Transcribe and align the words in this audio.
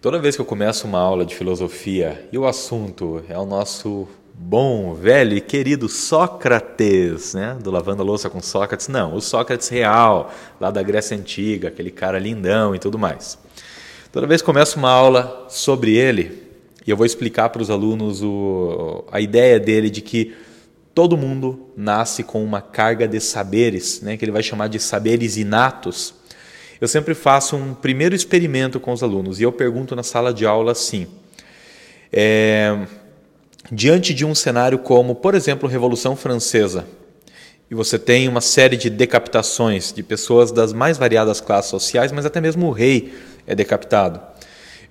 Toda 0.00 0.20
vez 0.20 0.36
que 0.36 0.40
eu 0.40 0.46
começo 0.46 0.86
uma 0.86 1.00
aula 1.00 1.26
de 1.26 1.34
filosofia 1.34 2.24
e 2.30 2.38
o 2.38 2.46
assunto 2.46 3.20
é 3.28 3.36
o 3.36 3.44
nosso 3.44 4.06
bom, 4.32 4.94
velho 4.94 5.36
e 5.36 5.40
querido 5.40 5.88
Sócrates, 5.88 7.34
né? 7.34 7.58
Do 7.60 7.72
Lavando 7.72 8.02
a 8.02 8.04
Louça 8.04 8.30
com 8.30 8.40
Sócrates, 8.40 8.86
não, 8.86 9.16
o 9.16 9.20
Sócrates 9.20 9.68
real, 9.68 10.32
lá 10.60 10.70
da 10.70 10.84
Grécia 10.84 11.16
Antiga, 11.16 11.66
aquele 11.66 11.90
cara 11.90 12.16
lindão 12.16 12.76
e 12.76 12.78
tudo 12.78 12.96
mais. 12.96 13.36
Toda 14.12 14.24
vez 14.24 14.40
que 14.40 14.46
começo 14.46 14.78
uma 14.78 14.88
aula 14.88 15.46
sobre 15.48 15.96
ele, 15.96 16.44
e 16.86 16.90
eu 16.92 16.96
vou 16.96 17.04
explicar 17.04 17.48
para 17.48 17.60
os 17.60 17.68
alunos 17.68 18.22
o, 18.22 19.04
a 19.10 19.20
ideia 19.20 19.58
dele 19.58 19.90
de 19.90 20.00
que 20.00 20.32
todo 20.94 21.16
mundo 21.16 21.72
nasce 21.76 22.22
com 22.22 22.44
uma 22.44 22.60
carga 22.60 23.08
de 23.08 23.18
saberes, 23.18 24.00
né? 24.00 24.16
Que 24.16 24.24
ele 24.24 24.30
vai 24.30 24.44
chamar 24.44 24.68
de 24.68 24.78
saberes 24.78 25.36
inatos 25.36 26.14
eu 26.80 26.86
sempre 26.86 27.14
faço 27.14 27.56
um 27.56 27.74
primeiro 27.74 28.14
experimento 28.14 28.78
com 28.78 28.92
os 28.92 29.02
alunos 29.02 29.40
e 29.40 29.42
eu 29.42 29.52
pergunto 29.52 29.96
na 29.96 30.02
sala 30.02 30.32
de 30.32 30.46
aula 30.46 30.72
assim: 30.72 31.06
é, 32.12 32.86
diante 33.70 34.14
de 34.14 34.24
um 34.24 34.34
cenário 34.34 34.78
como, 34.78 35.14
por 35.14 35.34
exemplo, 35.34 35.68
Revolução 35.68 36.14
Francesa, 36.14 36.86
e 37.70 37.74
você 37.74 37.98
tem 37.98 38.28
uma 38.28 38.40
série 38.40 38.76
de 38.76 38.88
decapitações 38.88 39.92
de 39.92 40.02
pessoas 40.02 40.50
das 40.50 40.72
mais 40.72 40.96
variadas 40.96 41.40
classes 41.40 41.70
sociais, 41.70 42.12
mas 42.12 42.24
até 42.24 42.40
mesmo 42.40 42.66
o 42.66 42.72
rei 42.72 43.12
é 43.46 43.54
decapitado. 43.54 44.20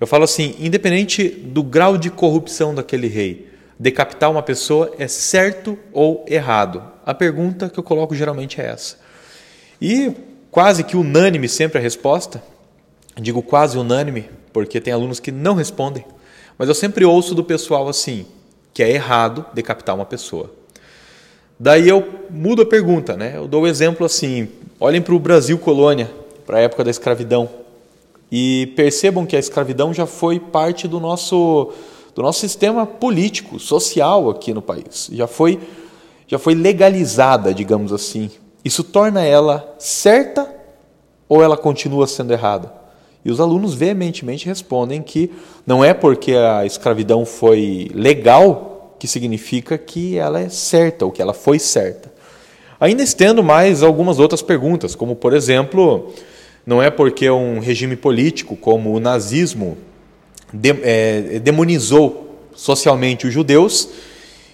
Eu 0.00 0.06
falo 0.06 0.24
assim: 0.24 0.54
independente 0.60 1.28
do 1.28 1.62
grau 1.62 1.96
de 1.96 2.10
corrupção 2.10 2.74
daquele 2.74 3.08
rei, 3.08 3.48
decapitar 3.78 4.30
uma 4.30 4.42
pessoa 4.42 4.94
é 4.98 5.08
certo 5.08 5.78
ou 5.92 6.24
errado? 6.28 6.82
A 7.04 7.14
pergunta 7.14 7.68
que 7.68 7.78
eu 7.78 7.84
coloco 7.84 8.14
geralmente 8.14 8.60
é 8.60 8.66
essa. 8.66 8.96
E 9.80 10.12
quase 10.58 10.82
que 10.82 10.96
unânime 10.96 11.48
sempre 11.48 11.78
a 11.78 11.80
resposta. 11.80 12.42
Digo 13.14 13.40
quase 13.42 13.78
unânime, 13.78 14.28
porque 14.52 14.80
tem 14.80 14.92
alunos 14.92 15.20
que 15.20 15.30
não 15.30 15.54
respondem. 15.54 16.04
Mas 16.58 16.68
eu 16.68 16.74
sempre 16.74 17.04
ouço 17.04 17.32
do 17.32 17.44
pessoal 17.44 17.88
assim, 17.88 18.26
que 18.74 18.82
é 18.82 18.90
errado 18.90 19.46
decapitar 19.54 19.94
uma 19.94 20.04
pessoa. 20.04 20.50
Daí 21.60 21.88
eu 21.88 22.04
mudo 22.28 22.62
a 22.62 22.66
pergunta, 22.66 23.16
né? 23.16 23.34
Eu 23.36 23.46
dou 23.46 23.60
o 23.60 23.64
um 23.66 23.66
exemplo 23.68 24.04
assim: 24.04 24.48
olhem 24.80 25.00
para 25.00 25.14
o 25.14 25.20
Brasil 25.20 25.56
colônia, 25.58 26.10
para 26.44 26.58
a 26.58 26.60
época 26.62 26.82
da 26.82 26.90
escravidão, 26.90 27.48
e 28.28 28.72
percebam 28.74 29.24
que 29.24 29.36
a 29.36 29.38
escravidão 29.38 29.94
já 29.94 30.06
foi 30.06 30.40
parte 30.40 30.88
do 30.88 30.98
nosso 30.98 31.72
do 32.16 32.20
nosso 32.20 32.40
sistema 32.40 32.84
político, 32.84 33.60
social 33.60 34.28
aqui 34.28 34.52
no 34.52 34.60
país. 34.60 35.08
Já 35.12 35.28
foi 35.28 35.60
já 36.26 36.36
foi 36.36 36.56
legalizada, 36.56 37.54
digamos 37.54 37.92
assim, 37.92 38.28
isso 38.68 38.84
torna 38.84 39.24
ela 39.24 39.74
certa 39.78 40.54
ou 41.26 41.42
ela 41.42 41.56
continua 41.56 42.06
sendo 42.06 42.34
errada? 42.34 42.70
E 43.24 43.30
os 43.30 43.40
alunos 43.40 43.74
veementemente 43.74 44.46
respondem 44.46 45.02
que 45.02 45.32
não 45.66 45.82
é 45.82 45.94
porque 45.94 46.34
a 46.34 46.66
escravidão 46.66 47.24
foi 47.24 47.90
legal 47.94 48.94
que 48.98 49.08
significa 49.08 49.78
que 49.78 50.18
ela 50.18 50.38
é 50.38 50.50
certa 50.50 51.06
ou 51.06 51.10
que 51.10 51.22
ela 51.22 51.32
foi 51.32 51.58
certa. 51.58 52.12
Ainda 52.78 53.02
estendo 53.02 53.42
mais 53.42 53.82
algumas 53.82 54.18
outras 54.18 54.42
perguntas, 54.42 54.94
como 54.94 55.16
por 55.16 55.32
exemplo, 55.32 56.12
não 56.66 56.82
é 56.82 56.90
porque 56.90 57.28
um 57.30 57.60
regime 57.60 57.96
político 57.96 58.54
como 58.54 58.92
o 58.92 59.00
nazismo 59.00 59.78
de, 60.52 60.76
é, 60.82 61.38
demonizou 61.38 62.36
socialmente 62.54 63.26
os 63.26 63.32
judeus 63.32 63.88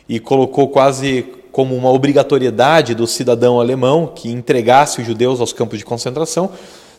e 0.09 0.21
colocou 0.21 0.69
quase 0.69 1.34
como 1.55 1.77
uma 1.77 1.89
obrigatoriedade 1.89 2.97
do 2.97 3.07
cidadão 3.07 3.61
alemão 3.61 4.11
que 4.13 4.29
entregasse 4.29 5.01
os 5.01 5.07
judeus 5.07 5.39
aos 5.39 5.53
campos 5.53 5.79
de 5.79 5.85
concentração, 5.85 6.51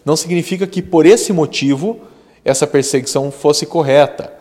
não 0.05 0.15
significa 0.15 0.65
que 0.65 0.81
por 0.81 1.05
esse 1.05 1.33
motivo 1.33 1.99
essa 2.45 2.65
perseguição 2.65 3.29
fosse 3.31 3.65
correta. 3.65 4.31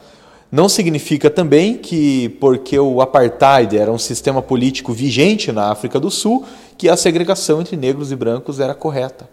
Não 0.53 0.69
significa 0.69 1.29
também 1.29 1.77
que, 1.77 2.29
porque 2.41 2.79
o 2.79 3.01
apartheid 3.01 3.77
era 3.77 3.91
um 3.91 3.99
sistema 3.99 4.41
político 4.41 4.93
vigente 4.93 5.51
na 5.51 5.73
África 5.73 5.99
do 5.99 6.13
Sul, 6.13 6.45
que 6.79 6.89
a 6.89 6.97
segregação 6.97 7.61
entre 7.61 7.77
negros 7.77 8.13
e 8.13 8.17
brancos 8.17 8.61
era 8.61 8.73
correta. 8.73 9.29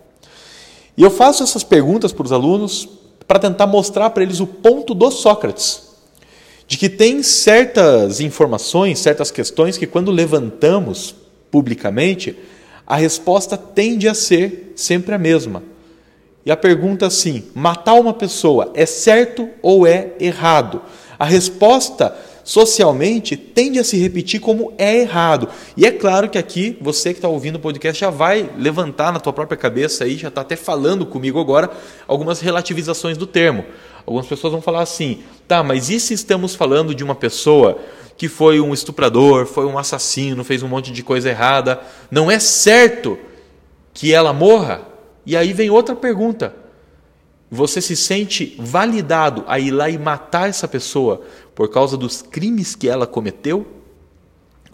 E 0.97 1.03
eu 1.03 1.11
faço 1.11 1.43
essas 1.43 1.63
perguntas 1.63 2.11
para 2.11 2.25
os 2.25 2.31
alunos 2.31 2.89
para 3.27 3.37
tentar 3.37 3.67
mostrar 3.67 4.09
para 4.09 4.23
eles 4.23 4.39
o 4.39 4.47
ponto 4.47 4.95
do 4.95 5.11
Sócrates 5.11 5.90
de 6.71 6.77
que 6.77 6.87
tem 6.87 7.21
certas 7.21 8.21
informações, 8.21 8.97
certas 8.99 9.29
questões 9.29 9.77
que, 9.77 9.85
quando 9.85 10.09
levantamos 10.09 11.13
publicamente, 11.51 12.33
a 12.87 12.95
resposta 12.95 13.57
tende 13.57 14.07
a 14.07 14.13
ser 14.13 14.71
sempre 14.73 15.13
a 15.13 15.17
mesma. 15.17 15.63
E 16.45 16.49
a 16.49 16.55
pergunta 16.55 17.05
assim: 17.05 17.43
matar 17.53 17.95
uma 17.95 18.13
pessoa 18.13 18.71
é 18.73 18.85
certo 18.85 19.49
ou 19.61 19.85
é 19.85 20.13
errado? 20.17 20.81
A 21.19 21.25
resposta 21.25 22.15
socialmente 22.45 23.35
tende 23.35 23.77
a 23.77 23.83
se 23.83 23.97
repetir 23.97 24.39
como 24.39 24.73
é 24.77 25.01
errado. 25.01 25.49
E 25.75 25.85
é 25.85 25.91
claro 25.91 26.29
que 26.29 26.37
aqui 26.37 26.77
você 26.79 27.09
que 27.09 27.17
está 27.17 27.27
ouvindo 27.27 27.57
o 27.57 27.59
podcast 27.59 27.99
já 27.99 28.09
vai 28.09 28.49
levantar 28.57 29.11
na 29.11 29.19
tua 29.19 29.33
própria 29.33 29.57
cabeça 29.57 30.05
aí, 30.05 30.15
já 30.15 30.29
está 30.29 30.39
até 30.39 30.55
falando 30.55 31.05
comigo 31.05 31.37
agora 31.37 31.69
algumas 32.07 32.39
relativizações 32.39 33.17
do 33.17 33.27
termo. 33.27 33.65
Algumas 34.05 34.27
pessoas 34.27 34.53
vão 34.53 34.61
falar 34.61 34.81
assim: 34.81 35.23
tá, 35.47 35.63
mas 35.63 35.89
e 35.89 35.99
se 35.99 36.13
estamos 36.13 36.55
falando 36.55 36.93
de 36.93 37.03
uma 37.03 37.15
pessoa 37.15 37.79
que 38.17 38.27
foi 38.27 38.59
um 38.59 38.73
estuprador, 38.73 39.45
foi 39.45 39.65
um 39.65 39.77
assassino, 39.77 40.43
fez 40.43 40.61
um 40.61 40.67
monte 40.67 40.91
de 40.91 41.01
coisa 41.01 41.29
errada, 41.29 41.81
não 42.09 42.29
é 42.29 42.39
certo 42.39 43.17
que 43.93 44.13
ela 44.13 44.31
morra? 44.31 44.81
E 45.25 45.35
aí 45.35 45.53
vem 45.53 45.69
outra 45.69 45.95
pergunta. 45.95 46.55
Você 47.49 47.81
se 47.81 47.95
sente 47.95 48.55
validado 48.57 49.43
a 49.47 49.59
ir 49.59 49.71
lá 49.71 49.89
e 49.89 49.97
matar 49.97 50.49
essa 50.49 50.67
pessoa 50.67 51.21
por 51.53 51.69
causa 51.69 51.97
dos 51.97 52.21
crimes 52.21 52.75
que 52.75 52.87
ela 52.87 53.05
cometeu? 53.05 53.65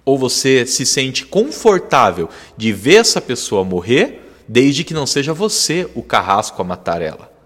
Ou 0.06 0.18
você 0.18 0.66
se 0.66 0.86
sente 0.86 1.26
confortável 1.26 2.30
de 2.56 2.72
ver 2.72 2.98
essa 2.98 3.20
pessoa 3.20 3.64
morrer, 3.64 4.30
desde 4.48 4.84
que 4.84 4.94
não 4.94 5.08
seja 5.08 5.34
você 5.34 5.90
o 5.96 6.04
carrasco 6.04 6.62
a 6.62 6.66
matar 6.66 7.02
ela? 7.02 7.37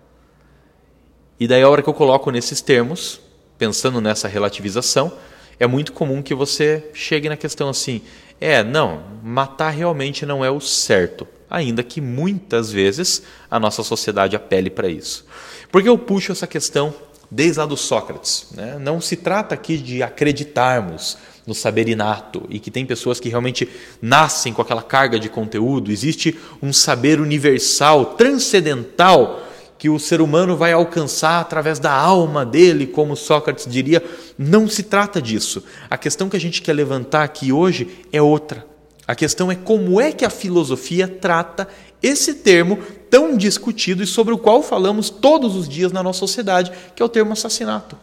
E 1.41 1.47
daí 1.47 1.63
a 1.63 1.67
hora 1.67 1.81
que 1.81 1.89
eu 1.89 1.93
coloco 1.95 2.29
nesses 2.29 2.61
termos, 2.61 3.19
pensando 3.57 3.99
nessa 3.99 4.27
relativização, 4.27 5.11
é 5.59 5.65
muito 5.65 5.91
comum 5.91 6.21
que 6.21 6.35
você 6.35 6.91
chegue 6.93 7.27
na 7.27 7.35
questão 7.35 7.67
assim: 7.67 8.03
é, 8.39 8.63
não, 8.63 9.01
matar 9.23 9.71
realmente 9.71 10.23
não 10.23 10.45
é 10.45 10.51
o 10.51 10.59
certo, 10.59 11.27
ainda 11.49 11.81
que 11.81 11.99
muitas 11.99 12.71
vezes 12.71 13.23
a 13.49 13.59
nossa 13.59 13.81
sociedade 13.81 14.35
apele 14.35 14.69
para 14.69 14.87
isso. 14.87 15.25
Porque 15.71 15.89
eu 15.89 15.97
puxo 15.97 16.31
essa 16.31 16.45
questão 16.45 16.93
desde 17.31 17.57
lá 17.57 17.65
do 17.65 17.75
Sócrates. 17.75 18.49
Né? 18.51 18.77
Não 18.79 19.01
se 19.01 19.15
trata 19.15 19.55
aqui 19.55 19.79
de 19.79 20.03
acreditarmos 20.03 21.17
no 21.47 21.55
saber 21.55 21.89
inato 21.89 22.45
e 22.49 22.59
que 22.59 22.69
tem 22.69 22.85
pessoas 22.85 23.19
que 23.19 23.29
realmente 23.29 23.67
nascem 23.99 24.53
com 24.53 24.61
aquela 24.61 24.83
carga 24.83 25.19
de 25.19 25.27
conteúdo. 25.27 25.91
Existe 25.91 26.37
um 26.61 26.71
saber 26.71 27.19
universal, 27.19 28.13
transcendental 28.13 29.47
que 29.81 29.89
o 29.89 29.97
ser 29.97 30.21
humano 30.21 30.55
vai 30.55 30.73
alcançar 30.73 31.41
através 31.41 31.79
da 31.79 31.91
alma 31.91 32.45
dele, 32.45 32.85
como 32.85 33.15
Sócrates 33.15 33.65
diria, 33.65 33.99
não 34.37 34.67
se 34.67 34.83
trata 34.83 35.19
disso. 35.19 35.63
A 35.89 35.97
questão 35.97 36.29
que 36.29 36.37
a 36.37 36.39
gente 36.39 36.61
quer 36.61 36.73
levantar 36.73 37.23
aqui 37.23 37.51
hoje 37.51 38.05
é 38.13 38.21
outra. 38.21 38.63
A 39.07 39.15
questão 39.15 39.51
é 39.51 39.55
como 39.55 39.99
é 39.99 40.11
que 40.11 40.23
a 40.23 40.29
filosofia 40.29 41.07
trata 41.07 41.67
esse 41.99 42.35
termo 42.35 42.77
tão 43.09 43.35
discutido 43.35 44.03
e 44.03 44.05
sobre 44.05 44.35
o 44.35 44.37
qual 44.37 44.61
falamos 44.61 45.09
todos 45.09 45.55
os 45.55 45.67
dias 45.67 45.91
na 45.91 46.03
nossa 46.03 46.19
sociedade, 46.19 46.71
que 46.95 47.01
é 47.01 47.05
o 47.05 47.09
termo 47.09 47.33
assassinato. 47.33 47.97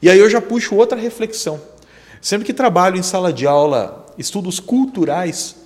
E 0.00 0.08
aí 0.08 0.18
eu 0.20 0.30
já 0.30 0.40
puxo 0.40 0.76
outra 0.76 0.96
reflexão. 0.96 1.60
Sempre 2.22 2.46
que 2.46 2.54
trabalho 2.54 2.96
em 2.96 3.02
sala 3.02 3.32
de 3.32 3.48
aula, 3.48 4.06
estudos 4.16 4.60
culturais, 4.60 5.56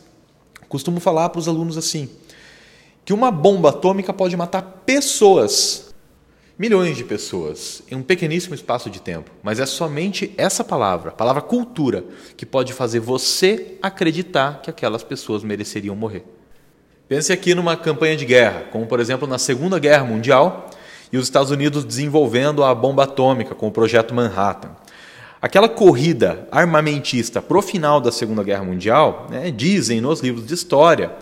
costumo 0.70 1.00
falar 1.00 1.28
para 1.28 1.40
os 1.40 1.48
alunos 1.48 1.76
assim: 1.76 2.08
que 3.04 3.12
uma 3.12 3.30
bomba 3.30 3.68
atômica 3.68 4.12
pode 4.12 4.36
matar 4.36 4.62
pessoas, 4.86 5.94
milhões 6.58 6.96
de 6.96 7.04
pessoas, 7.04 7.82
em 7.90 7.96
um 7.96 8.02
pequeníssimo 8.02 8.54
espaço 8.54 8.88
de 8.88 9.00
tempo. 9.00 9.30
Mas 9.42 9.60
é 9.60 9.66
somente 9.66 10.32
essa 10.38 10.64
palavra, 10.64 11.10
a 11.10 11.14
palavra 11.14 11.42
cultura, 11.42 12.04
que 12.36 12.46
pode 12.46 12.72
fazer 12.72 13.00
você 13.00 13.76
acreditar 13.82 14.62
que 14.62 14.70
aquelas 14.70 15.02
pessoas 15.02 15.42
mereceriam 15.42 15.94
morrer. 15.94 16.24
Pense 17.06 17.32
aqui 17.32 17.54
numa 17.54 17.76
campanha 17.76 18.16
de 18.16 18.24
guerra, 18.24 18.64
como 18.72 18.86
por 18.86 18.98
exemplo 18.98 19.28
na 19.28 19.38
Segunda 19.38 19.78
Guerra 19.78 20.04
Mundial 20.04 20.70
e 21.12 21.18
os 21.18 21.24
Estados 21.24 21.50
Unidos 21.50 21.84
desenvolvendo 21.84 22.64
a 22.64 22.74
bomba 22.74 23.04
atômica 23.04 23.54
com 23.54 23.68
o 23.68 23.70
projeto 23.70 24.14
Manhattan. 24.14 24.70
Aquela 25.40 25.68
corrida 25.68 26.48
armamentista 26.50 27.42
para 27.42 27.58
o 27.58 27.60
final 27.60 28.00
da 28.00 28.10
Segunda 28.10 28.42
Guerra 28.42 28.64
Mundial, 28.64 29.26
né, 29.30 29.50
dizem 29.50 30.00
nos 30.00 30.20
livros 30.20 30.46
de 30.46 30.54
história, 30.54 31.12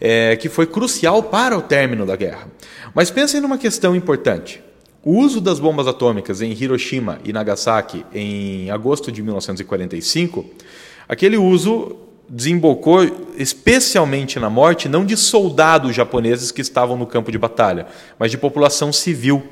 é, 0.00 0.36
que 0.36 0.48
foi 0.48 0.66
crucial 0.66 1.22
para 1.22 1.56
o 1.56 1.62
término 1.62 2.06
da 2.06 2.16
guerra. 2.16 2.48
Mas 2.94 3.10
pensem 3.10 3.40
numa 3.40 3.58
questão 3.58 3.94
importante. 3.94 4.62
O 5.02 5.18
uso 5.18 5.40
das 5.40 5.58
bombas 5.58 5.86
atômicas 5.86 6.42
em 6.42 6.52
Hiroshima 6.52 7.20
e 7.24 7.32
Nagasaki 7.32 8.04
em 8.12 8.70
agosto 8.70 9.10
de 9.10 9.22
1945, 9.22 10.44
aquele 11.08 11.36
uso 11.36 11.96
desembocou 12.28 13.00
especialmente 13.36 14.38
na 14.38 14.48
morte 14.48 14.88
não 14.88 15.04
de 15.04 15.16
soldados 15.16 15.96
japoneses 15.96 16.52
que 16.52 16.60
estavam 16.60 16.96
no 16.96 17.06
campo 17.06 17.32
de 17.32 17.38
batalha, 17.38 17.86
mas 18.18 18.30
de 18.30 18.38
população 18.38 18.92
civil. 18.92 19.42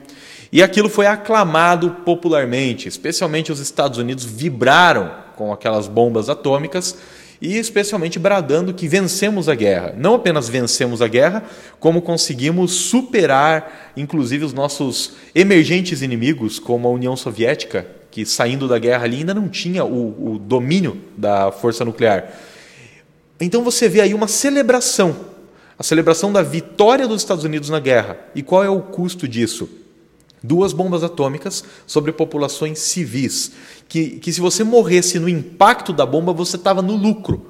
E 0.53 0.63
aquilo 0.63 0.89
foi 0.89 1.07
aclamado 1.07 1.91
popularmente, 2.05 2.89
especialmente 2.89 3.51
os 3.51 3.59
Estados 3.59 3.99
Unidos 3.99 4.25
vibraram 4.25 5.11
com 5.35 5.53
aquelas 5.53 5.89
bombas 5.89 6.29
atômicas 6.29 6.97
e 7.41 7.57
especialmente 7.57 8.19
bradando 8.19 8.75
que 8.75 8.89
vencemos 8.89 9.49
a 9.49 9.55
guerra. 9.55 9.95
Não 9.97 10.15
apenas 10.15 10.49
vencemos 10.49 11.01
a 11.01 11.09
guerra, 11.09 11.45
como 11.79 12.03
conseguimos 12.03 12.73
superar, 12.73 13.93
inclusive, 13.97 14.45
os 14.45 14.53
nossos 14.53 15.13
emergentes 15.35 16.03
inimigos, 16.03 16.59
como 16.59 16.89
a 16.89 16.91
União 16.91 17.17
Soviética, 17.17 17.87
que 18.11 18.27
saindo 18.27 18.67
da 18.67 18.79
guerra 18.79 19.05
ali 19.05 19.19
ainda 19.19 19.35
não 19.35 19.49
tinha 19.49 19.85
o, 19.85 20.35
o 20.35 20.39
domínio 20.39 20.99
da 21.17 21.53
força 21.53 21.85
nuclear. 21.85 22.33
Então 23.41 23.63
você 23.63 23.89
vê 23.89 24.01
aí 24.01 24.15
uma 24.15 24.27
celebração, 24.27 25.15
a 25.79 25.83
celebração 25.83 26.33
da 26.33 26.43
vitória 26.43 27.07
dos 27.07 27.23
Estados 27.23 27.45
Unidos 27.45 27.71
na 27.71 27.79
guerra. 27.79 28.19
E 28.35 28.43
qual 28.43 28.65
é 28.65 28.69
o 28.69 28.81
custo 28.81 29.29
disso? 29.29 29.69
Duas 30.43 30.73
bombas 30.73 31.03
atômicas 31.03 31.65
sobre 31.87 32.13
populações 32.13 32.79
civis. 32.79 33.53
Que, 33.89 34.19
que 34.19 34.33
se 34.33 34.41
você 34.41 34.63
morresse 34.63 35.19
no 35.19 35.29
impacto 35.29 35.93
da 35.93 36.07
bomba, 36.07 36.33
você 36.33 36.57
estava 36.57 36.83
no 36.83 36.97
lucro. 36.97 37.47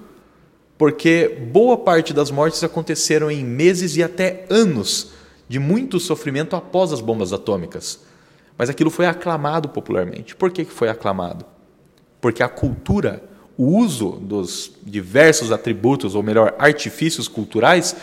Porque 0.77 1.49
boa 1.53 1.77
parte 1.77 2.15
das 2.15 2.31
mortes 2.31 2.63
aconteceram 2.63 3.31
em 3.31 3.45
meses 3.45 3.97
e 3.97 4.03
até 4.03 4.47
anos 4.49 5.11
de 5.49 5.59
muito 5.59 5.99
sofrimento 5.99 6.55
após 6.55 6.93
as 6.93 7.01
bombas 7.01 7.33
atômicas. 7.33 8.01
Mas 8.57 8.69
aquilo 8.69 8.91
foi 8.91 9.07
aclamado 9.07 9.69
popularmente. 9.69 10.37
Por 10.37 10.51
que 10.51 10.65
foi 10.65 10.89
aclamado? 10.89 11.45
Porque 12.21 12.43
a 12.43 12.49
cultura, 12.49 13.23
o 13.57 13.65
uso 13.79 14.13
dos 14.21 14.73
diversos 14.85 15.53
atributos, 15.53 16.15
ou 16.15 16.23
melhor, 16.23 16.55
artifícios 16.59 17.29
culturais, 17.29 17.97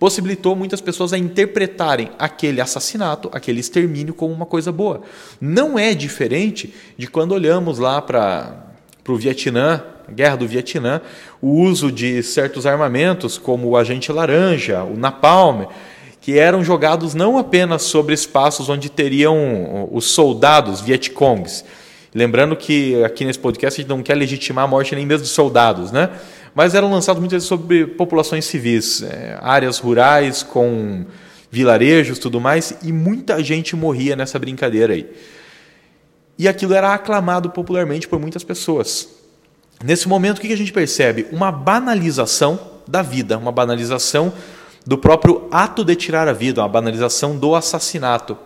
possibilitou 0.00 0.56
muitas 0.56 0.80
pessoas 0.80 1.12
a 1.12 1.18
interpretarem 1.18 2.10
aquele 2.18 2.58
assassinato, 2.58 3.28
aquele 3.32 3.60
extermínio 3.60 4.14
como 4.14 4.32
uma 4.32 4.46
coisa 4.46 4.72
boa. 4.72 5.02
Não 5.38 5.78
é 5.78 5.92
diferente 5.92 6.74
de 6.96 7.06
quando 7.06 7.32
olhamos 7.32 7.78
lá 7.78 8.00
para 8.00 8.72
o 9.06 9.16
Vietnã, 9.16 9.84
guerra 10.10 10.36
do 10.36 10.48
Vietnã, 10.48 11.02
o 11.40 11.60
uso 11.60 11.92
de 11.92 12.22
certos 12.22 12.64
armamentos 12.66 13.36
como 13.36 13.68
o 13.68 13.76
agente 13.76 14.10
laranja, 14.10 14.82
o 14.82 14.96
napalm, 14.96 15.66
que 16.18 16.38
eram 16.38 16.64
jogados 16.64 17.14
não 17.14 17.36
apenas 17.36 17.82
sobre 17.82 18.14
espaços 18.14 18.70
onde 18.70 18.88
teriam 18.88 19.88
os 19.92 20.06
soldados 20.06 20.80
Vietcongs. 20.80 21.62
Lembrando 22.14 22.56
que 22.56 23.04
aqui 23.04 23.24
nesse 23.24 23.38
podcast 23.38 23.78
a 23.78 23.82
gente 23.82 23.90
não 23.90 24.02
quer 24.02 24.14
legitimar 24.14 24.64
a 24.64 24.68
morte 24.68 24.94
nem 24.94 25.04
mesmo 25.04 25.24
de 25.24 25.30
soldados, 25.30 25.92
né? 25.92 26.10
Mas 26.54 26.74
eram 26.74 26.90
lançados 26.90 27.20
muitas 27.20 27.36
vezes 27.36 27.48
sobre 27.48 27.86
populações 27.86 28.44
civis, 28.44 29.02
é, 29.02 29.38
áreas 29.40 29.78
rurais 29.78 30.42
com 30.42 31.04
vilarejos, 31.50 32.18
tudo 32.18 32.40
mais, 32.40 32.74
e 32.82 32.92
muita 32.92 33.42
gente 33.42 33.74
morria 33.74 34.14
nessa 34.14 34.38
brincadeira 34.38 34.92
aí. 34.92 35.10
E 36.38 36.48
aquilo 36.48 36.74
era 36.74 36.94
aclamado 36.94 37.50
popularmente 37.50 38.08
por 38.08 38.18
muitas 38.18 38.44
pessoas. 38.44 39.08
Nesse 39.82 40.08
momento, 40.08 40.38
o 40.38 40.40
que 40.40 40.52
a 40.52 40.56
gente 40.56 40.72
percebe? 40.72 41.26
Uma 41.32 41.50
banalização 41.50 42.58
da 42.86 43.02
vida, 43.02 43.38
uma 43.38 43.52
banalização 43.52 44.32
do 44.86 44.96
próprio 44.96 45.48
ato 45.50 45.84
de 45.84 45.94
tirar 45.94 46.28
a 46.28 46.32
vida, 46.32 46.60
uma 46.60 46.68
banalização 46.68 47.36
do 47.36 47.54
assassinato. 47.54 48.36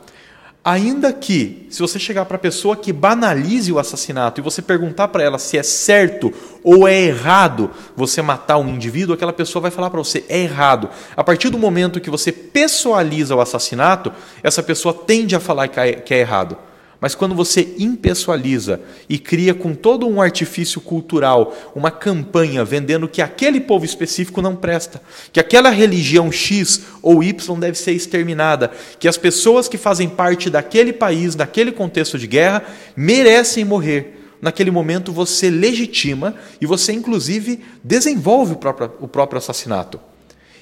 Ainda 0.64 1.12
que, 1.12 1.66
se 1.69 1.78
você 1.81 1.99
chegar 1.99 2.25
para 2.25 2.37
a 2.37 2.40
pessoa 2.40 2.75
que 2.75 2.90
banalize 2.90 3.70
o 3.70 3.78
assassinato 3.78 4.40
e 4.40 4.43
você 4.43 4.62
perguntar 4.62 5.08
para 5.08 5.22
ela 5.22 5.38
se 5.38 5.58
é 5.58 5.62
certo 5.62 6.32
ou 6.62 6.88
é 6.88 7.02
errado 7.02 7.70
você 7.94 8.22
matar 8.22 8.56
um 8.56 8.70
indivíduo, 8.70 9.14
aquela 9.14 9.32
pessoa 9.32 9.61
vai 9.61 9.70
falar 9.70 9.90
para 9.90 9.99
você: 10.02 10.25
é 10.26 10.40
errado. 10.40 10.88
A 11.14 11.22
partir 11.22 11.50
do 11.50 11.58
momento 11.58 12.00
que 12.00 12.08
você 12.08 12.32
pessoaliza 12.32 13.37
o 13.37 13.43
assassinato, 13.43 14.11
essa 14.43 14.62
pessoa 14.62 14.94
tende 14.94 15.37
a 15.37 15.40
falar 15.40 15.69
que 15.69 15.78
é, 15.78 16.02
é 16.08 16.19
errado. 16.19 16.56
Mas 17.05 17.15
quando 17.15 17.35
você 17.35 17.75
impessoaliza 17.79 18.81
e 19.11 19.19
cria 19.19 19.53
com 19.53 19.75
todo 19.75 20.09
um 20.09 20.23
artifício 20.23 20.81
cultural 20.81 21.55
uma 21.75 21.91
campanha 21.91 22.65
vendendo 22.65 23.06
que 23.06 23.21
aquele 23.21 23.61
povo 23.61 23.85
específico 23.85 24.41
não 24.41 24.56
presta, 24.56 25.03
que 25.31 25.39
aquela 25.39 25.69
religião 25.69 26.33
X 26.33 26.81
ou 27.03 27.23
Y 27.23 27.61
deve 27.61 27.77
ser 27.77 27.93
exterminada, 27.93 28.71
que 28.99 29.06
as 29.06 29.19
pessoas 29.19 29.69
que 29.69 29.77
fazem 29.77 30.09
parte 30.09 30.49
daquele 30.49 30.95
país, 30.95 31.35
daquele 31.35 31.73
contexto 31.73 32.19
de 32.19 32.27
guerra, 32.27 32.65
merecem 32.97 33.67
morrer. 33.67 34.37
Naquele 34.41 34.71
momento 34.71 35.12
você 35.12 35.50
legitima 35.50 36.35
e 36.59 36.65
você, 36.65 36.95
inclusive, 36.95 37.62
desenvolve 37.85 38.55
o 38.55 38.57
próprio, 38.57 38.93
o 38.99 39.07
próprio 39.07 39.37
assassinato. 39.37 40.00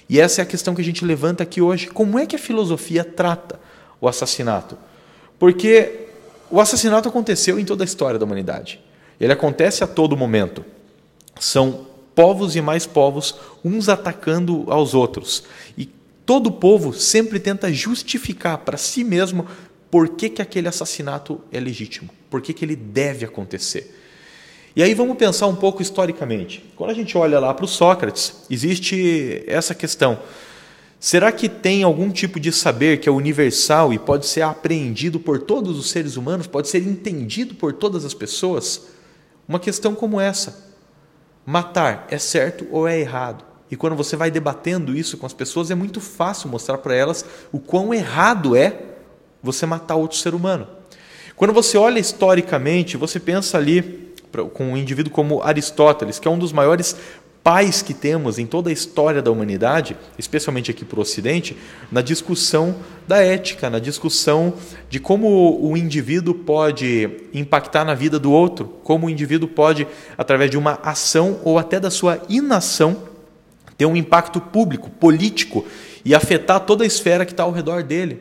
E 0.09 0.19
essa 0.19 0.41
é 0.41 0.43
a 0.43 0.47
questão 0.47 0.75
que 0.75 0.83
a 0.83 0.85
gente 0.85 1.05
levanta 1.05 1.45
aqui 1.45 1.63
hoje. 1.63 1.87
Como 1.87 2.19
é 2.19 2.27
que 2.27 2.35
a 2.35 2.39
filosofia 2.41 3.05
trata 3.05 3.61
o 4.01 4.09
assassinato? 4.09 4.77
Porque 5.39 6.02
o 6.53 6.61
assassinato 6.61 7.09
aconteceu 7.09 7.59
em 7.59 7.65
toda 7.65 7.83
a 7.83 7.87
história 7.87 8.19
da 8.19 8.27
humanidade. 8.27 8.79
Ele 9.19 9.33
acontece 9.33 9.83
a 9.83 9.87
todo 9.87 10.17
momento. 10.17 10.63
São 11.41 11.87
povos 12.15 12.55
e 12.55 12.61
mais 12.61 12.85
povos, 12.85 13.37
uns 13.65 13.89
atacando 13.89 14.67
aos 14.69 14.93
outros. 14.93 15.45
E 15.79 15.87
todo 16.27 16.53
povo 16.53 16.93
sempre 16.93 17.41
tenta 17.41 17.73
justificar 17.73 18.59
para 18.59 18.77
si 18.77 19.03
mesmo 19.03 19.47
por 19.91 20.11
que, 20.11 20.29
que 20.29 20.43
aquele 20.43 20.69
assassinato 20.69 21.41
é 21.51 21.59
legítimo, 21.59 22.11
por 22.29 22.43
que, 22.43 22.53
que 22.53 22.67
ele 22.67 22.77
deve 22.77 23.25
acontecer. 23.25 23.99
E 24.77 24.83
aí 24.83 24.93
vamos 24.93 25.17
pensar 25.17 25.47
um 25.47 25.57
pouco 25.57 25.81
historicamente. 25.81 26.63
Quando 26.77 26.91
a 26.91 26.95
gente 26.95 27.17
olha 27.17 27.41
lá 27.41 27.55
para 27.55 27.65
o 27.65 27.69
Sócrates, 27.69 28.45
existe 28.51 29.43
essa 29.47 29.75
questão. 29.75 30.19
Será 31.03 31.33
que 31.33 31.49
tem 31.49 31.83
algum 31.83 32.13
tipo 32.13 32.39
de 32.39 32.53
saber 32.53 33.01
que 33.01 33.09
é 33.09 33.13
universal 33.13 33.93
e 33.93 33.99
pode 33.99 34.25
ser 34.25 34.43
apreendido 34.43 35.19
por 35.19 35.41
todos 35.41 35.77
os 35.77 35.91
seres 35.91 36.17
humanos, 36.17 36.47
pode 36.47 36.69
ser 36.69 36.79
entendido 36.87 37.57
por 37.57 37.73
todas 37.73 38.05
as 38.05 38.15
pessoas? 38.15 38.83
Uma 39.49 39.59
questão 39.59 39.97
como 39.97 40.21
essa. 40.21 40.73
Matar 41.45 42.07
é 42.09 42.19
certo 42.19 42.69
ou 42.71 42.87
é 42.87 43.01
errado? 43.01 43.45
E 43.69 43.75
quando 43.75 43.97
você 43.97 44.15
vai 44.15 44.31
debatendo 44.31 44.97
isso 44.97 45.19
com 45.19 45.27
as 45.27 45.33
pessoas, 45.33 45.73
é 45.73 45.75
muito 45.75 46.01
fácil 46.01 46.49
mostrar 46.49 46.79
para 46.79 46.95
elas 46.95 47.25
o 47.51 47.59
quão 47.59 47.93
errado 47.93 48.55
é 48.55 48.83
você 49.43 49.67
matar 49.67 49.97
outro 49.97 50.17
ser 50.17 50.37
humano. 50.37 50.69
Quando 51.35 51.53
você 51.53 51.77
olha 51.77 51.99
historicamente, 51.99 52.97
você 52.97 53.19
pensa 53.19 53.59
ali 53.59 54.13
com 54.55 54.67
um 54.67 54.77
indivíduo 54.77 55.13
como 55.13 55.43
Aristóteles, 55.43 56.21
que 56.21 56.29
é 56.29 56.31
um 56.31 56.39
dos 56.39 56.53
maiores 56.53 56.97
pais 57.43 57.83
que 57.83 57.93
temos 57.93 58.39
em 58.39 58.47
toda 58.47 58.71
a 58.71 58.73
história 58.73 59.21
da 59.21 59.31
humanidade, 59.31 59.97
especialmente 60.19 60.71
aqui 60.71 60.85
para 60.85 60.99
o 60.99 61.03
Ocidente, 61.03 61.57
na 61.91 62.01
discussão 62.01 62.77
da 63.07 63.19
ética, 63.19 63.69
na 63.69 63.79
discussão 63.79 64.55
de 64.89 65.01
como 65.01 65.59
o 65.61 65.77
indivíduo 65.77 66.35
pode 66.35 67.11
impactar 67.35 67.85
na 67.85 67.95
vida 67.95 68.19
do 68.19 68.31
outro, 68.31 68.77
como 68.85 69.07
o 69.07 69.11
indivíduo 69.11 69.49
pode, 69.49 69.87
através 70.17 70.51
de 70.51 70.57
uma 70.57 70.79
ação 70.83 71.41
ou 71.43 71.59
até 71.59 71.81
da 71.81 71.91
sua 71.91 72.23
inação, 72.29 72.97
ter 73.77 73.87
um 73.87 73.97
impacto 73.97 74.41
público, 74.41 74.89
político 74.89 75.67
e 76.05 76.15
afetar 76.15 76.61
toda 76.61 76.85
a 76.85 76.87
esfera 76.87 77.25
que 77.25 77.33
está 77.33 77.43
ao 77.43 77.51
redor 77.51 77.83
dele. 77.83 78.21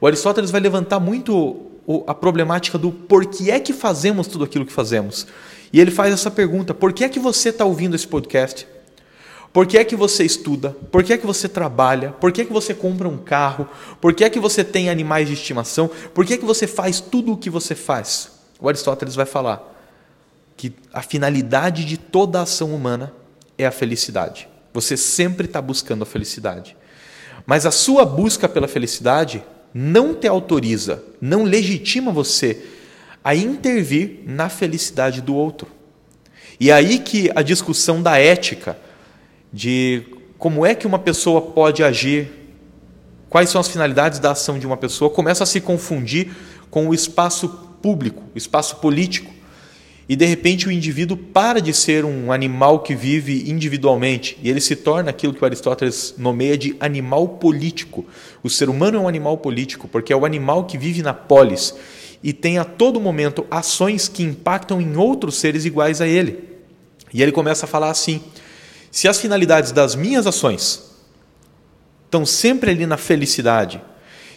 O 0.00 0.06
Aristóteles 0.06 0.50
vai 0.50 0.60
levantar 0.60 1.00
muito 1.00 1.67
a 2.06 2.14
problemática 2.14 2.76
do 2.76 2.92
porquê 2.92 3.50
é 3.50 3.58
que 3.58 3.72
fazemos 3.72 4.26
tudo 4.26 4.44
aquilo 4.44 4.66
que 4.66 4.72
fazemos. 4.72 5.26
E 5.72 5.80
ele 5.80 5.90
faz 5.90 6.12
essa 6.12 6.30
pergunta: 6.30 6.74
por 6.74 6.92
que 6.92 7.04
é 7.04 7.08
que 7.08 7.18
você 7.18 7.48
está 7.48 7.64
ouvindo 7.64 7.96
esse 7.96 8.06
podcast? 8.06 8.66
Por 9.52 9.66
que 9.66 9.78
é 9.78 9.84
que 9.84 9.96
você 9.96 10.24
estuda? 10.24 10.76
Por 10.92 11.02
que 11.02 11.12
é 11.12 11.18
que 11.18 11.26
você 11.26 11.48
trabalha? 11.48 12.10
Por 12.10 12.30
que 12.30 12.42
é 12.42 12.44
que 12.44 12.52
você 12.52 12.74
compra 12.74 13.08
um 13.08 13.16
carro? 13.16 13.66
Por 14.00 14.12
que 14.12 14.22
é 14.22 14.30
que 14.30 14.38
você 14.38 14.62
tem 14.62 14.90
animais 14.90 15.26
de 15.26 15.34
estimação? 15.34 15.90
Por 16.12 16.26
que 16.26 16.34
é 16.34 16.36
que 16.36 16.44
você 16.44 16.66
faz 16.66 17.00
tudo 17.00 17.32
o 17.32 17.36
que 17.36 17.48
você 17.48 17.74
faz? 17.74 18.30
O 18.60 18.68
Aristóteles 18.68 19.14
vai 19.14 19.24
falar 19.24 19.74
que 20.56 20.72
a 20.92 21.00
finalidade 21.00 21.84
de 21.84 21.96
toda 21.96 22.42
ação 22.42 22.74
humana 22.74 23.14
é 23.56 23.64
a 23.66 23.70
felicidade. 23.70 24.48
Você 24.74 24.96
sempre 24.96 25.46
está 25.46 25.62
buscando 25.62 26.02
a 26.02 26.06
felicidade. 26.06 26.76
Mas 27.46 27.64
a 27.64 27.70
sua 27.70 28.04
busca 28.04 28.48
pela 28.48 28.68
felicidade 28.68 29.42
não 29.80 30.12
te 30.12 30.26
autoriza, 30.26 31.04
não 31.20 31.44
legitima 31.44 32.10
você 32.10 32.64
a 33.22 33.32
intervir 33.36 34.22
na 34.26 34.48
felicidade 34.48 35.20
do 35.20 35.36
outro. 35.36 35.68
E 36.58 36.68
é 36.68 36.72
aí 36.72 36.98
que 36.98 37.30
a 37.32 37.42
discussão 37.42 38.02
da 38.02 38.18
ética, 38.18 38.76
de 39.52 40.02
como 40.36 40.66
é 40.66 40.74
que 40.74 40.84
uma 40.84 40.98
pessoa 40.98 41.40
pode 41.40 41.84
agir, 41.84 42.28
quais 43.30 43.50
são 43.50 43.60
as 43.60 43.68
finalidades 43.68 44.18
da 44.18 44.32
ação 44.32 44.58
de 44.58 44.66
uma 44.66 44.76
pessoa, 44.76 45.10
começa 45.10 45.44
a 45.44 45.46
se 45.46 45.60
confundir 45.60 46.34
com 46.68 46.88
o 46.88 46.94
espaço 46.94 47.48
público, 47.80 48.24
o 48.34 48.36
espaço 48.36 48.78
político. 48.78 49.32
E 50.08 50.16
de 50.16 50.24
repente 50.24 50.66
o 50.66 50.72
indivíduo 50.72 51.18
para 51.18 51.60
de 51.60 51.74
ser 51.74 52.04
um 52.04 52.32
animal 52.32 52.80
que 52.80 52.94
vive 52.94 53.50
individualmente 53.50 54.38
e 54.42 54.48
ele 54.48 54.60
se 54.60 54.74
torna 54.74 55.10
aquilo 55.10 55.34
que 55.34 55.44
Aristóteles 55.44 56.14
nomeia 56.16 56.56
de 56.56 56.74
animal 56.80 57.28
político. 57.28 58.06
O 58.42 58.48
ser 58.48 58.70
humano 58.70 58.96
é 58.96 59.00
um 59.00 59.08
animal 59.08 59.36
político 59.36 59.86
porque 59.86 60.10
é 60.10 60.16
o 60.16 60.24
animal 60.24 60.64
que 60.64 60.78
vive 60.78 61.02
na 61.02 61.12
polis 61.12 61.74
e 62.22 62.32
tem 62.32 62.56
a 62.56 62.64
todo 62.64 62.98
momento 62.98 63.46
ações 63.50 64.08
que 64.08 64.22
impactam 64.22 64.80
em 64.80 64.96
outros 64.96 65.36
seres 65.36 65.66
iguais 65.66 66.00
a 66.00 66.06
ele. 66.06 66.42
E 67.12 67.22
ele 67.22 67.30
começa 67.30 67.66
a 67.66 67.68
falar 67.68 67.90
assim: 67.90 68.22
se 68.90 69.08
as 69.08 69.20
finalidades 69.20 69.72
das 69.72 69.94
minhas 69.94 70.26
ações 70.26 70.88
estão 72.06 72.24
sempre 72.24 72.70
ali 72.70 72.86
na 72.86 72.96
felicidade, 72.96 73.80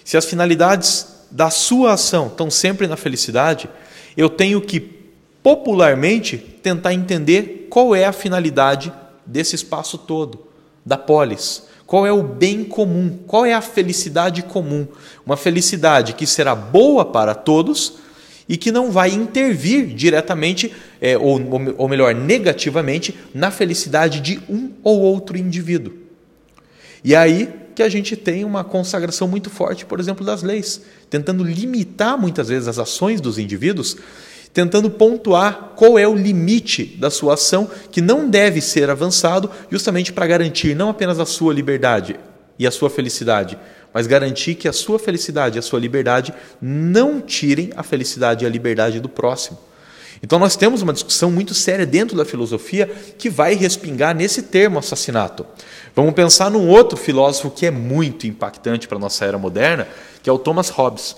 se 0.04 0.18
as 0.18 0.26
finalidades 0.26 1.08
da 1.32 1.50
sua 1.50 1.94
ação 1.94 2.28
estão 2.28 2.52
sempre 2.52 2.88
na 2.88 2.98
felicidade, 2.98 3.70
eu 4.18 4.30
tenho 4.30 4.60
que 4.60 5.01
popularmente 5.44 6.38
tentar 6.38 6.94
entender 6.94 7.68
qual 7.70 7.96
é 7.96 8.06
a 8.06 8.12
finalidade 8.12 8.92
desse 9.26 9.56
espaço 9.56 9.98
todo, 9.98 10.48
da 10.86 10.98
polis. 10.98 11.64
Qual 11.86 12.06
é 12.06 12.12
o 12.12 12.24
bem 12.24 12.64
comum? 12.64 13.20
Qual 13.28 13.46
é 13.46 13.54
a 13.54 13.62
felicidade 13.62 14.44
comum? 14.44 14.88
Uma 15.26 15.36
felicidade 15.36 16.14
que 16.14 16.26
será 16.26 16.56
boa 16.56 17.04
para 17.04 17.36
todos 17.36 17.96
e 18.48 18.58
que 18.58 18.72
não 18.72 18.92
vai 18.92 19.12
intervir 19.12 19.88
diretamente, 19.88 20.74
é, 21.00 21.18
ou, 21.18 21.40
ou 21.78 21.88
melhor, 21.88 22.14
negativamente, 22.14 23.18
na 23.34 23.52
felicidade 23.52 24.20
de 24.20 24.40
um 24.50 24.72
ou 24.84 25.02
outro 25.02 25.38
indivíduo. 25.38 25.94
E 27.04 27.16
aí 27.16 27.50
que 27.76 27.84
a 27.84 27.90
gente 27.90 28.16
tem 28.16 28.44
uma 28.44 28.64
consagração 28.64 29.28
muito 29.28 29.50
forte, 29.50 29.86
por 29.86 30.00
exemplo, 30.00 30.26
das 30.26 30.44
leis, 30.44 30.82
tentando 31.10 31.44
limitar 31.44 32.18
muitas 32.18 32.50
vezes 32.50 32.68
as 32.68 32.78
ações 32.78 33.22
dos 33.22 33.38
indivíduos 33.38 33.98
tentando 34.54 34.90
pontuar 34.90 35.74
qual 35.76 35.98
é 35.98 36.08
o 36.08 36.16
limite 36.16 36.98
da 37.00 37.10
sua 37.10 37.36
ação 37.36 37.70
que 37.92 38.02
não 38.02 38.30
deve 38.30 38.62
ser 38.62 38.90
avançado, 38.90 39.50
justamente 39.70 40.12
para 40.12 40.28
garantir 40.28 40.76
não 40.76 40.90
apenas 40.90 41.20
a 41.20 41.26
sua 41.26 41.54
liberdade 41.54 42.20
e 42.60 42.68
a 42.68 42.72
sua 42.72 42.90
felicidade, 42.90 43.58
mas 43.94 44.08
garantir 44.08 44.56
que 44.56 44.68
a 44.68 44.74
sua 44.74 45.00
felicidade 45.00 45.58
e 45.58 45.60
a 45.60 45.62
sua 45.62 45.80
liberdade 45.80 46.34
não 46.62 47.22
tirem 47.22 47.72
a 47.76 47.84
felicidade 47.84 48.44
e 48.44 48.48
a 48.48 48.50
liberdade 48.50 49.00
do 49.00 49.10
próximo. 49.10 49.58
Então 50.24 50.38
nós 50.38 50.56
temos 50.56 50.82
uma 50.82 50.94
discussão 50.94 51.32
muito 51.32 51.54
séria 51.54 51.86
dentro 51.86 52.16
da 52.16 52.24
filosofia 52.24 52.88
que 53.18 53.30
vai 53.30 53.56
respingar 53.56 54.16
nesse 54.16 54.44
termo 54.44 54.78
assassinato. 54.78 55.46
Vamos 55.96 56.14
pensar 56.14 56.52
num 56.52 56.68
outro 56.68 56.96
filósofo 56.96 57.50
que 57.50 57.66
é 57.66 57.72
muito 57.72 58.28
impactante 58.28 58.88
para 58.88 58.98
a 58.98 59.02
nossa 59.02 59.26
era 59.26 59.38
moderna, 59.38 59.88
que 60.22 60.30
é 60.30 60.34
o 60.34 60.38
Thomas 60.38 60.70
Hobbes. 60.70 61.16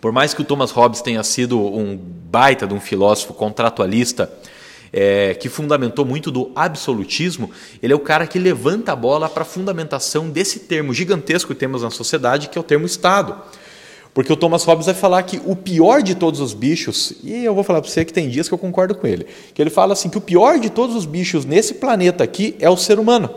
Por 0.00 0.12
mais 0.12 0.34
que 0.34 0.42
o 0.42 0.44
Thomas 0.44 0.70
Hobbes 0.70 1.00
tenha 1.00 1.22
sido 1.22 1.58
um 1.58 1.96
baita 1.96 2.66
de 2.66 2.74
um 2.74 2.80
filósofo 2.80 3.32
contratualista, 3.32 4.30
é, 4.92 5.34
que 5.34 5.48
fundamentou 5.48 6.04
muito 6.04 6.30
do 6.30 6.50
absolutismo, 6.54 7.50
ele 7.82 7.92
é 7.92 7.96
o 7.96 8.00
cara 8.00 8.26
que 8.26 8.38
levanta 8.38 8.92
a 8.92 8.96
bola 8.96 9.28
para 9.28 9.42
a 9.42 9.46
fundamentação 9.46 10.28
desse 10.28 10.60
termo 10.60 10.94
gigantesco 10.94 11.52
que 11.52 11.58
temos 11.58 11.82
na 11.82 11.90
sociedade, 11.90 12.48
que 12.48 12.56
é 12.56 12.60
o 12.60 12.64
termo 12.64 12.86
Estado. 12.86 13.36
Porque 14.14 14.32
o 14.32 14.36
Thomas 14.36 14.64
Hobbes 14.64 14.86
vai 14.86 14.94
falar 14.94 15.22
que 15.24 15.40
o 15.44 15.54
pior 15.54 16.02
de 16.02 16.14
todos 16.14 16.40
os 16.40 16.54
bichos, 16.54 17.12
e 17.22 17.44
eu 17.44 17.54
vou 17.54 17.62
falar 17.62 17.82
para 17.82 17.90
você 17.90 18.02
que 18.02 18.12
tem 18.12 18.30
dias 18.30 18.48
que 18.48 18.54
eu 18.54 18.58
concordo 18.58 18.94
com 18.94 19.06
ele, 19.06 19.26
que 19.52 19.60
ele 19.60 19.68
fala 19.68 19.92
assim 19.92 20.08
que 20.08 20.16
o 20.16 20.22
pior 20.22 20.58
de 20.58 20.70
todos 20.70 20.96
os 20.96 21.04
bichos 21.04 21.44
nesse 21.44 21.74
planeta 21.74 22.24
aqui 22.24 22.56
é 22.58 22.70
o 22.70 22.76
ser 22.78 22.98
humano. 22.98 23.28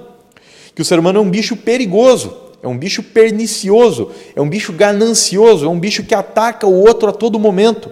Que 0.73 0.81
o 0.81 0.85
ser 0.85 0.97
humano 0.97 1.19
é 1.19 1.21
um 1.21 1.29
bicho 1.29 1.57
perigoso, 1.57 2.48
é 2.61 2.67
um 2.67 2.77
bicho 2.77 3.01
pernicioso, 3.01 4.11
é 4.35 4.41
um 4.41 4.49
bicho 4.49 4.73
ganancioso, 4.73 5.65
é 5.65 5.69
um 5.69 5.79
bicho 5.79 6.03
que 6.03 6.13
ataca 6.13 6.67
o 6.67 6.73
outro 6.73 7.09
a 7.09 7.13
todo 7.13 7.39
momento. 7.39 7.91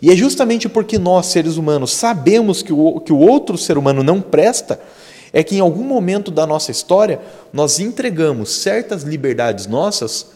E 0.00 0.10
é 0.10 0.16
justamente 0.16 0.68
porque 0.68 0.98
nós, 0.98 1.26
seres 1.26 1.56
humanos, 1.56 1.92
sabemos 1.92 2.62
que 2.62 2.72
o, 2.72 3.00
que 3.00 3.12
o 3.12 3.18
outro 3.18 3.56
ser 3.56 3.78
humano 3.78 4.02
não 4.02 4.20
presta, 4.20 4.80
é 5.32 5.42
que 5.42 5.56
em 5.56 5.60
algum 5.60 5.82
momento 5.82 6.30
da 6.30 6.46
nossa 6.46 6.70
história 6.70 7.20
nós 7.52 7.80
entregamos 7.80 8.50
certas 8.50 9.02
liberdades 9.02 9.66
nossas 9.66 10.26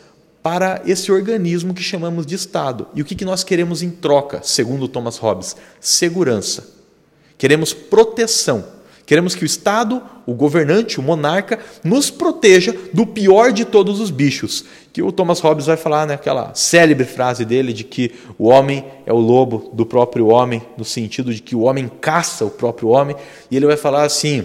para 0.42 0.82
esse 0.86 1.12
organismo 1.12 1.74
que 1.74 1.82
chamamos 1.82 2.26
de 2.26 2.34
Estado. 2.34 2.88
E 2.94 3.02
o 3.02 3.04
que, 3.04 3.14
que 3.14 3.24
nós 3.24 3.44
queremos 3.44 3.82
em 3.82 3.90
troca, 3.90 4.40
segundo 4.42 4.88
Thomas 4.88 5.16
Hobbes? 5.18 5.54
Segurança. 5.80 6.66
Queremos 7.36 7.72
proteção. 7.72 8.64
Queremos 9.08 9.34
que 9.34 9.42
o 9.42 9.46
Estado, 9.46 10.02
o 10.26 10.34
governante, 10.34 11.00
o 11.00 11.02
monarca, 11.02 11.58
nos 11.82 12.10
proteja 12.10 12.76
do 12.92 13.06
pior 13.06 13.52
de 13.52 13.64
todos 13.64 14.00
os 14.00 14.10
bichos. 14.10 14.66
Que 14.92 15.00
o 15.00 15.10
Thomas 15.10 15.40
Hobbes 15.40 15.64
vai 15.64 15.78
falar 15.78 16.06
naquela 16.06 16.48
né, 16.48 16.50
célebre 16.52 17.06
frase 17.06 17.42
dele 17.46 17.72
de 17.72 17.84
que 17.84 18.12
o 18.38 18.48
homem 18.48 18.84
é 19.06 19.12
o 19.12 19.16
lobo 19.16 19.70
do 19.72 19.86
próprio 19.86 20.26
homem, 20.26 20.60
no 20.76 20.84
sentido 20.84 21.32
de 21.32 21.40
que 21.40 21.56
o 21.56 21.62
homem 21.62 21.90
caça 22.02 22.44
o 22.44 22.50
próprio 22.50 22.90
homem. 22.90 23.16
E 23.50 23.56
ele 23.56 23.64
vai 23.64 23.78
falar 23.78 24.04
assim: 24.04 24.44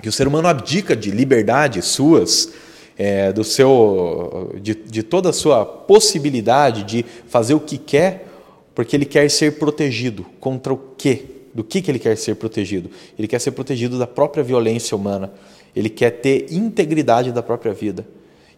que 0.00 0.08
o 0.08 0.12
ser 0.12 0.26
humano 0.26 0.48
abdica 0.48 0.96
de 0.96 1.10
liberdades 1.10 1.84
suas, 1.84 2.54
é, 2.96 3.30
do 3.30 3.44
seu, 3.44 4.58
de, 4.62 4.76
de 4.76 5.02
toda 5.02 5.28
a 5.28 5.34
sua 5.34 5.66
possibilidade 5.66 6.84
de 6.84 7.04
fazer 7.28 7.52
o 7.52 7.60
que 7.60 7.76
quer, 7.76 8.26
porque 8.74 8.96
ele 8.96 9.04
quer 9.04 9.28
ser 9.30 9.58
protegido 9.58 10.24
contra 10.40 10.72
o 10.72 10.78
quê? 10.96 11.39
Do 11.54 11.64
que, 11.64 11.82
que 11.82 11.90
ele 11.90 11.98
quer 11.98 12.16
ser 12.16 12.36
protegido. 12.36 12.90
Ele 13.18 13.26
quer 13.26 13.40
ser 13.40 13.50
protegido 13.52 13.98
da 13.98 14.06
própria 14.06 14.42
violência 14.42 14.96
humana. 14.96 15.32
Ele 15.74 15.88
quer 15.88 16.10
ter 16.10 16.52
integridade 16.52 17.32
da 17.32 17.42
própria 17.42 17.72
vida. 17.72 18.06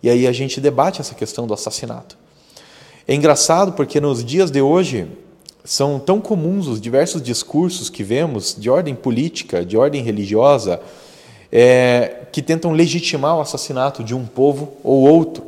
E 0.03 0.11
aí 0.11 0.27
a 0.27 0.33
gente 0.33 0.61
debate 0.61 1.01
essa 1.01 1.15
questão 1.15 1.47
do 1.47 1.55
assassinato. 1.55 2.17
É 3.07 3.15
engraçado 3.15 3.73
porque 3.73 4.01
nos 4.01 4.25
dias 4.25 4.51
de 4.51 4.61
hoje 4.61 5.07
são 5.65 5.99
tão 5.99 6.21
comuns 6.21 6.67
os 6.67 6.81
diversos 6.81 7.23
discursos 7.23 7.89
que 7.89 8.03
vemos 8.03 8.57
de 8.59 8.69
ordem 8.69 8.95
política, 8.95 9.65
de 9.65 9.77
ordem 9.77 10.03
religiosa, 10.03 10.81
é, 11.51 12.27
que 12.33 12.43
tentam 12.43 12.73
legitimar 12.73 13.37
o 13.37 13.41
assassinato 13.41 14.03
de 14.03 14.15
um 14.15 14.25
povo 14.25 14.73
ou 14.83 15.03
outro. 15.03 15.45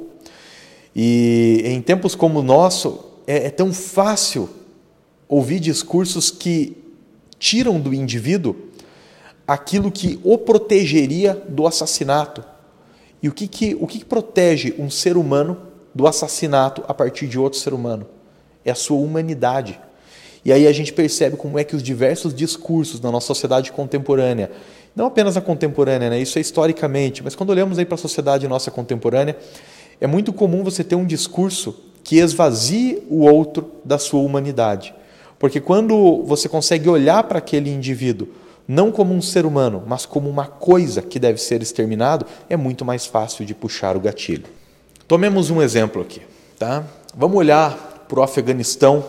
E 0.95 1.63
em 1.65 1.81
tempos 1.83 2.15
como 2.15 2.41
o 2.41 2.43
nosso, 2.43 3.01
é, 3.27 3.47
é 3.47 3.51
tão 3.51 3.73
fácil 3.73 4.49
ouvir 5.29 5.59
discursos 5.59 6.31
que 6.31 6.84
tiram 7.38 7.81
do 7.81 7.93
indivíduo 7.93 8.57
aquilo 9.47 9.91
que 9.91 10.19
o 10.25 10.38
protegeria 10.38 11.35
do 11.49 11.67
assassinato. 11.67 12.45
E 13.23 13.29
o 13.29 13.33
que, 13.33 13.47
que, 13.47 13.76
o 13.81 13.87
que, 13.87 14.00
que 14.00 14.05
protege 14.05 14.75
um 14.79 14.91
ser 14.91 15.17
humano 15.17 15.57
do 15.95 16.07
assassinato 16.07 16.83
a 16.88 16.95
partir 16.95 17.26
de 17.26 17.38
outro 17.38 17.59
ser 17.59 17.73
humano? 17.73 18.07
É 18.64 18.71
a 18.71 18.75
sua 18.75 18.99
humanidade. 18.99 19.79
E 20.45 20.53
aí 20.53 20.67
a 20.67 20.73
gente 20.73 20.93
percebe 20.93 21.37
como 21.37 21.59
é 21.59 21.64
que 21.64 21.75
os 21.75 21.83
diversos 21.83 22.35
discursos 22.35 23.00
na 23.00 23.11
nossa 23.11 23.26
sociedade 23.26 23.73
contemporânea, 23.73 24.50
não 24.95 25.07
apenas 25.07 25.37
a 25.37 25.41
contemporânea, 25.41 26.11
né? 26.11 26.21
isso 26.21 26.38
é 26.38 26.41
historicamente, 26.41 27.23
mas 27.23 27.35
quando 27.35 27.50
olhamos 27.50 27.79
aí 27.79 27.87
para 27.87 27.95
a 27.95 27.99
sociedade 27.99 28.47
nossa 28.47 28.71
contemporânea, 28.71 29.37
é 30.00 30.07
muito 30.07 30.33
comum 30.33 30.62
você 30.62 30.85
ter 30.85 30.97
um 30.97 31.07
discurso 31.07 31.75
que 32.03 32.19
esvazie 32.19 33.03
o 33.09 33.25
outro 33.25 33.73
da 33.85 33.99
sua 33.99 34.21
humanidade. 34.21 34.95
Porque 35.38 35.61
quando 35.61 36.23
você 36.25 36.49
consegue 36.49 36.88
olhar 36.88 37.23
para 37.25 37.38
aquele 37.38 37.71
indivíduo 37.71 38.29
não 38.67 38.91
como 38.91 39.14
um 39.14 39.21
ser 39.21 39.45
humano, 39.45 39.83
mas 39.87 40.07
como 40.07 40.29
uma 40.29 40.47
coisa 40.47 41.03
que 41.03 41.19
deve 41.19 41.38
ser 41.38 41.62
exterminado, 41.62 42.25
é 42.49 42.57
muito 42.57 42.85
mais 42.85 43.05
fácil 43.05 43.45
de 43.45 43.55
puxar 43.55 43.97
o 43.97 44.00
gatilho. 44.00 44.45
Tomemos 45.07 45.50
um 45.50 45.61
exemplo 45.61 46.00
aqui, 46.00 46.23
tá? 46.59 46.83
Vamos 47.14 47.37
olhar 47.37 48.07
para 48.09 48.21
o 48.21 48.23
Afeganistão 48.23 49.05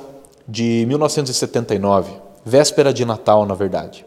de 0.48 0.86
1979, 0.88 2.12
véspera 2.46 2.94
de 2.94 3.05
Natal, 3.05 3.46
na 3.46 3.55
verdade. 3.55 4.05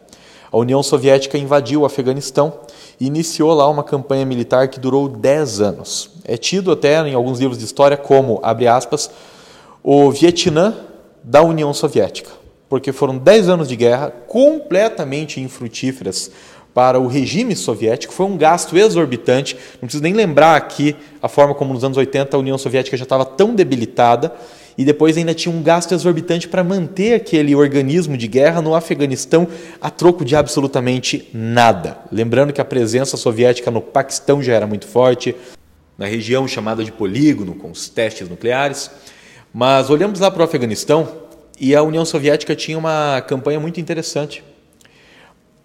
A 0.51 0.57
União 0.57 0.81
Soviética 0.81 1.37
invadiu 1.37 1.81
o 1.81 1.85
Afeganistão 1.85 2.53
e 2.99 3.05
iniciou 3.05 3.53
lá 3.53 3.67
uma 3.69 3.83
campanha 3.83 4.25
militar 4.25 4.67
que 4.67 4.79
durou 4.79 5.07
10 5.07 5.61
anos. 5.61 6.11
É 6.25 6.37
tido 6.37 6.71
até 6.71 7.07
em 7.07 7.13
alguns 7.13 7.39
livros 7.39 7.57
de 7.57 7.65
história 7.65 7.97
como, 7.97 8.39
abre 8.41 8.67
aspas, 8.67 9.09
o 9.83 10.11
Vietnã 10.11 10.75
da 11.23 11.41
União 11.41 11.73
Soviética, 11.73 12.31
porque 12.67 12.91
foram 12.91 13.17
10 13.17 13.49
anos 13.49 13.67
de 13.67 13.75
guerra 13.75 14.11
completamente 14.27 15.39
infrutíferas 15.39 16.31
para 16.73 16.99
o 16.99 17.07
regime 17.07 17.55
soviético, 17.55 18.13
foi 18.13 18.25
um 18.25 18.37
gasto 18.37 18.77
exorbitante. 18.77 19.55
Não 19.73 19.81
preciso 19.81 20.03
nem 20.03 20.13
lembrar 20.13 20.55
aqui 20.55 20.95
a 21.21 21.27
forma 21.27 21.55
como 21.55 21.73
nos 21.73 21.83
anos 21.83 21.97
80 21.97 22.37
a 22.37 22.39
União 22.39 22.57
Soviética 22.57 22.95
já 22.95 23.03
estava 23.03 23.25
tão 23.25 23.55
debilitada 23.55 24.33
e 24.77 24.85
depois 24.85 25.17
ainda 25.17 25.33
tinha 25.33 25.53
um 25.53 25.61
gasto 25.61 25.93
exorbitante 25.93 26.47
para 26.47 26.63
manter 26.63 27.13
aquele 27.13 27.53
organismo 27.53 28.15
de 28.15 28.27
guerra 28.29 28.61
no 28.61 28.73
Afeganistão 28.73 29.45
a 29.81 29.89
troco 29.89 30.23
de 30.23 30.37
absolutamente 30.37 31.27
nada. 31.33 31.97
Lembrando 32.11 32.53
que 32.53 32.61
a 32.61 32.65
presença 32.65 33.17
soviética 33.17 33.69
no 33.69 33.81
Paquistão 33.81 34.41
já 34.41 34.53
era 34.53 34.65
muito 34.65 34.87
forte, 34.87 35.35
na 35.97 36.05
região 36.05 36.47
chamada 36.47 36.81
de 36.81 36.93
polígono, 36.93 37.55
com 37.55 37.69
os 37.71 37.89
testes 37.89 38.29
nucleares. 38.29 38.89
Mas 39.53 39.89
olhamos 39.89 40.19
lá 40.19 40.29
para 40.29 40.41
o 40.41 40.45
Afeganistão 40.45 41.07
e 41.59 41.75
a 41.75 41.81
União 41.81 42.05
Soviética 42.05 42.55
tinha 42.55 42.77
uma 42.77 43.21
campanha 43.21 43.59
muito 43.59 43.79
interessante. 43.79 44.43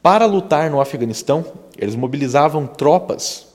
Para 0.03 0.27
lutar 0.27 0.71
no 0.71 0.81
Afeganistão, 0.81 1.45
eles 1.79 1.95
mobilizavam 1.95 2.67
tropas 2.67 3.47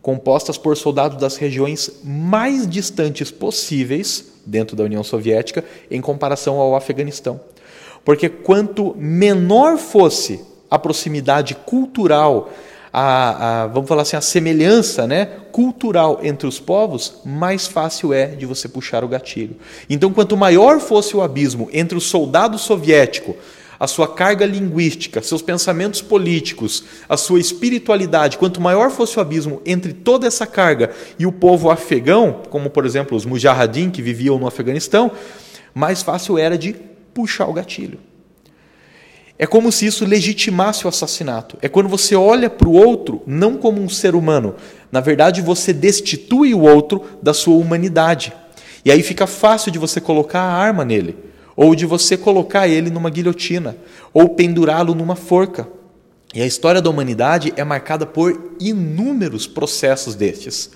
compostas 0.00 0.58
por 0.58 0.76
soldados 0.76 1.18
das 1.18 1.36
regiões 1.36 2.00
mais 2.04 2.68
distantes 2.68 3.30
possíveis 3.30 4.32
dentro 4.44 4.76
da 4.76 4.84
União 4.84 5.02
Soviética 5.02 5.64
em 5.90 6.00
comparação 6.00 6.58
ao 6.60 6.76
Afeganistão. 6.76 7.40
Porque 8.04 8.28
quanto 8.28 8.94
menor 8.98 9.78
fosse 9.78 10.44
a 10.70 10.78
proximidade 10.78 11.54
cultural 11.54 12.50
a, 12.96 13.62
a, 13.62 13.66
vamos 13.66 13.88
falar 13.88 14.02
assim, 14.02 14.14
a 14.14 14.20
semelhança 14.20 15.04
né, 15.04 15.26
cultural 15.50 16.20
entre 16.22 16.46
os 16.46 16.60
povos, 16.60 17.14
mais 17.24 17.66
fácil 17.66 18.12
é 18.12 18.26
de 18.28 18.46
você 18.46 18.68
puxar 18.68 19.02
o 19.02 19.08
gatilho. 19.08 19.56
Então, 19.90 20.12
quanto 20.12 20.36
maior 20.36 20.78
fosse 20.78 21.16
o 21.16 21.20
abismo 21.20 21.68
entre 21.72 21.98
o 21.98 22.00
soldado 22.00 22.56
soviético, 22.56 23.34
a 23.80 23.88
sua 23.88 24.06
carga 24.06 24.46
linguística, 24.46 25.20
seus 25.20 25.42
pensamentos 25.42 26.00
políticos, 26.00 26.84
a 27.08 27.16
sua 27.16 27.40
espiritualidade, 27.40 28.38
quanto 28.38 28.60
maior 28.60 28.92
fosse 28.92 29.18
o 29.18 29.20
abismo 29.20 29.60
entre 29.66 29.92
toda 29.92 30.28
essa 30.28 30.46
carga 30.46 30.92
e 31.18 31.26
o 31.26 31.32
povo 31.32 31.70
afegão, 31.70 32.42
como 32.48 32.70
por 32.70 32.86
exemplo 32.86 33.16
os 33.16 33.26
mujahideen 33.26 33.90
que 33.90 34.02
viviam 34.02 34.38
no 34.38 34.46
Afeganistão, 34.46 35.10
mais 35.74 36.00
fácil 36.00 36.38
era 36.38 36.56
de 36.56 36.76
puxar 37.12 37.48
o 37.48 37.52
gatilho. 37.52 37.98
É 39.38 39.46
como 39.46 39.72
se 39.72 39.86
isso 39.86 40.04
legitimasse 40.04 40.84
o 40.84 40.88
assassinato. 40.88 41.58
É 41.60 41.68
quando 41.68 41.88
você 41.88 42.14
olha 42.14 42.48
para 42.48 42.68
o 42.68 42.72
outro 42.72 43.22
não 43.26 43.56
como 43.56 43.80
um 43.80 43.88
ser 43.88 44.14
humano. 44.14 44.54
Na 44.92 45.00
verdade, 45.00 45.42
você 45.42 45.72
destitui 45.72 46.54
o 46.54 46.60
outro 46.60 47.02
da 47.20 47.34
sua 47.34 47.56
humanidade. 47.56 48.32
E 48.84 48.92
aí 48.92 49.02
fica 49.02 49.26
fácil 49.26 49.72
de 49.72 49.78
você 49.78 50.00
colocar 50.00 50.40
a 50.40 50.52
arma 50.52 50.84
nele, 50.84 51.16
ou 51.56 51.74
de 51.74 51.86
você 51.86 52.16
colocar 52.16 52.68
ele 52.68 52.90
numa 52.90 53.10
guilhotina, 53.10 53.76
ou 54.12 54.28
pendurá-lo 54.28 54.94
numa 54.94 55.16
forca. 55.16 55.66
E 56.34 56.42
a 56.42 56.46
história 56.46 56.82
da 56.82 56.90
humanidade 56.90 57.52
é 57.56 57.64
marcada 57.64 58.04
por 58.04 58.52
inúmeros 58.60 59.46
processos 59.46 60.14
destes. 60.14 60.70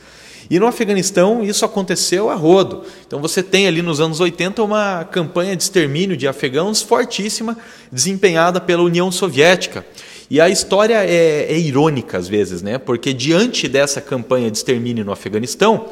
E 0.50 0.58
no 0.58 0.66
Afeganistão 0.66 1.44
isso 1.44 1.64
aconteceu 1.64 2.30
a 2.30 2.34
rodo. 2.34 2.82
Então 3.06 3.20
você 3.20 3.42
tem 3.42 3.66
ali 3.66 3.82
nos 3.82 4.00
anos 4.00 4.20
80 4.20 4.62
uma 4.62 5.04
campanha 5.04 5.54
de 5.54 5.62
extermínio 5.62 6.16
de 6.16 6.26
afegãos 6.26 6.80
fortíssima, 6.80 7.56
desempenhada 7.92 8.60
pela 8.60 8.82
União 8.82 9.10
Soviética. 9.12 9.84
E 10.30 10.40
a 10.40 10.48
história 10.48 11.04
é, 11.04 11.52
é 11.52 11.58
irônica 11.58 12.16
às 12.16 12.28
vezes, 12.28 12.62
né? 12.62 12.78
porque 12.78 13.12
diante 13.12 13.68
dessa 13.68 14.00
campanha 14.00 14.50
de 14.50 14.56
extermínio 14.56 15.04
no 15.04 15.12
Afeganistão, 15.12 15.86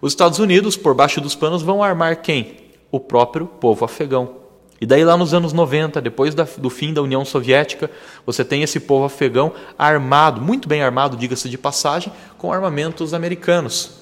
os 0.00 0.12
Estados 0.12 0.38
Unidos, 0.38 0.76
por 0.76 0.94
baixo 0.94 1.20
dos 1.20 1.34
panos, 1.34 1.62
vão 1.62 1.82
armar 1.82 2.22
quem? 2.22 2.56
O 2.90 2.98
próprio 2.98 3.46
povo 3.46 3.84
afegão. 3.84 4.39
E 4.80 4.86
daí, 4.86 5.04
lá 5.04 5.16
nos 5.16 5.34
anos 5.34 5.52
90, 5.52 6.00
depois 6.00 6.34
da, 6.34 6.46
do 6.56 6.70
fim 6.70 6.94
da 6.94 7.02
União 7.02 7.22
Soviética, 7.24 7.90
você 8.24 8.42
tem 8.42 8.62
esse 8.62 8.80
povo 8.80 9.04
afegão 9.04 9.52
armado, 9.78 10.40
muito 10.40 10.66
bem 10.66 10.82
armado, 10.82 11.16
diga-se 11.18 11.50
de 11.50 11.58
passagem, 11.58 12.10
com 12.38 12.50
armamentos 12.50 13.12
americanos. 13.12 14.00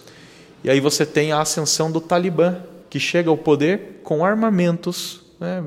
E 0.62 0.70
aí 0.70 0.78
você 0.78 1.04
tem 1.04 1.32
a 1.32 1.40
ascensão 1.40 1.90
do 1.90 2.00
Talibã, 2.00 2.58
que 2.88 3.00
chega 3.00 3.28
ao 3.28 3.36
poder 3.36 4.00
com 4.04 4.24
armamentos 4.24 5.20
né, 5.40 5.64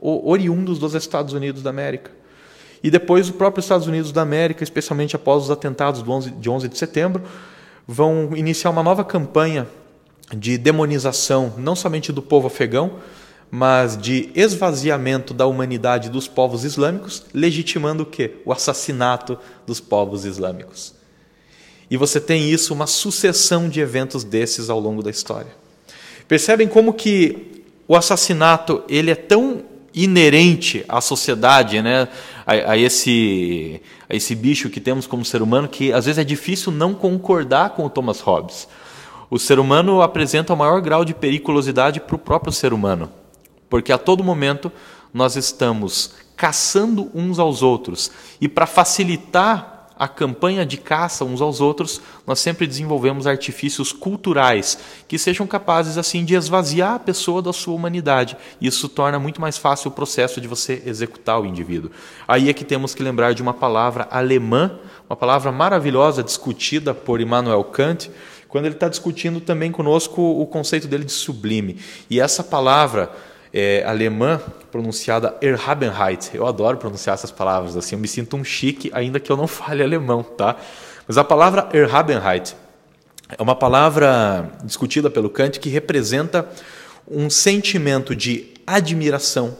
oriundos 0.00 0.78
dos 0.78 0.94
Estados 0.94 1.32
Unidos 1.34 1.62
da 1.62 1.70
América. 1.70 2.10
E 2.82 2.90
depois, 2.90 3.28
os 3.28 3.34
próprios 3.34 3.64
Estados 3.64 3.86
Unidos 3.86 4.12
da 4.12 4.22
América, 4.22 4.62
especialmente 4.62 5.16
após 5.16 5.44
os 5.44 5.50
atentados 5.50 6.06
11, 6.06 6.32
de 6.32 6.50
11 6.50 6.68
de 6.68 6.78
setembro, 6.78 7.22
vão 7.86 8.30
iniciar 8.36 8.70
uma 8.70 8.82
nova 8.82 9.04
campanha 9.04 9.66
de 10.36 10.58
demonização, 10.58 11.54
não 11.56 11.74
somente 11.74 12.12
do 12.12 12.22
povo 12.22 12.46
afegão, 12.48 12.92
mas 13.50 13.96
de 13.96 14.30
esvaziamento 14.34 15.32
da 15.32 15.46
humanidade 15.46 16.10
dos 16.10 16.28
povos 16.28 16.64
islâmicos, 16.64 17.24
legitimando 17.32 18.02
o 18.02 18.06
quê? 18.06 18.34
O 18.44 18.52
assassinato 18.52 19.38
dos 19.66 19.80
povos 19.80 20.24
islâmicos. 20.24 20.94
E 21.90 21.96
você 21.96 22.20
tem 22.20 22.50
isso, 22.50 22.74
uma 22.74 22.86
sucessão 22.86 23.68
de 23.68 23.80
eventos 23.80 24.22
desses 24.22 24.68
ao 24.68 24.78
longo 24.78 25.02
da 25.02 25.10
história. 25.10 25.50
Percebem 26.26 26.68
como 26.68 26.92
que 26.92 27.64
o 27.86 27.96
assassinato 27.96 28.82
ele 28.88 29.10
é 29.10 29.14
tão 29.14 29.64
inerente 29.94 30.84
à 30.86 31.00
sociedade, 31.00 31.80
né? 31.80 32.06
a, 32.46 32.72
a, 32.72 32.78
esse, 32.78 33.80
a 34.08 34.14
esse 34.14 34.34
bicho 34.34 34.68
que 34.68 34.80
temos 34.80 35.06
como 35.06 35.24
ser 35.24 35.40
humano, 35.40 35.66
que 35.66 35.92
às 35.92 36.04
vezes 36.04 36.18
é 36.18 36.24
difícil 36.24 36.70
não 36.70 36.94
concordar 36.94 37.70
com 37.70 37.86
o 37.86 37.90
Thomas 37.90 38.20
Hobbes. 38.20 38.68
O 39.30 39.38
ser 39.38 39.58
humano 39.58 40.00
apresenta 40.00 40.52
o 40.52 40.56
maior 40.56 40.80
grau 40.80 41.04
de 41.04 41.14
periculosidade 41.14 42.00
para 42.00 42.16
o 42.16 42.18
próprio 42.18 42.52
ser 42.52 42.72
humano. 42.72 43.10
Porque 43.68 43.92
a 43.92 43.98
todo 43.98 44.24
momento 44.24 44.72
nós 45.12 45.36
estamos 45.36 46.14
caçando 46.36 47.10
uns 47.14 47.38
aos 47.38 47.62
outros. 47.62 48.10
E 48.40 48.48
para 48.48 48.66
facilitar 48.66 49.78
a 49.98 50.06
campanha 50.06 50.64
de 50.64 50.76
caça 50.76 51.24
uns 51.24 51.40
aos 51.40 51.60
outros, 51.60 52.00
nós 52.24 52.38
sempre 52.38 52.68
desenvolvemos 52.68 53.26
artifícios 53.26 53.90
culturais 53.90 54.78
que 55.08 55.18
sejam 55.18 55.44
capazes 55.44 55.98
assim 55.98 56.24
de 56.24 56.36
esvaziar 56.36 56.94
a 56.94 56.98
pessoa 57.00 57.42
da 57.42 57.52
sua 57.52 57.74
humanidade. 57.74 58.36
Isso 58.60 58.88
torna 58.88 59.18
muito 59.18 59.40
mais 59.40 59.58
fácil 59.58 59.90
o 59.90 59.94
processo 59.94 60.40
de 60.40 60.46
você 60.46 60.80
executar 60.86 61.40
o 61.40 61.44
indivíduo. 61.44 61.90
Aí 62.28 62.48
é 62.48 62.52
que 62.52 62.64
temos 62.64 62.94
que 62.94 63.02
lembrar 63.02 63.34
de 63.34 63.42
uma 63.42 63.52
palavra 63.52 64.06
alemã, 64.08 64.78
uma 65.10 65.16
palavra 65.16 65.50
maravilhosa 65.50 66.22
discutida 66.22 66.94
por 66.94 67.20
Immanuel 67.20 67.64
Kant, 67.64 68.08
quando 68.46 68.66
ele 68.66 68.76
está 68.76 68.88
discutindo 68.88 69.40
também 69.40 69.72
conosco 69.72 70.22
o 70.22 70.46
conceito 70.46 70.86
dele 70.86 71.04
de 71.04 71.12
sublime. 71.12 71.76
E 72.08 72.20
essa 72.20 72.44
palavra 72.44 73.10
é, 73.52 73.82
alemã 73.86 74.40
pronunciada 74.70 75.36
Erhabenheit. 75.40 76.30
Eu 76.34 76.46
adoro 76.46 76.76
pronunciar 76.76 77.14
essas 77.14 77.30
palavras 77.30 77.76
assim, 77.76 77.96
eu 77.96 78.00
me 78.00 78.08
sinto 78.08 78.36
um 78.36 78.44
chique, 78.44 78.90
ainda 78.92 79.18
que 79.18 79.30
eu 79.30 79.36
não 79.36 79.46
fale 79.48 79.82
alemão, 79.82 80.22
tá? 80.22 80.56
Mas 81.06 81.16
a 81.16 81.24
palavra 81.24 81.68
Erhabenheit 81.72 82.54
é 83.36 83.42
uma 83.42 83.54
palavra 83.54 84.50
discutida 84.64 85.10
pelo 85.10 85.30
Kant 85.30 85.60
que 85.60 85.68
representa 85.68 86.48
um 87.10 87.30
sentimento 87.30 88.14
de 88.14 88.54
admiração, 88.66 89.56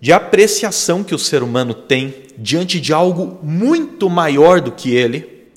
de 0.00 0.12
apreciação 0.12 1.02
que 1.02 1.14
o 1.14 1.18
ser 1.18 1.42
humano 1.42 1.72
tem 1.72 2.26
diante 2.36 2.80
de 2.80 2.92
algo 2.92 3.38
muito 3.42 4.10
maior 4.10 4.60
do 4.60 4.70
que 4.70 4.94
ele 4.94 5.48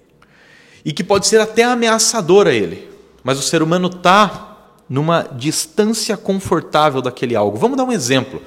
e 0.84 0.94
que 0.94 1.04
pode 1.04 1.28
ser 1.28 1.42
até 1.42 1.64
ameaçador 1.64 2.48
a 2.48 2.54
ele. 2.54 2.90
Mas 3.24 3.38
o 3.38 3.42
ser 3.42 3.62
humano 3.62 3.88
está 3.88 4.49
numa 4.90 5.22
distância 5.22 6.18
confortável 6.18 7.02
daquele 7.02 7.36
algo. 7.36 7.58
Vamos 7.58 7.78
dar 7.78 7.84
um 7.84 7.92
exemplo. 7.92 8.42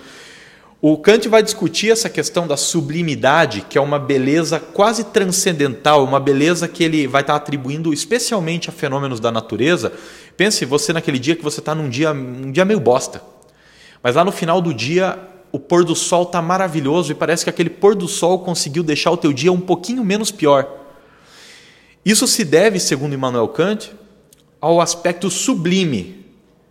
O 0.84 0.98
Kant 0.98 1.28
vai 1.28 1.44
discutir 1.44 1.92
essa 1.92 2.10
questão 2.10 2.44
da 2.44 2.56
sublimidade, 2.56 3.64
que 3.70 3.78
é 3.78 3.80
uma 3.80 4.00
beleza 4.00 4.58
quase 4.58 5.04
transcendental, 5.04 6.02
uma 6.02 6.18
beleza 6.18 6.66
que 6.66 6.82
ele 6.82 7.06
vai 7.06 7.20
estar 7.20 7.36
atribuindo 7.36 7.92
especialmente 7.92 8.68
a 8.68 8.72
fenômenos 8.72 9.20
da 9.20 9.30
natureza. 9.30 9.92
Pense 10.36 10.64
você 10.64 10.92
naquele 10.92 11.20
dia 11.20 11.36
que 11.36 11.44
você 11.44 11.60
está 11.60 11.72
num 11.72 11.88
dia, 11.88 12.10
um 12.10 12.50
dia 12.50 12.64
meio 12.64 12.80
bosta, 12.80 13.22
mas 14.02 14.16
lá 14.16 14.24
no 14.24 14.32
final 14.32 14.60
do 14.60 14.74
dia 14.74 15.16
o 15.52 15.60
pôr 15.60 15.84
do 15.84 15.94
sol 15.94 16.24
está 16.24 16.42
maravilhoso 16.42 17.12
e 17.12 17.14
parece 17.14 17.44
que 17.44 17.50
aquele 17.50 17.70
pôr 17.70 17.94
do 17.94 18.08
sol 18.08 18.40
conseguiu 18.40 18.82
deixar 18.82 19.12
o 19.12 19.16
teu 19.16 19.32
dia 19.32 19.52
um 19.52 19.60
pouquinho 19.60 20.02
menos 20.02 20.32
pior. 20.32 20.66
Isso 22.04 22.26
se 22.26 22.44
deve, 22.44 22.80
segundo 22.80 23.14
Immanuel 23.14 23.46
Kant, 23.46 23.92
ao 24.60 24.80
aspecto 24.80 25.30
sublime 25.30 26.21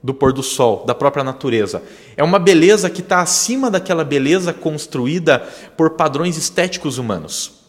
do 0.03 0.13
pôr 0.13 0.33
do 0.33 0.41
sol, 0.41 0.83
da 0.85 0.95
própria 0.95 1.23
natureza. 1.23 1.83
É 2.17 2.23
uma 2.23 2.39
beleza 2.39 2.89
que 2.89 3.01
está 3.01 3.21
acima 3.21 3.69
daquela 3.69 4.03
beleza 4.03 4.51
construída 4.51 5.39
por 5.77 5.91
padrões 5.91 6.37
estéticos 6.37 6.97
humanos. 6.97 7.61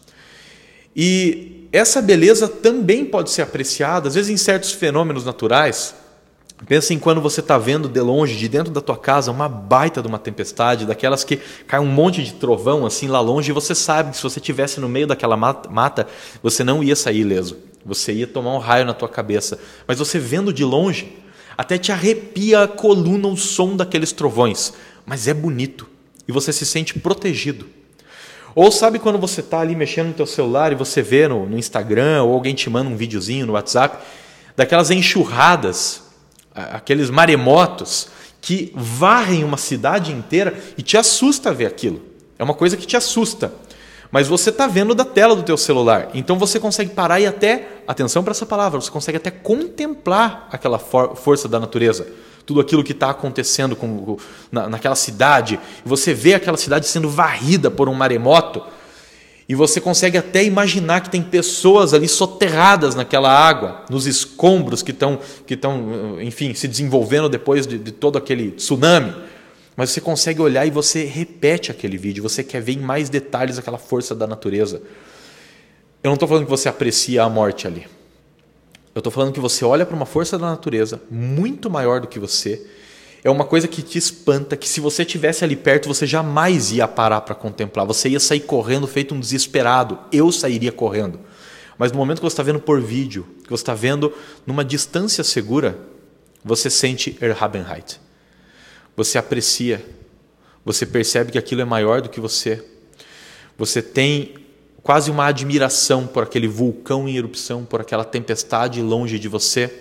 E 0.97 1.69
essa 1.73 2.01
beleza 2.03 2.49
também 2.49 3.05
pode 3.05 3.31
ser 3.31 3.43
apreciada, 3.43 4.09
às 4.09 4.15
vezes, 4.15 4.31
em 4.31 4.37
certos 4.37 4.73
fenômenos 4.73 5.25
naturais. 5.25 5.95
Pensa 6.67 6.95
em 6.95 6.99
quando 6.99 7.21
você 7.21 7.41
está 7.41 7.59
vendo 7.59 7.89
de 7.89 8.01
longe, 8.01 8.37
de 8.37 8.49
dentro 8.49 8.73
da 8.73 8.81
tua 8.81 8.97
casa, 8.97 9.31
uma 9.31 9.49
baita 9.49 10.01
de 10.01 10.07
uma 10.07 10.19
tempestade, 10.19 10.87
daquelas 10.87 11.25
que 11.25 11.39
cai 11.67 11.81
um 11.81 11.87
monte 11.87 12.23
de 12.23 12.35
trovão 12.35 12.87
assim 12.87 13.09
lá 13.09 13.21
longe, 13.21 13.51
e 13.51 13.55
você 13.55 13.75
sabe 13.75 14.11
que 14.11 14.17
se 14.17 14.23
você 14.23 14.39
estivesse 14.39 14.79
no 14.81 14.89
meio 14.89 15.07
daquela 15.07 15.37
mata, 15.37 16.07
você 16.43 16.63
não 16.63 16.83
ia 16.83 16.95
sair 16.95 17.21
ileso. 17.21 17.57
Você 17.85 18.13
ia 18.13 18.27
tomar 18.29 18.55
um 18.55 18.59
raio 18.59 18.85
na 18.85 18.95
tua 18.95 19.09
cabeça. 19.09 19.59
Mas 19.89 19.99
você 19.99 20.19
vendo 20.19 20.53
de 20.53 20.65
longe, 20.65 21.17
até 21.57 21.79
te 21.79 21.93
arrepia 21.93 22.63
a 22.63 22.69
coluna 22.69 23.29
o 23.29 23.37
som 23.37 23.77
daqueles 23.77 24.13
trovões, 24.13 24.73
mas 25.07 25.29
é 25.29 25.35
bonito 25.35 25.89
e 26.27 26.33
você 26.33 26.53
se 26.53 26.65
sente 26.65 26.99
protegido. 26.99 27.67
Ou 28.55 28.71
sabe 28.71 28.99
quando 28.99 29.19
você 29.19 29.41
está 29.41 29.61
ali 29.61 29.75
mexendo 29.75 30.09
no 30.09 30.15
teu 30.15 30.27
celular 30.27 30.73
e 30.73 30.75
você 30.75 31.01
vê 31.01 31.27
no, 31.27 31.47
no, 31.47 31.59
Instagram 31.59 32.23
ou 32.25 32.35
alguém 32.35 32.55
te 32.55 32.69
manda 32.69 32.91
um 32.91 32.97
videozinho 32.97 33.47
no 33.47 33.55
WhatsApp 33.55 34.05
daquelas 34.55 34.91
enxurradas, 34.91 36.03
aqueles 36.55 37.09
maremotos 37.09 38.09
que 38.41 38.71
varrem 38.75 39.45
uma 39.45 39.57
cidade 39.57 40.13
inteira 40.13 40.55
e 40.77 40.83
te 40.83 40.99
assusta 40.99 41.53
ver 41.53 41.67
aquilo. 41.67 42.03
É 42.39 42.45
uma 42.45 42.55
coisa 42.55 42.77
que 42.77 42.87
te 42.87 42.97
assusta 42.97 43.53
mas 44.13 44.29
você 44.29 44.51
está 44.51 44.67
vendo 44.67 44.95
da 44.95 45.07
tela 45.07 45.35
do 45.35 45.43
teu 45.43 45.57
celular. 45.57 46.11
Então 46.13 46.39
você 46.39 46.61
consegue 46.61 46.91
parar 46.91 47.19
e 47.19 47.27
até, 47.27 47.67
atenção 47.89 48.23
para 48.23 48.33
essa 48.33 48.45
palavra, 48.45 48.79
você 48.79 48.91
consegue 48.91 49.17
até 49.17 49.31
contemplar 49.31 50.49
aquela 50.53 50.79
for 50.79 51.17
força 51.17 51.49
da 51.49 51.59
natureza. 51.59 52.07
Tudo 52.45 52.61
aquilo 52.61 52.85
que 52.85 52.93
está 52.93 53.09
acontecendo 53.09 53.75
com, 53.75 54.19
na, 54.51 54.69
naquela 54.69 54.95
cidade. 54.95 55.59
Você 55.83 56.13
vê 56.13 56.35
aquela 56.35 56.59
cidade 56.59 56.87
sendo 56.87 57.09
varrida 57.09 57.71
por 57.71 57.89
um 57.89 57.95
maremoto. 57.95 58.63
E 59.49 59.55
você 59.55 59.81
consegue 59.81 60.19
até 60.19 60.45
imaginar 60.45 61.01
que 61.01 61.09
tem 61.09 61.23
pessoas 61.23 61.95
ali 61.95 62.07
soterradas 62.07 62.95
naquela 62.95 63.31
água, 63.31 63.83
nos 63.89 64.07
escombros 64.07 64.83
que 64.83 64.91
estão, 64.91 65.19
que 65.47 65.55
estão 65.55 66.21
enfim, 66.21 66.53
se 66.53 66.69
desenvolvendo 66.69 67.31
depois 67.31 67.67
de, 67.67 67.79
de 67.79 67.93
todo 67.93 68.19
aquele 68.19 68.51
tsunami. 68.51 69.15
Mas 69.77 69.91
você 69.91 70.01
consegue 70.01 70.41
olhar 70.41 70.67
e 70.67 70.71
você 70.71 71.05
repete 71.05 71.71
aquele 71.71 71.97
vídeo, 71.97 72.23
você 72.23 72.45
quer 72.45 72.61
ver 72.61 72.73
em 72.73 72.81
mais 72.81 73.09
detalhes 73.09 73.59
aquela 73.59 73.79
força 73.79 74.15
da 74.15 74.27
natureza. 74.27 74.83
Eu 76.03 76.09
não 76.09 76.15
estou 76.15 76.29
falando 76.29 76.45
que 76.45 76.51
você 76.51 76.69
aprecia 76.69 77.23
a 77.23 77.29
morte 77.29 77.67
ali. 77.67 77.87
Eu 78.95 79.01
estou 79.01 79.11
falando 79.11 79.33
que 79.33 79.41
você 79.41 79.65
olha 79.65 79.87
para 79.87 79.97
uma 79.97 80.05
força 80.05 80.39
da 80.39 80.51
natureza 80.51 81.01
muito 81.11 81.71
maior 81.71 82.01
do 82.01 82.09
que 82.09 82.19
você 82.19 82.67
É 83.25 83.31
uma 83.31 83.45
coisa 83.45 83.69
que 83.69 83.83
te 83.83 83.97
espanta, 83.97 84.57
que 84.57 84.69
se 84.69 84.81
você 84.81 85.05
tivesse 85.05 85.45
ali 85.45 85.55
perto, 85.55 85.87
você 85.87 86.07
jamais 86.07 86.73
ia 86.73 86.89
parar 86.89 87.21
para 87.21 87.37
contemplar. 87.37 87.87
Você 87.87 88.09
ia 88.09 88.19
sair 88.19 88.41
correndo 88.41 88.87
feito 88.89 89.15
um 89.15 89.21
desesperado. 89.21 89.97
Eu 90.11 90.33
sairia 90.33 90.73
correndo. 90.73 91.21
Mas 91.79 91.93
no 91.93 91.99
momento 91.99 92.19
que 92.19 92.25
você 92.25 92.35
está 92.35 92.43
vendo 92.43 92.59
por 92.59 92.81
vídeo, 92.81 93.25
que 93.45 93.51
você 93.51 93.63
está 93.63 93.75
vendo 93.75 94.13
numa 94.45 94.65
distância 94.65 95.23
segura, 95.23 95.79
você 96.45 96.69
sente 96.69 97.17
Erhabenheit. 97.21 98.01
Você 98.97 99.19
aprecia. 99.19 99.85
Você 100.65 100.87
percebe 100.87 101.33
que 101.33 101.39
aquilo 101.39 101.61
é 101.61 101.65
maior 101.65 102.01
do 102.01 102.09
que 102.09 102.21
você. 102.21 102.65
Você 103.59 103.83
tem 103.83 104.35
quase 104.83 105.11
uma 105.11 105.27
admiração 105.27 106.07
por 106.07 106.23
aquele 106.23 106.49
vulcão 106.49 107.09
em 107.09 107.17
erupção, 107.17 107.65
por 107.65 107.81
aquela 107.81 108.05
tempestade 108.05 108.83
longe 108.83 109.19
de 109.19 109.29
você, 109.29 109.73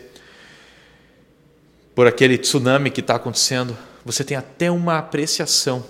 por 1.95 2.07
aquele 2.07 2.37
tsunami 2.37 2.89
que 2.89 3.01
está 3.01 3.15
acontecendo. 3.15 3.77
Você 4.05 4.23
tem 4.23 4.37
até 4.37 4.71
uma 4.71 4.97
apreciação. 4.97 5.83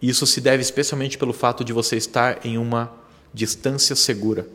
Isso 0.00 0.26
se 0.26 0.40
deve 0.40 0.62
especialmente 0.62 1.16
pelo 1.16 1.32
fato 1.32 1.64
de 1.64 1.72
você 1.72 1.96
estar 1.96 2.44
em 2.44 2.58
uma 2.58 2.92
distância 3.32 3.94
segura. 3.94 4.46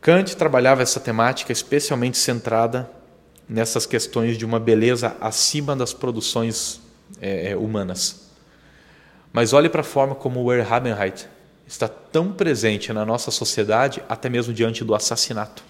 Kant 0.00 0.34
trabalhava 0.36 0.82
essa 0.82 0.98
temática 0.98 1.52
especialmente 1.52 2.16
centrada 2.16 2.90
nessas 3.50 3.84
questões 3.84 4.38
de 4.38 4.44
uma 4.44 4.60
beleza 4.60 5.16
acima 5.20 5.74
das 5.74 5.92
produções 5.92 6.80
é, 7.20 7.56
humanas. 7.56 8.30
Mas 9.32 9.52
olhe 9.52 9.68
para 9.68 9.80
a 9.80 9.84
forma 9.84 10.14
como 10.14 10.40
o 10.40 10.52
Erhabenheit 10.52 11.26
está 11.66 11.88
tão 11.88 12.32
presente 12.32 12.92
na 12.92 13.04
nossa 13.04 13.32
sociedade, 13.32 14.00
até 14.08 14.28
mesmo 14.28 14.54
diante 14.54 14.84
do 14.84 14.94
assassinato. 14.94 15.64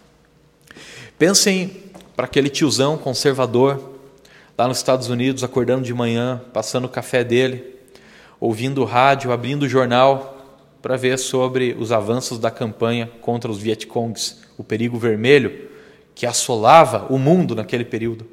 Pensem 1.19 1.85
para 2.15 2.27
aquele 2.27 2.51
tiozão 2.51 2.99
conservador 2.99 3.99
lá 4.59 4.69
nos 4.69 4.77
Estados 4.77 5.09
Unidos, 5.09 5.43
acordando 5.43 5.83
de 5.83 5.95
manhã, 5.95 6.43
passando 6.53 6.85
o 6.85 6.89
café 6.89 7.25
dele, 7.25 7.77
ouvindo 8.39 8.83
o 8.83 8.85
rádio, 8.85 9.33
abrindo 9.33 9.63
o 9.63 9.69
jornal 9.69 10.37
para 10.83 10.99
ver 10.99 11.19
sobre 11.19 11.75
os 11.79 11.93
avanços 11.93 12.39
da 12.39 12.51
campanha 12.51 13.11
contra 13.23 13.51
os 13.51 13.59
Vietcongs, 13.59 14.43
o 14.59 14.65
perigo 14.65 14.99
vermelho 14.99 15.70
que 16.21 16.27
assolava 16.27 17.07
o 17.09 17.19
mundo 17.19 17.55
naquele 17.55 17.83
período. 17.83 18.27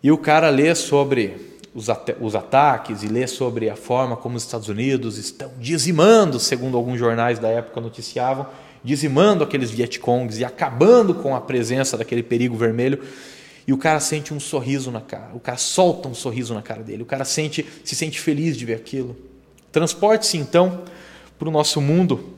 E 0.00 0.12
o 0.12 0.16
cara 0.16 0.48
lê 0.50 0.72
sobre 0.72 1.34
os, 1.74 1.88
os 2.20 2.36
ataques 2.36 3.02
e 3.02 3.08
lê 3.08 3.26
sobre 3.26 3.68
a 3.68 3.74
forma 3.74 4.16
como 4.16 4.36
os 4.36 4.44
Estados 4.44 4.68
Unidos 4.68 5.18
estão 5.18 5.50
dizimando, 5.58 6.38
segundo 6.38 6.76
alguns 6.76 6.96
jornais 6.96 7.40
da 7.40 7.48
época 7.48 7.80
noticiavam, 7.80 8.46
dizimando 8.84 9.42
aqueles 9.42 9.68
Vietcongs 9.72 10.38
e 10.38 10.44
acabando 10.44 11.12
com 11.12 11.34
a 11.34 11.40
presença 11.40 11.96
daquele 11.98 12.22
perigo 12.22 12.56
vermelho. 12.56 13.02
E 13.66 13.72
o 13.72 13.78
cara 13.78 13.98
sente 13.98 14.32
um 14.32 14.38
sorriso 14.38 14.92
na 14.92 15.00
cara, 15.00 15.34
o 15.34 15.40
cara 15.40 15.58
solta 15.58 16.08
um 16.08 16.14
sorriso 16.14 16.54
na 16.54 16.62
cara 16.62 16.84
dele, 16.84 17.02
o 17.02 17.06
cara 17.06 17.24
sente, 17.24 17.66
se 17.82 17.96
sente 17.96 18.20
feliz 18.20 18.56
de 18.56 18.64
ver 18.64 18.74
aquilo. 18.74 19.16
Transporte-se 19.72 20.36
então 20.36 20.82
para 21.36 21.48
o 21.48 21.50
nosso 21.50 21.80
mundo 21.80 22.32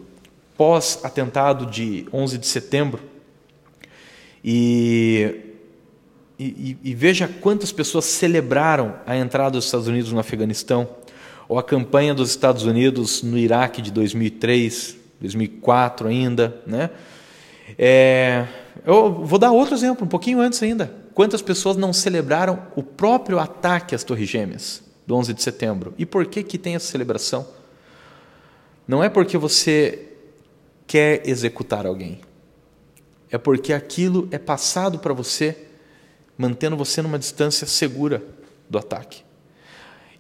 pós-atentado 0.57 1.67
de 1.67 2.07
11 2.11 2.39
de 2.39 2.47
setembro 2.47 3.18
e 4.45 5.45
e, 6.39 6.77
e, 6.85 6.95
veja 6.95 7.27
quantas 7.27 7.73
pessoas 7.73 8.05
celebraram 8.05 8.95
a 9.05 9.17
entrada 9.17 9.53
dos 9.53 9.65
Estados 9.65 9.89
Unidos 9.89 10.13
no 10.13 10.21
Afeganistão, 10.21 10.89
ou 11.49 11.59
a 11.59 11.65
campanha 11.65 12.15
dos 12.15 12.31
Estados 12.31 12.63
Unidos 12.63 13.25
no 13.25 13.37
Iraque 13.37 13.83
de 13.83 13.91
2003, 13.91 14.97
2004 15.21 16.07
ainda. 16.07 16.57
Né? 16.65 16.91
É, 17.77 18.47
eu 18.87 19.25
vou 19.25 19.39
dar 19.39 19.51
outro 19.51 19.75
exemplo, 19.75 20.05
um 20.05 20.09
pouquinho 20.09 20.41
antes 20.41 20.63
ainda. 20.63 20.95
Quantas 21.13 21.43
pessoas 21.43 21.77
não 21.77 21.93
celebraram 21.93 22.63
o 22.77 22.83
próprio 22.83 23.41
ataque 23.41 23.95
às 23.95 24.05
Torres 24.05 24.29
Gêmeas 24.29 24.83
do 25.05 25.17
11 25.17 25.35
de 25.35 25.43
setembro? 25.43 25.93
E 25.99 26.07
por 26.07 26.25
que, 26.27 26.45
que 26.45 26.57
tem 26.57 26.77
essa 26.77 26.87
celebração? 26.87 27.49
Não 28.87 29.03
é 29.03 29.09
porque 29.09 29.37
você 29.37 30.07
quer 30.87 31.29
executar 31.29 31.85
alguém, 31.85 32.21
é 33.31 33.39
porque 33.39 33.73
aquilo 33.73 34.29
é 34.31 34.39
passado 34.39 34.99
para 34.99 35.13
você 35.13 35.69
mantendo 36.39 36.77
você 36.77 37.03
numa 37.03 37.19
distância 37.19 37.67
segura 37.67 38.23
do 38.71 38.79
ataque. 38.79 39.23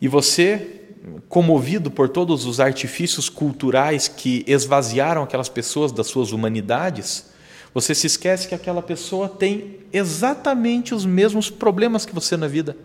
E 0.01 0.09
você, 0.09 0.83
comovido 1.29 1.93
por 1.93 2.09
todos 2.09 2.45
os 2.45 2.59
artifícios 2.59 3.29
culturais 3.29 4.09
que 4.09 4.45
esvaziaram 4.47 5.23
aquelas 5.23 5.49
pessoas 5.49 5.93
das 5.93 6.09
suas 6.09 6.33
humanidades, 6.33 7.31
você 7.73 7.95
se 7.95 8.09
esquece 8.09 8.49
que 8.49 8.55
aquela 8.55 8.83
pessoa 8.83 9.29
tem 9.29 9.79
exatamente 9.93 10.93
os 10.93 11.07
mesmos 11.07 11.49
problemas 11.49 12.05
que 12.05 12.15
você 12.15 12.37
na 12.37 12.49
vida. 12.49 12.77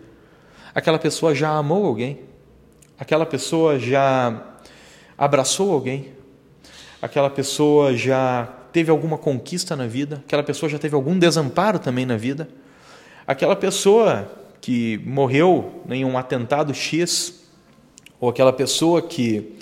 Aquela 0.72 0.98
pessoa 0.98 1.34
já 1.34 1.50
amou 1.50 1.86
alguém, 1.86 2.20
aquela 2.98 3.26
pessoa 3.26 3.78
já 3.78 4.56
abraçou 5.18 5.72
alguém, 5.72 6.12
aquela 7.02 7.30
pessoa 7.30 7.96
já 7.96 8.52
teve 8.74 8.90
alguma 8.90 9.16
conquista 9.16 9.76
na 9.76 9.86
vida, 9.86 10.20
aquela 10.26 10.42
pessoa 10.42 10.68
já 10.68 10.80
teve 10.80 10.96
algum 10.96 11.16
desamparo 11.16 11.78
também 11.78 12.04
na 12.04 12.16
vida. 12.16 12.48
Aquela 13.24 13.54
pessoa 13.54 14.28
que 14.60 15.00
morreu 15.06 15.84
em 15.88 16.04
um 16.04 16.18
atentado 16.18 16.74
X, 16.74 17.44
ou 18.20 18.28
aquela 18.28 18.52
pessoa 18.52 19.00
que 19.00 19.56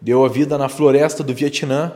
deu 0.00 0.24
a 0.24 0.28
vida 0.28 0.58
na 0.58 0.68
floresta 0.68 1.22
do 1.22 1.32
Vietnã, 1.32 1.92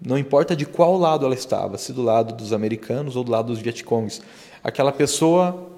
não 0.00 0.16
importa 0.16 0.56
de 0.56 0.64
qual 0.64 0.96
lado 0.96 1.26
ela 1.26 1.34
estava, 1.34 1.76
se 1.76 1.92
do 1.92 2.00
lado 2.00 2.34
dos 2.34 2.54
americanos 2.54 3.14
ou 3.14 3.22
do 3.22 3.30
lado 3.30 3.48
dos 3.48 3.60
Vietcongs, 3.60 4.22
aquela 4.64 4.92
pessoa 4.92 5.68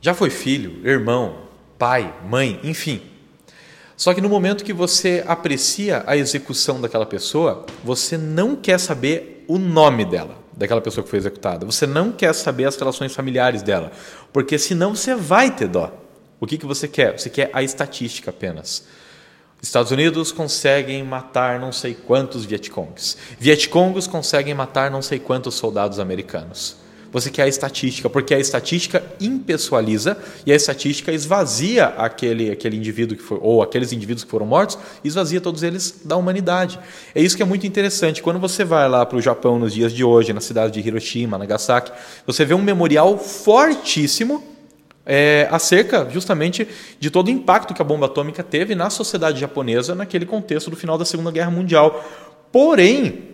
já 0.00 0.14
foi 0.14 0.30
filho, 0.30 0.88
irmão, 0.88 1.48
pai, 1.76 2.14
mãe, 2.30 2.60
enfim. 2.62 3.02
Só 3.96 4.14
que 4.14 4.20
no 4.20 4.28
momento 4.28 4.62
que 4.62 4.72
você 4.72 5.24
aprecia 5.26 6.04
a 6.06 6.16
execução 6.16 6.80
daquela 6.80 7.06
pessoa, 7.06 7.66
você 7.82 8.16
não 8.16 8.54
quer 8.54 8.78
saber 8.78 9.33
o 9.48 9.58
nome 9.58 10.04
dela 10.04 10.44
daquela 10.56 10.80
pessoa 10.80 11.02
que 11.02 11.10
foi 11.10 11.18
executada. 11.18 11.66
Você 11.66 11.86
não 11.86 12.12
quer 12.12 12.32
saber 12.34 12.64
as 12.64 12.76
relações 12.76 13.14
familiares 13.14 13.62
dela, 13.62 13.90
porque 14.32 14.58
senão 14.58 14.94
você 14.94 15.14
vai 15.14 15.50
ter 15.50 15.68
dó. 15.68 15.92
O 16.40 16.46
que, 16.46 16.58
que 16.58 16.66
você 16.66 16.86
quer? 16.86 17.18
Você 17.18 17.30
quer 17.30 17.50
a 17.52 17.62
estatística 17.62 18.30
apenas. 18.30 18.84
Estados 19.62 19.90
Unidos 19.90 20.30
conseguem 20.30 21.02
matar 21.02 21.58
não 21.58 21.72
sei 21.72 21.94
quantos 21.94 22.44
Vietcongs. 22.44 23.16
Vietcongos 23.38 24.06
conseguem 24.06 24.52
matar 24.52 24.90
não 24.90 25.00
sei 25.00 25.18
quantos 25.18 25.54
soldados 25.54 25.98
americanos. 25.98 26.76
Você 27.14 27.30
quer 27.30 27.44
a 27.44 27.48
estatística, 27.48 28.10
porque 28.10 28.34
a 28.34 28.40
estatística 28.40 29.00
impessoaliza 29.20 30.18
e 30.44 30.50
a 30.50 30.56
estatística 30.56 31.12
esvazia 31.12 31.86
aquele, 31.96 32.50
aquele 32.50 32.76
indivíduo 32.76 33.16
que 33.16 33.22
foi, 33.22 33.38
ou 33.40 33.62
aqueles 33.62 33.92
indivíduos 33.92 34.24
que 34.24 34.30
foram 34.32 34.44
mortos, 34.44 34.76
esvazia 35.04 35.40
todos 35.40 35.62
eles 35.62 36.00
da 36.04 36.16
humanidade. 36.16 36.76
É 37.14 37.22
isso 37.22 37.36
que 37.36 37.42
é 37.42 37.46
muito 37.46 37.68
interessante. 37.68 38.20
Quando 38.20 38.40
você 38.40 38.64
vai 38.64 38.88
lá 38.88 39.06
para 39.06 39.16
o 39.16 39.22
Japão 39.22 39.60
nos 39.60 39.72
dias 39.72 39.92
de 39.92 40.02
hoje, 40.02 40.32
na 40.32 40.40
cidade 40.40 40.82
de 40.82 40.88
Hiroshima, 40.88 41.38
Nagasaki, 41.38 41.92
você 42.26 42.44
vê 42.44 42.52
um 42.52 42.62
memorial 42.62 43.16
fortíssimo 43.16 44.42
é, 45.06 45.46
acerca 45.52 46.10
justamente 46.10 46.66
de 46.98 47.10
todo 47.12 47.28
o 47.28 47.30
impacto 47.30 47.74
que 47.74 47.80
a 47.80 47.84
bomba 47.84 48.06
atômica 48.06 48.42
teve 48.42 48.74
na 48.74 48.90
sociedade 48.90 49.38
japonesa 49.38 49.94
naquele 49.94 50.26
contexto 50.26 50.68
do 50.68 50.76
final 50.76 50.98
da 50.98 51.04
Segunda 51.04 51.30
Guerra 51.30 51.52
Mundial. 51.52 52.04
Porém, 52.50 53.33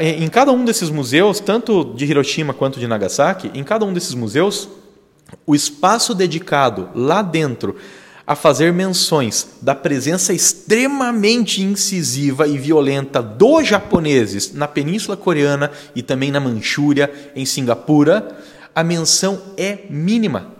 em 0.00 0.28
cada 0.28 0.50
um 0.50 0.64
desses 0.64 0.90
museus, 0.90 1.38
tanto 1.38 1.92
de 1.94 2.04
Hiroshima 2.04 2.52
quanto 2.52 2.80
de 2.80 2.86
Nagasaki, 2.86 3.50
em 3.54 3.62
cada 3.62 3.84
um 3.84 3.92
desses 3.92 4.14
museus, 4.14 4.68
o 5.46 5.54
espaço 5.54 6.14
dedicado 6.14 6.88
lá 6.94 7.22
dentro 7.22 7.76
a 8.26 8.36
fazer 8.36 8.72
menções 8.72 9.58
da 9.60 9.74
presença 9.74 10.32
extremamente 10.32 11.62
incisiva 11.62 12.46
e 12.46 12.56
violenta 12.58 13.20
dos 13.20 13.66
japoneses 13.66 14.54
na 14.54 14.68
Península 14.68 15.16
Coreana 15.16 15.70
e 15.96 16.02
também 16.02 16.30
na 16.30 16.38
Manchúria, 16.38 17.12
em 17.34 17.44
Singapura, 17.44 18.38
a 18.74 18.84
menção 18.84 19.40
é 19.56 19.80
mínima. 19.90 20.59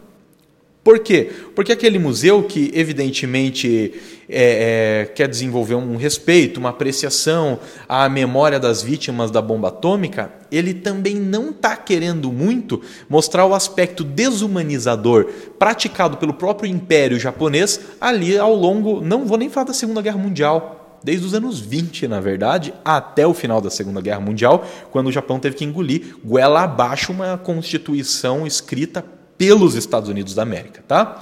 Por 0.82 1.00
quê? 1.00 1.30
Porque 1.54 1.72
aquele 1.72 1.98
museu 1.98 2.42
que, 2.42 2.70
evidentemente, 2.74 3.92
é, 4.26 5.02
é, 5.02 5.12
quer 5.12 5.28
desenvolver 5.28 5.74
um 5.74 5.96
respeito, 5.96 6.58
uma 6.58 6.70
apreciação 6.70 7.58
à 7.86 8.08
memória 8.08 8.58
das 8.58 8.82
vítimas 8.82 9.30
da 9.30 9.42
bomba 9.42 9.68
atômica, 9.68 10.32
ele 10.50 10.72
também 10.72 11.16
não 11.16 11.50
está 11.50 11.76
querendo 11.76 12.32
muito 12.32 12.80
mostrar 13.10 13.44
o 13.44 13.54
aspecto 13.54 14.02
desumanizador 14.02 15.26
praticado 15.58 16.16
pelo 16.16 16.32
próprio 16.32 16.70
Império 16.70 17.20
Japonês 17.20 17.78
ali 18.00 18.38
ao 18.38 18.54
longo, 18.54 19.02
não 19.02 19.26
vou 19.26 19.36
nem 19.36 19.50
falar 19.50 19.66
da 19.66 19.74
Segunda 19.74 20.00
Guerra 20.00 20.18
Mundial, 20.18 20.98
desde 21.04 21.26
os 21.26 21.34
anos 21.34 21.60
20, 21.60 22.08
na 22.08 22.20
verdade, 22.20 22.72
até 22.82 23.26
o 23.26 23.34
final 23.34 23.60
da 23.60 23.68
Segunda 23.68 24.00
Guerra 24.00 24.20
Mundial, 24.20 24.66
quando 24.90 25.08
o 25.08 25.12
Japão 25.12 25.38
teve 25.38 25.56
que 25.56 25.64
engolir 25.64 26.16
goela 26.24 26.62
abaixo 26.62 27.12
uma 27.12 27.36
constituição 27.36 28.46
escrita 28.46 29.04
pelos 29.40 29.74
Estados 29.74 30.10
Unidos 30.10 30.34
da 30.34 30.42
América. 30.42 30.84
Tá? 30.86 31.18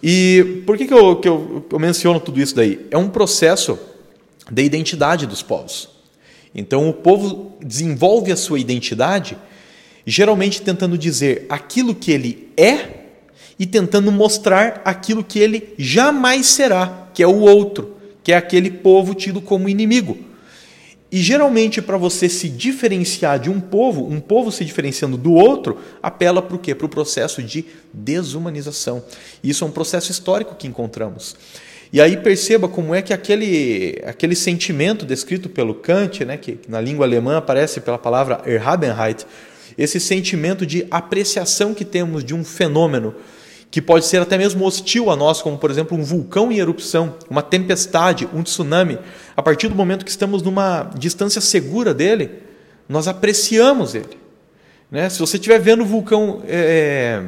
E 0.00 0.62
por 0.64 0.78
que, 0.78 0.86
que, 0.86 0.94
eu, 0.94 1.16
que 1.16 1.28
eu, 1.28 1.66
eu 1.68 1.78
menciono 1.80 2.20
tudo 2.20 2.40
isso 2.40 2.54
daí? 2.54 2.86
É 2.92 2.96
um 2.96 3.08
processo 3.08 3.76
de 4.48 4.62
identidade 4.62 5.26
dos 5.26 5.42
povos. 5.42 5.88
Então, 6.54 6.88
o 6.88 6.92
povo 6.92 7.56
desenvolve 7.60 8.30
a 8.30 8.36
sua 8.36 8.60
identidade, 8.60 9.36
geralmente 10.06 10.62
tentando 10.62 10.96
dizer 10.96 11.44
aquilo 11.48 11.92
que 11.92 12.12
ele 12.12 12.52
é 12.56 13.06
e 13.58 13.66
tentando 13.66 14.12
mostrar 14.12 14.80
aquilo 14.84 15.24
que 15.24 15.40
ele 15.40 15.74
jamais 15.76 16.46
será, 16.46 17.08
que 17.12 17.20
é 17.20 17.26
o 17.26 17.40
outro, 17.40 17.96
que 18.22 18.30
é 18.30 18.36
aquele 18.36 18.70
povo 18.70 19.12
tido 19.12 19.40
como 19.40 19.68
inimigo. 19.68 20.16
E 21.14 21.22
geralmente, 21.22 21.80
para 21.80 21.96
você 21.96 22.28
se 22.28 22.48
diferenciar 22.48 23.38
de 23.38 23.48
um 23.48 23.60
povo, 23.60 24.04
um 24.04 24.18
povo 24.18 24.50
se 24.50 24.64
diferenciando 24.64 25.16
do 25.16 25.32
outro, 25.32 25.78
apela 26.02 26.42
para 26.42 26.56
o 26.56 26.58
quê? 26.58 26.74
Para 26.74 26.86
o 26.86 26.88
processo 26.88 27.40
de 27.40 27.66
desumanização. 27.92 29.00
Isso 29.40 29.62
é 29.62 29.66
um 29.68 29.70
processo 29.70 30.10
histórico 30.10 30.56
que 30.56 30.66
encontramos. 30.66 31.36
E 31.92 32.00
aí 32.00 32.16
perceba 32.16 32.66
como 32.66 32.92
é 32.92 33.00
que 33.00 33.12
aquele, 33.12 34.02
aquele 34.04 34.34
sentimento 34.34 35.06
descrito 35.06 35.48
pelo 35.48 35.76
Kant, 35.76 36.24
né, 36.24 36.36
que 36.36 36.58
na 36.66 36.80
língua 36.80 37.06
alemã 37.06 37.36
aparece 37.36 37.80
pela 37.80 37.96
palavra 37.96 38.42
Erhabenheit, 38.44 39.24
esse 39.78 40.00
sentimento 40.00 40.66
de 40.66 40.84
apreciação 40.90 41.74
que 41.74 41.84
temos 41.84 42.24
de 42.24 42.34
um 42.34 42.42
fenômeno 42.42 43.14
que 43.74 43.82
pode 43.82 44.06
ser 44.06 44.22
até 44.22 44.38
mesmo 44.38 44.64
hostil 44.64 45.10
a 45.10 45.16
nós, 45.16 45.42
como 45.42 45.58
por 45.58 45.68
exemplo 45.68 45.98
um 45.98 46.04
vulcão 46.04 46.52
em 46.52 46.58
erupção, 46.58 47.16
uma 47.28 47.42
tempestade, 47.42 48.24
um 48.32 48.40
tsunami, 48.40 49.00
a 49.36 49.42
partir 49.42 49.66
do 49.66 49.74
momento 49.74 50.04
que 50.04 50.12
estamos 50.12 50.42
numa 50.42 50.92
distância 50.96 51.40
segura 51.40 51.92
dele, 51.92 52.30
nós 52.88 53.08
apreciamos 53.08 53.96
ele. 53.96 54.16
Né? 54.88 55.08
Se 55.10 55.18
você 55.18 55.38
estiver 55.38 55.58
vendo 55.58 55.82
o 55.82 55.84
vulcão 55.84 56.40
é, 56.46 57.20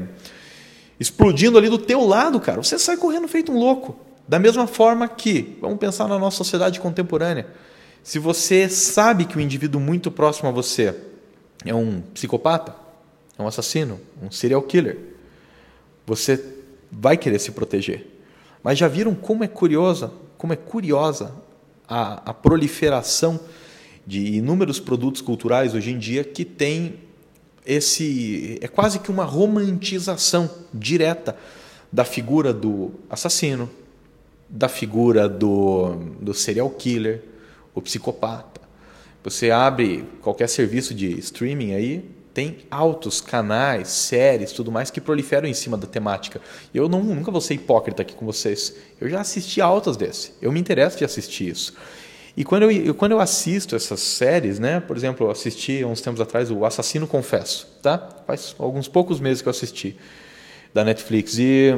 explodindo 1.01 1.59
ali 1.59 1.69
do 1.69 1.79
teu 1.79 2.07
lado, 2.07 2.39
cara, 2.39 2.63
você 2.63 2.79
sai 2.79 2.97
correndo 2.97 3.27
feito 3.27 3.51
um 3.51 3.59
louco. 3.59 3.99
Da 4.29 4.39
mesma 4.39 4.69
forma 4.69 5.09
que, 5.09 5.59
vamos 5.61 5.79
pensar 5.79 6.07
na 6.07 6.17
nossa 6.17 6.37
sociedade 6.37 6.79
contemporânea, 6.79 7.49
se 8.05 8.21
você 8.21 8.69
sabe 8.69 9.25
que 9.25 9.35
o 9.35 9.41
um 9.41 9.43
indivíduo 9.43 9.81
muito 9.81 10.13
próximo 10.13 10.49
a 10.49 10.53
você 10.53 10.95
é 11.65 11.75
um 11.75 12.01
psicopata, 12.15 12.73
é 13.37 13.43
um 13.43 13.49
assassino, 13.49 14.01
um 14.23 14.31
serial 14.31 14.63
killer, 14.63 15.15
você 16.07 16.42
vai 16.90 17.16
querer 17.16 17.38
se 17.38 17.51
proteger. 17.51 18.07
Mas 18.62 18.79
já 18.79 18.88
viram 18.88 19.14
como 19.14 19.45
é 19.45 19.49
curiosa, 19.49 20.12
como 20.38 20.53
é 20.53 20.57
curiosa 20.57 21.35
a, 21.88 22.31
a 22.31 22.35
proliferação 22.35 23.40
de 24.07 24.37
inúmeros 24.37 24.79
produtos 24.79 25.21
culturais 25.21 25.75
hoje 25.75 25.90
em 25.90 25.99
dia 25.99 26.23
que 26.23 26.45
tem 26.45 27.01
esse 27.64 28.59
é 28.62 28.69
quase 28.69 29.01
que 29.01 29.11
uma 29.11 29.25
romantização 29.25 30.49
direta 30.73 31.37
da 31.92 32.05
figura 32.05 32.53
do 32.53 32.92
assassino, 33.11 33.69
da 34.49 34.69
figura 34.69 35.29
do, 35.29 35.97
do 36.21 36.33
serial 36.33 36.71
killer, 36.71 37.25
o 37.75 37.83
psicopata. 37.83 38.61
Você 39.25 39.51
abre 39.51 40.05
qualquer 40.21 40.49
serviço 40.49 40.95
de 40.95 41.19
streaming 41.19 41.75
aí, 41.75 42.05
tem 42.37 42.59
altos 42.70 43.18
canais, 43.18 43.88
séries, 43.88 44.53
tudo 44.53 44.70
mais 44.70 44.90
que 44.90 45.01
proliferam 45.01 45.49
em 45.49 45.55
cima 45.55 45.75
da 45.75 45.87
temática. 45.87 46.38
Eu 46.75 46.87
não, 46.87 47.03
nunca 47.03 47.31
vou 47.31 47.40
ser 47.40 47.55
hipócrita 47.55 48.03
aqui 48.03 48.14
com 48.14 48.27
vocês. 48.27 48.77
Eu 49.01 49.09
já 49.09 49.22
assisti 49.22 49.59
altas 49.59 49.96
desse. 49.96 50.33
Eu 50.42 50.53
me 50.53 50.61
interesso 50.61 50.99
de 50.99 51.05
assistir 51.07 51.49
isso. 51.49 51.72
E 52.37 52.44
quando 52.44 52.64
eu, 52.64 52.70
eu, 52.70 52.94
quando 52.94 53.12
eu 53.12 53.20
assisto 53.20 53.75
essas 53.75 54.01
séries, 54.01 54.59
né? 54.59 54.81
Por 54.81 54.99
exemplo, 54.99 55.27
eu 55.27 55.31
assisti 55.31 55.83
uns 55.83 56.03
tempos 56.03 56.20
atrás 56.20 56.51
o 56.51 56.62
Assassino 56.66 57.07
Confesso, 57.07 57.66
tá? 57.83 58.07
Faz 58.27 58.55
alguns 58.59 58.87
poucos 58.87 59.18
meses 59.18 59.40
que 59.40 59.49
eu 59.49 59.53
assisti 59.53 59.96
da 60.75 60.85
Netflix 60.85 61.38
e 61.38 61.75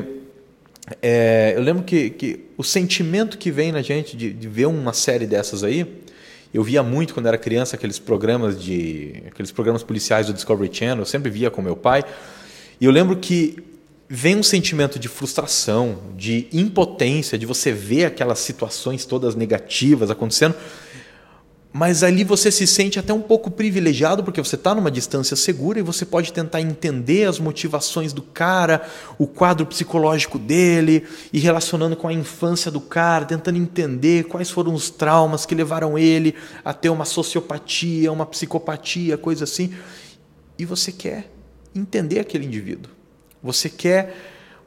é, 1.00 1.52
eu 1.54 1.62
lembro 1.62 1.84
que, 1.84 2.10
que, 2.10 2.46
o 2.56 2.64
sentimento 2.64 3.38
que 3.38 3.52
vem 3.52 3.70
na 3.70 3.80
gente 3.80 4.16
de, 4.16 4.32
de, 4.32 4.48
ver 4.48 4.66
uma 4.66 4.92
série 4.92 5.24
dessas 5.24 5.62
aí, 5.62 5.86
eu 6.52 6.62
via 6.62 6.82
muito 6.82 7.14
quando 7.14 7.26
era 7.26 7.36
criança 7.36 7.76
aqueles 7.76 7.98
programas 7.98 8.62
de 8.62 9.22
aqueles 9.26 9.52
programas 9.52 9.82
policiais 9.82 10.26
do 10.26 10.32
Discovery 10.32 10.70
Channel, 10.72 11.00
eu 11.00 11.06
sempre 11.06 11.30
via 11.30 11.50
com 11.50 11.60
meu 11.60 11.76
pai. 11.76 12.04
E 12.80 12.84
eu 12.84 12.90
lembro 12.90 13.16
que 13.16 13.62
vem 14.08 14.36
um 14.36 14.42
sentimento 14.42 14.98
de 14.98 15.08
frustração, 15.08 15.98
de 16.16 16.46
impotência, 16.52 17.36
de 17.36 17.44
você 17.44 17.72
ver 17.72 18.06
aquelas 18.06 18.38
situações 18.38 19.04
todas 19.04 19.34
negativas 19.34 20.10
acontecendo 20.10 20.54
mas 21.72 22.02
ali 22.02 22.24
você 22.24 22.50
se 22.50 22.66
sente 22.66 22.98
até 22.98 23.12
um 23.12 23.20
pouco 23.20 23.50
privilegiado 23.50 24.24
porque 24.24 24.42
você 24.42 24.54
está 24.54 24.74
numa 24.74 24.90
distância 24.90 25.36
segura 25.36 25.78
e 25.78 25.82
você 25.82 26.06
pode 26.06 26.32
tentar 26.32 26.60
entender 26.62 27.28
as 27.28 27.38
motivações 27.38 28.12
do 28.12 28.22
cara, 28.22 28.88
o 29.18 29.26
quadro 29.26 29.66
psicológico 29.66 30.38
dele 30.38 31.06
e 31.30 31.38
relacionando 31.38 31.94
com 31.94 32.08
a 32.08 32.12
infância 32.12 32.70
do 32.70 32.80
cara, 32.80 33.26
tentando 33.26 33.58
entender 33.58 34.24
quais 34.24 34.50
foram 34.50 34.72
os 34.72 34.88
traumas 34.88 35.44
que 35.44 35.54
levaram 35.54 35.98
ele 35.98 36.34
a 36.64 36.72
ter 36.72 36.88
uma 36.88 37.04
sociopatia, 37.04 38.10
uma 38.10 38.24
psicopatia, 38.24 39.18
coisa 39.18 39.44
assim. 39.44 39.74
E 40.58 40.64
você 40.64 40.90
quer 40.90 41.30
entender 41.74 42.18
aquele 42.18 42.46
indivíduo. 42.46 42.90
Você 43.42 43.68
quer 43.68 44.14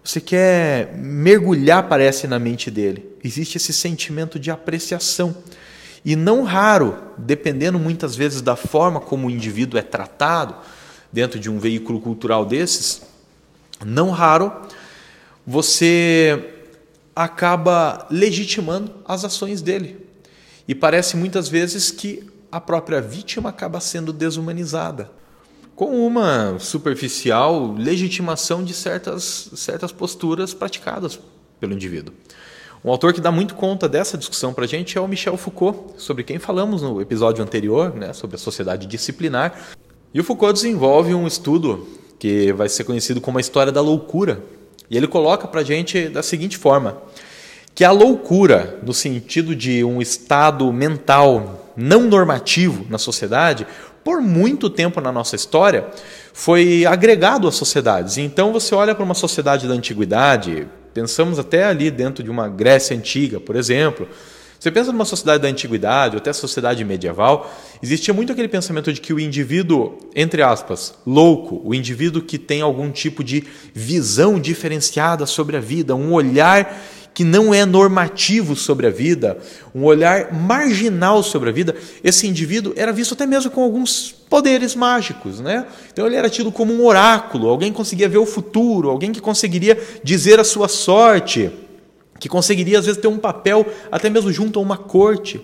você 0.04 0.20
quer 0.20 0.96
mergulhar, 0.98 1.88
parece, 1.88 2.26
na 2.26 2.40
mente 2.40 2.72
dele. 2.72 3.06
Existe 3.24 3.58
esse 3.58 3.72
sentimento 3.72 4.40
de 4.40 4.50
apreciação. 4.50 5.36
E 6.04 6.16
não 6.16 6.44
raro, 6.44 6.98
dependendo 7.18 7.78
muitas 7.78 8.16
vezes 8.16 8.42
da 8.42 8.56
forma 8.56 9.00
como 9.00 9.28
o 9.28 9.32
indivíduo 9.32 9.80
é 9.80 9.84
tratado 9.84 10.56
dentro 11.12 11.40
de 11.40 11.50
um 11.50 11.60
veículo 11.60 12.00
cultural 12.02 12.46
desses, 12.46 13.02
não 13.86 14.10
raro 14.10 14.52
você 15.46 16.54
acaba 17.16 18.08
legitimando 18.10 18.92
as 19.06 19.26
ações 19.26 19.62
dele. 19.62 20.06
E 20.68 20.74
parece 20.74 21.18
muitas 21.18 21.50
vezes 21.50 21.92
que 21.92 22.28
a 22.52 22.60
própria 22.60 23.02
vítima 23.02 23.50
acaba 23.50 23.80
sendo 23.80 24.12
desumanizada 24.14 25.12
com 25.76 26.06
uma 26.06 26.60
superficial 26.60 27.74
legitimação 27.74 28.64
de 28.64 28.74
certas, 28.74 29.50
certas 29.56 29.92
posturas 29.92 30.54
praticadas 30.54 31.20
pelo 31.60 31.74
indivíduo. 31.74 32.14
Um 32.84 32.90
autor 32.90 33.14
que 33.14 33.22
dá 33.22 33.32
muito 33.32 33.54
conta 33.54 33.88
dessa 33.88 34.18
discussão 34.18 34.54
para 34.54 34.66
a 34.66 34.68
gente 34.68 34.98
é 34.98 35.02
o 35.02 35.08
Michel 35.08 35.38
Foucault, 35.38 35.94
sobre 35.98 36.24
quem 36.24 36.40
falamos 36.40 36.82
no 36.82 37.00
episódio 37.00 37.44
anterior, 37.44 37.94
né, 37.94 38.12
sobre 38.12 38.38
a 38.38 38.40
sociedade 38.40 38.88
disciplinar. 38.88 39.54
E 40.12 40.20
o 40.20 40.24
Foucault 40.24 40.54
desenvolve 40.54 41.14
um 41.14 41.28
estudo 41.28 41.88
que 42.18 42.52
vai 42.54 42.68
ser 42.68 42.84
conhecido 42.84 43.22
como 43.22 43.38
a 43.38 43.42
história 43.42 43.72
da 43.72 43.82
loucura. 43.82 44.44
E 44.90 44.98
ele 44.98 45.08
coloca 45.08 45.48
para 45.48 45.62
a 45.62 45.64
gente 45.64 46.10
da 46.10 46.24
seguinte 46.24 46.58
forma: 46.58 46.98
que 47.76 47.84
a 47.84 47.92
loucura, 47.92 48.80
no 48.84 48.94
sentido 48.94 49.56
de 49.56 49.84
um 49.84 50.02
estado 50.02 50.74
mental 50.74 51.72
não 51.78 52.02
normativo 52.02 52.86
na 52.90 52.98
sociedade, 52.98 53.66
por 54.04 54.22
muito 54.22 54.72
tempo 54.72 55.00
na 55.00 55.12
nossa 55.12 55.36
história, 55.36 55.86
foi 56.34 56.84
agregado 56.86 57.48
às 57.48 57.56
sociedades. 57.56 58.18
Então 58.18 58.52
você 58.52 58.74
olha 58.74 58.96
para 58.96 59.04
uma 59.04 59.14
sociedade 59.14 59.68
da 59.68 59.74
antiguidade, 59.76 60.68
Pensamos 60.94 61.40
até 61.40 61.64
ali 61.66 61.90
dentro 61.90 62.24
de 62.24 62.30
uma 62.30 62.48
Grécia 62.48 62.96
antiga, 62.96 63.40
por 63.40 63.56
exemplo. 63.56 64.08
Você 64.62 64.70
pensa 64.70 64.92
numa 64.92 65.06
sociedade 65.06 65.42
da 65.42 65.50
antiguidade, 65.50 66.16
ou 66.16 66.20
até 66.20 66.32
sociedade 66.32 66.86
medieval, 66.86 67.52
existia 67.82 68.14
muito 68.14 68.32
aquele 68.32 68.48
pensamento 68.48 68.94
de 68.94 69.02
que 69.02 69.12
o 69.12 69.20
indivíduo, 69.20 69.98
entre 70.16 70.44
aspas, 70.44 70.94
louco, 71.04 71.60
o 71.66 71.74
indivíduo 71.74 72.22
que 72.22 72.38
tem 72.38 72.62
algum 72.62 72.92
tipo 72.92 73.24
de 73.24 73.44
visão 73.74 74.40
diferenciada 74.40 75.26
sobre 75.26 75.58
a 75.58 75.60
vida, 75.60 75.96
um 75.96 76.14
olhar 76.14 76.80
que 77.14 77.24
não 77.24 77.54
é 77.54 77.66
normativo 77.66 78.56
sobre 78.56 78.88
a 78.88 78.90
vida, 78.90 79.38
um 79.76 79.84
olhar 79.84 80.34
marginal 80.34 81.22
sobre 81.22 81.50
a 81.50 81.52
vida, 81.52 81.76
esse 82.04 82.28
indivíduo 82.28 82.74
era 82.76 82.94
visto 82.94 83.14
até 83.14 83.26
mesmo 83.26 83.52
com 83.52 83.62
alguns 83.62 84.12
poderes 84.30 84.76
mágicos, 84.76 85.42
né? 85.42 85.66
Então 85.92 86.08
ele 86.08 86.16
era 86.16 86.30
tido 86.30 86.52
como 86.52 86.74
um 86.74 86.86
oráculo, 86.86 87.50
alguém 87.50 87.72
que 87.72 87.78
conseguia 87.78 88.08
ver 88.08 88.18
o 88.18 88.26
futuro, 88.26 88.90
alguém 88.90 89.12
que 89.12 89.20
conseguiria 89.20 89.78
dizer 90.04 90.40
a 90.40 90.44
sua 90.44 90.70
sorte, 90.70 91.52
que 92.18 92.30
conseguiria 92.30 92.80
às 92.80 92.86
vezes 92.86 93.02
ter 93.02 93.08
um 93.08 93.18
papel 93.18 93.66
até 93.92 94.10
mesmo 94.10 94.32
junto 94.32 94.58
a 94.58 94.62
uma 94.62 94.78
corte. 94.78 95.42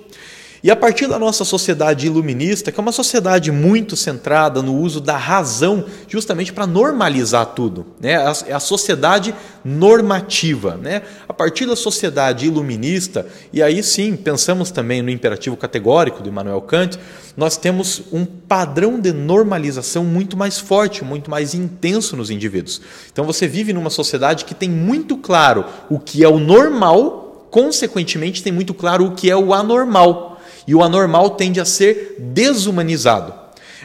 E 0.68 0.72
a 0.72 0.76
partir 0.76 1.08
da 1.08 1.18
nossa 1.18 1.46
sociedade 1.46 2.08
iluminista, 2.08 2.74
que 2.74 2.78
é 2.78 2.82
uma 2.84 2.92
sociedade 2.92 3.54
muito 3.54 3.96
centrada 3.96 4.62
no 4.62 4.76
uso 4.76 5.00
da 5.00 5.16
razão, 5.16 5.86
justamente 6.10 6.52
para 6.52 6.68
normalizar 6.68 7.46
tudo, 7.46 7.86
né? 8.02 8.16
é 8.46 8.52
a 8.52 8.60
sociedade 8.60 9.34
normativa. 9.64 10.76
Né? 10.76 11.04
A 11.26 11.32
partir 11.32 11.66
da 11.66 11.76
sociedade 11.78 12.48
iluminista, 12.48 13.26
e 13.54 13.64
aí 13.64 13.82
sim 13.82 14.18
pensamos 14.18 14.70
também 14.70 15.02
no 15.02 15.10
imperativo 15.10 15.56
categórico 15.56 16.22
do 16.22 16.28
Immanuel 16.28 16.60
Kant, 16.60 17.00
nós 17.38 17.56
temos 17.56 18.02
um 18.12 18.26
padrão 18.26 19.00
de 19.00 19.14
normalização 19.14 20.04
muito 20.04 20.36
mais 20.36 20.60
forte, 20.60 21.02
muito 21.02 21.32
mais 21.32 21.54
intenso 21.54 22.18
nos 22.18 22.30
indivíduos. 22.30 22.82
Então 23.10 23.24
você 23.24 23.48
vive 23.48 23.72
numa 23.72 23.90
sociedade 23.90 24.44
que 24.44 24.54
tem 24.54 24.70
muito 24.70 25.16
claro 25.16 25.64
o 25.90 25.98
que 25.98 26.26
é 26.26 26.28
o 26.28 26.38
normal, 26.38 27.48
consequentemente 27.50 28.44
tem 28.44 28.52
muito 28.52 28.74
claro 28.74 29.06
o 29.06 29.12
que 29.12 29.32
é 29.32 29.38
o 29.38 29.54
anormal 29.54 30.27
e 30.68 30.76
o 30.76 30.84
anormal 30.84 31.32
tende 31.32 31.60
a 31.60 31.66
ser 31.66 32.16
desumanizado. 32.20 33.34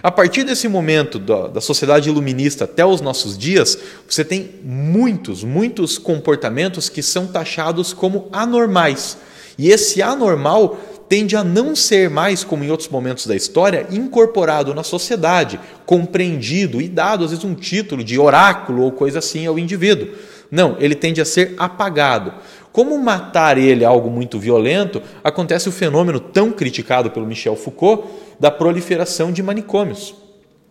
A 0.03 0.11
partir 0.11 0.43
desse 0.43 0.67
momento 0.67 1.19
da, 1.19 1.47
da, 1.47 1.61
sociedade 1.61 2.09
iluminista 2.09 2.65
até 2.65 2.85
os 2.85 3.01
nossos 3.01 3.39
dias, 3.39 3.79
você 4.09 4.25
tem 4.25 4.51
muitos, 4.65 5.45
muitos 5.45 5.97
comportamentos 5.97 6.89
que 6.89 7.03
são 7.03 7.27
taxados 7.29 7.93
como 7.93 8.29
anormais. 8.33 9.17
E 9.57 9.71
esse 9.71 10.03
anormal 10.03 10.77
tende 11.09 11.37
a 11.37 11.45
não 11.45 11.77
ser 11.77 12.09
mais, 12.09 12.43
como 12.43 12.65
em 12.65 12.71
outros 12.71 12.89
momentos 12.89 13.27
da 13.27 13.37
história, 13.37 13.87
incorporado 13.91 14.75
na 14.75 14.83
sociedade, 14.83 15.61
compreendido 15.85 16.81
e 16.81 16.89
dado, 16.89 17.25
às 17.25 17.31
vezes, 17.31 17.45
um 17.45 17.55
título 17.55 18.03
de 18.03 18.19
oráculo 18.19 18.83
ou 18.83 18.93
coisa 18.93 19.19
assim 19.19 19.47
ao 19.47 19.59
indivíduo. 19.59 20.09
Não, 20.51 20.77
ele 20.81 20.95
tende 20.95 21.21
a 21.21 21.25
ser 21.25 21.55
apagado. 21.59 22.33
Como 22.73 22.97
matar 22.99 23.59
ele 23.59 23.85
é 23.85 23.87
algo 23.87 24.11
muito 24.11 24.39
violento, 24.39 25.03
acontece 25.23 25.69
o 25.69 25.73
fenômeno 25.73 26.19
tão 26.19 26.51
criticado 26.51 27.11
pelo 27.11 27.27
Michel 27.27 27.55
Foucault 27.55 28.09
da 28.41 28.51
proliferação 28.51 29.31
de 29.31 29.43
manicômios. 29.43 30.15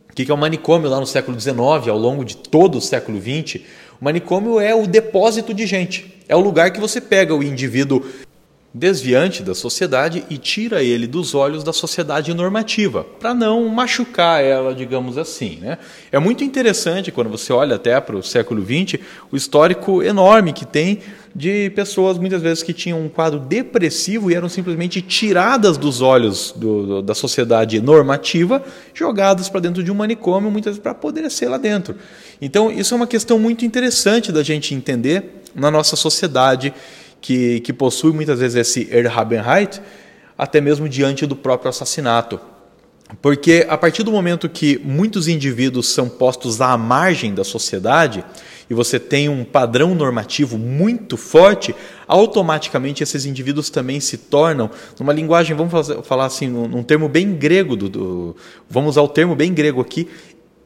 O 0.10 0.14
que 0.14 0.30
é 0.30 0.34
o 0.34 0.38
manicômio 0.38 0.90
lá 0.90 1.00
no 1.00 1.06
século 1.06 1.40
XIX, 1.40 1.60
ao 1.88 1.98
longo 1.98 2.26
de 2.26 2.36
todo 2.36 2.80
o 2.80 2.82
século 2.82 3.20
XX? 3.22 3.62
O 4.02 4.04
manicômio 4.04 4.60
é 4.60 4.74
o 4.74 4.88
depósito 4.88 5.54
de 5.54 5.66
gente. 5.68 6.20
É 6.28 6.36
o 6.36 6.40
lugar 6.40 6.72
que 6.72 6.80
você 6.80 7.00
pega 7.00 7.36
o 7.36 7.44
indivíduo 7.44 8.04
desviante 8.74 9.44
da 9.44 9.54
sociedade 9.54 10.24
e 10.30 10.38
tira 10.38 10.82
ele 10.82 11.06
dos 11.06 11.36
olhos 11.36 11.62
da 11.64 11.74
sociedade 11.74 12.34
normativa, 12.34 13.06
para 13.20 13.34
não 13.34 13.68
machucar 13.68 14.42
ela, 14.42 14.74
digamos 14.74 15.18
assim. 15.18 15.58
Né? 15.62 15.78
É 16.10 16.18
muito 16.20 16.44
interessante 16.44 17.12
quando 17.12 17.30
você 17.30 17.52
olha 17.52 17.76
até 17.76 18.00
para 18.00 18.16
o 18.16 18.24
século 18.24 18.64
XX, 18.64 19.02
o 19.30 19.36
histórico 19.36 20.02
enorme 20.02 20.54
que 20.54 20.66
tem 20.66 21.00
de 21.36 21.70
pessoas 21.72 22.18
muitas 22.18 22.42
vezes 22.42 22.64
que 22.64 22.74
tinham 22.74 23.02
um 23.02 23.10
quadro 23.10 23.40
depressivo 23.40 24.32
e 24.32 24.36
eram 24.36 24.48
simplesmente 24.48 25.02
tiradas 25.02 25.78
dos 25.78 26.02
olhos 26.02 26.54
do, 26.56 26.86
do, 26.86 27.02
da 27.02 27.14
sociedade 27.14 27.82
normativa, 27.82 28.64
jogadas 28.94 29.50
para 29.50 29.62
dentro 29.62 29.84
de 29.84 29.92
um 29.92 29.96
manicômio, 29.96 30.50
muitas 30.50 30.72
vezes 30.72 30.84
para 30.84 30.94
poder 30.94 31.30
ser 31.30 31.48
lá 31.48 31.58
dentro. 31.58 31.96
Então, 32.42 32.72
isso 32.72 32.94
é 32.94 32.98
uma 32.98 33.08
questão 33.08 33.38
muito 33.38 33.66
interessante 33.66 34.32
da 34.32 34.44
gente 34.44 34.74
entender 34.74 35.42
na 35.54 35.70
nossa 35.70 35.96
sociedade 35.96 36.74
que, 37.22 37.60
que 37.60 37.72
possui 37.72 38.12
muitas 38.12 38.40
vezes 38.40 38.56
esse 38.58 38.90
Erhabenheit, 38.92 39.80
até 40.38 40.60
mesmo 40.60 40.90
diante 40.90 41.26
do 41.26 41.36
próprio 41.36 41.70
assassinato. 41.70 42.40
Porque 43.22 43.66
a 43.70 43.78
partir 43.78 44.04
do 44.04 44.12
momento 44.12 44.50
que 44.50 44.80
muitos 44.84 45.28
indivíduos 45.28 45.90
são 45.90 46.10
postos 46.10 46.62
à 46.62 46.78
margem 46.78 47.34
da 47.34 47.44
sociedade 47.44 48.24
e 48.70 48.74
você 48.74 48.98
tem 48.98 49.28
um 49.28 49.44
padrão 49.44 49.94
normativo 49.94 50.58
muito 50.58 51.18
forte, 51.18 51.76
automaticamente 52.08 53.04
esses 53.04 53.26
indivíduos 53.26 53.70
também 53.70 54.00
se 54.00 54.18
tornam, 54.18 54.72
numa 54.98 55.12
linguagem, 55.12 55.56
vamos 55.56 55.74
falar 56.04 56.26
assim, 56.26 56.48
num, 56.48 56.82
termo 56.82 57.10
bem 57.10 57.34
grego, 57.34 57.76
do, 57.76 57.90
do, 57.90 58.36
vamos 58.70 58.92
usar 58.92 59.02
o 59.02 59.10
termo 59.10 59.36
bem 59.36 59.54
grego 59.54 59.82
aqui, 59.82 60.08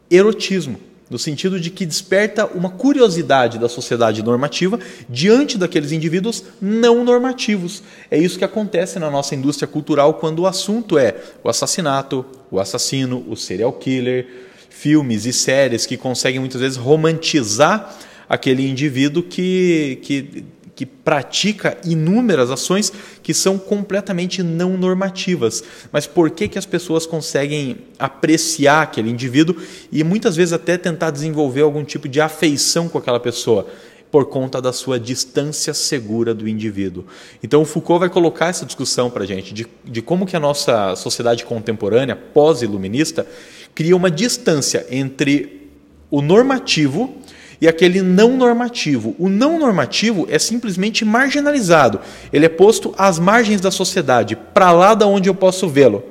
erotismo 0.09 0.79
no 1.09 1.19
sentido 1.19 1.59
de 1.59 1.69
que 1.69 1.85
desperta 1.85 2.45
uma 2.47 2.69
curiosidade 2.69 3.59
da 3.59 3.69
sociedade 3.69 4.23
normativa 4.23 4.79
diante 5.07 5.57
daqueles 5.57 5.91
indivíduos 5.91 6.43
não 6.61 7.03
normativos. 7.03 7.83
É 8.09 8.17
isso 8.17 8.37
que 8.37 8.45
acontece 8.45 8.97
na 8.97 9.09
nossa 9.09 9.35
indústria 9.35 9.67
cultural 9.67 10.15
quando 10.15 10.39
o 10.39 10.47
assunto 10.47 10.97
é 10.97 11.15
o 11.43 11.49
assassinato, 11.49 12.25
o 12.49 12.59
assassino, 12.59 13.23
o 13.29 13.35
serial 13.35 13.73
killer, 13.73 14.27
filmes 14.69 15.25
e 15.25 15.33
séries 15.33 15.85
que 15.85 15.95
conseguem 15.95 16.39
muitas 16.39 16.61
vezes 16.61 16.77
romantizar 16.77 17.95
aquele 18.27 18.67
indivíduo 18.67 19.23
que, 19.23 19.99
que 20.01 20.43
que 20.75 20.85
pratica 20.85 21.77
inúmeras 21.85 22.51
ações 22.51 22.91
que 23.23 23.33
são 23.33 23.57
completamente 23.57 24.43
não 24.43 24.75
normativas. 24.77 25.63
Mas 25.91 26.05
por 26.05 26.29
que, 26.29 26.49
que 26.49 26.59
as 26.59 26.65
pessoas 26.65 27.05
conseguem 27.05 27.77
apreciar 27.97 28.81
aquele 28.81 29.09
indivíduo 29.09 29.55
e 29.91 30.03
muitas 30.03 30.35
vezes 30.35 30.51
até 30.51 30.77
tentar 30.77 31.11
desenvolver 31.11 31.61
algum 31.61 31.83
tipo 31.83 32.09
de 32.09 32.19
afeição 32.19 32.89
com 32.89 32.97
aquela 32.97 33.19
pessoa? 33.19 33.65
Por 34.11 34.25
conta 34.25 34.61
da 34.61 34.71
sua 34.71 34.99
distância 34.99 35.73
segura 35.73 36.33
do 36.33 36.47
indivíduo. 36.47 37.05
Então, 37.43 37.61
o 37.61 37.65
Foucault 37.65 37.99
vai 37.99 38.09
colocar 38.09 38.47
essa 38.47 38.65
discussão 38.65 39.09
para 39.09 39.23
a 39.23 39.27
gente 39.27 39.53
de, 39.53 39.67
de 39.83 40.01
como 40.01 40.25
que 40.25 40.37
a 40.37 40.39
nossa 40.39 40.95
sociedade 40.95 41.43
contemporânea, 41.43 42.15
pós-iluminista, 42.15 43.27
cria 43.73 43.95
uma 43.95 44.09
distância 44.09 44.85
entre 44.89 45.69
o 46.09 46.21
normativo 46.21 47.13
e 47.59 47.67
aquele 47.67 48.01
não 48.01 48.35
normativo. 48.37 49.15
O 49.17 49.29
não 49.29 49.59
normativo 49.59 50.27
é 50.29 50.37
simplesmente 50.39 51.05
marginalizado, 51.05 51.99
ele 52.31 52.45
é 52.45 52.49
posto 52.49 52.93
às 52.97 53.19
margens 53.19 53.61
da 53.61 53.71
sociedade, 53.71 54.35
para 54.35 54.71
lá 54.71 54.93
da 54.93 55.07
onde 55.07 55.29
eu 55.29 55.35
posso 55.35 55.67
vê-lo. 55.67 56.03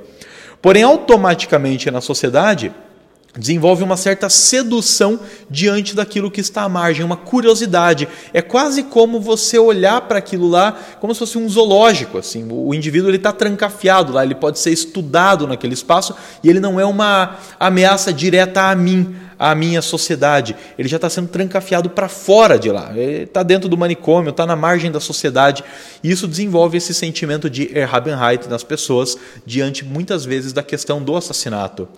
Porém, 0.61 0.83
automaticamente 0.83 1.90
na 1.90 2.00
sociedade, 2.00 2.72
desenvolve 3.37 3.83
uma 3.83 3.97
certa 3.97 4.29
sedução 4.29 5.18
diante 5.51 5.94
daquilo 5.94 6.31
que 6.31 6.40
está 6.40 6.62
à 6.62 6.68
margem, 6.68 7.05
uma 7.05 7.16
curiosidade. 7.16 8.09
É 8.33 8.40
quase 8.40 8.85
como 8.85 9.20
você 9.20 9.59
olhar 9.59 10.01
para 10.03 10.18
aquilo 10.18 10.49
lá 10.49 10.77
como 11.01 11.12
se 11.12 11.18
fosse 11.18 11.38
um 11.38 11.49
zoológico. 11.49 12.18
Assim, 12.18 12.47
o 12.51 12.73
indivíduo 12.73 13.11
ele 13.11 13.16
está 13.16 13.33
trancafiado 13.33 14.12
lá, 14.12 14.25
ele 14.25 14.35
pode 14.35 14.59
ser 14.59 14.70
estudado 14.70 15.47
naquele 15.47 15.75
espaço 15.75 16.14
e 16.42 16.49
ele 16.49 16.61
não 16.61 16.79
é 16.79 16.85
uma 16.85 17.37
ameaça 17.59 18.12
direta 18.12 18.70
a 18.70 18.75
mim, 18.77 19.16
à 19.37 19.53
minha 19.53 19.83
sociedade. 19.83 20.55
Ele 20.79 20.88
já 20.88 20.97
está 20.97 21.11
sendo 21.11 21.27
trancafiado 21.27 21.90
para 21.90 22.09
fora 22.09 22.57
de 22.57 22.70
lá. 22.70 22.92
Ele 22.94 23.25
está 23.25 23.42
dentro 23.42 23.68
do 23.68 23.77
manicômio, 23.77 24.31
está 24.31 24.47
na 24.47 24.55
margem 24.55 24.92
da 24.92 25.01
sociedade. 25.01 25.64
E 26.05 26.11
isso 26.11 26.29
desenvolve 26.29 26.79
esse 26.79 26.94
sentimento 26.94 27.51
de 27.51 27.77
Erhabenheit 27.77 28.49
nas 28.49 28.62
pessoas 28.62 29.18
diante 29.44 29.85
muitas 29.85 30.25
vezes 30.25 30.53
da 30.53 30.62
questão 30.62 31.03
do 31.03 31.16
assassinato 31.16 31.88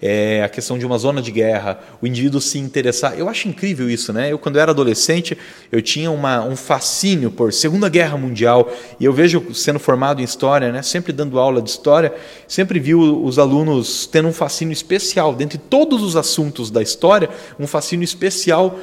é, 0.00 0.42
a 0.42 0.48
questão 0.48 0.78
de 0.78 0.86
uma 0.86 0.96
zona 0.98 1.20
de 1.20 1.30
guerra, 1.30 1.80
o 2.00 2.06
indivíduo 2.06 2.40
se 2.40 2.58
interessar. 2.58 3.18
Eu 3.18 3.28
acho 3.28 3.48
incrível 3.48 3.90
isso, 3.90 4.12
né? 4.12 4.32
Eu, 4.32 4.38
quando 4.38 4.58
era 4.58 4.70
adolescente, 4.70 5.36
eu 5.70 5.82
tinha 5.82 6.10
uma, 6.10 6.44
um 6.44 6.56
fascínio 6.56 7.30
por 7.30 7.52
Segunda 7.52 7.88
Guerra 7.88 8.16
Mundial, 8.16 8.70
e 8.98 9.04
eu 9.04 9.12
vejo 9.12 9.54
sendo 9.54 9.78
formado 9.78 10.20
em 10.20 10.24
História, 10.24 10.70
né? 10.70 10.82
sempre 10.82 11.12
dando 11.12 11.38
aula 11.38 11.60
de 11.60 11.70
História, 11.70 12.12
sempre 12.46 12.78
vi 12.78 12.94
os 12.94 13.38
alunos 13.38 14.06
tendo 14.06 14.28
um 14.28 14.32
fascínio 14.32 14.72
especial, 14.72 15.34
dentre 15.34 15.58
todos 15.58 16.02
os 16.02 16.16
assuntos 16.16 16.70
da 16.70 16.82
história, 16.82 17.28
um 17.58 17.66
fascínio 17.66 18.04
especial 18.04 18.78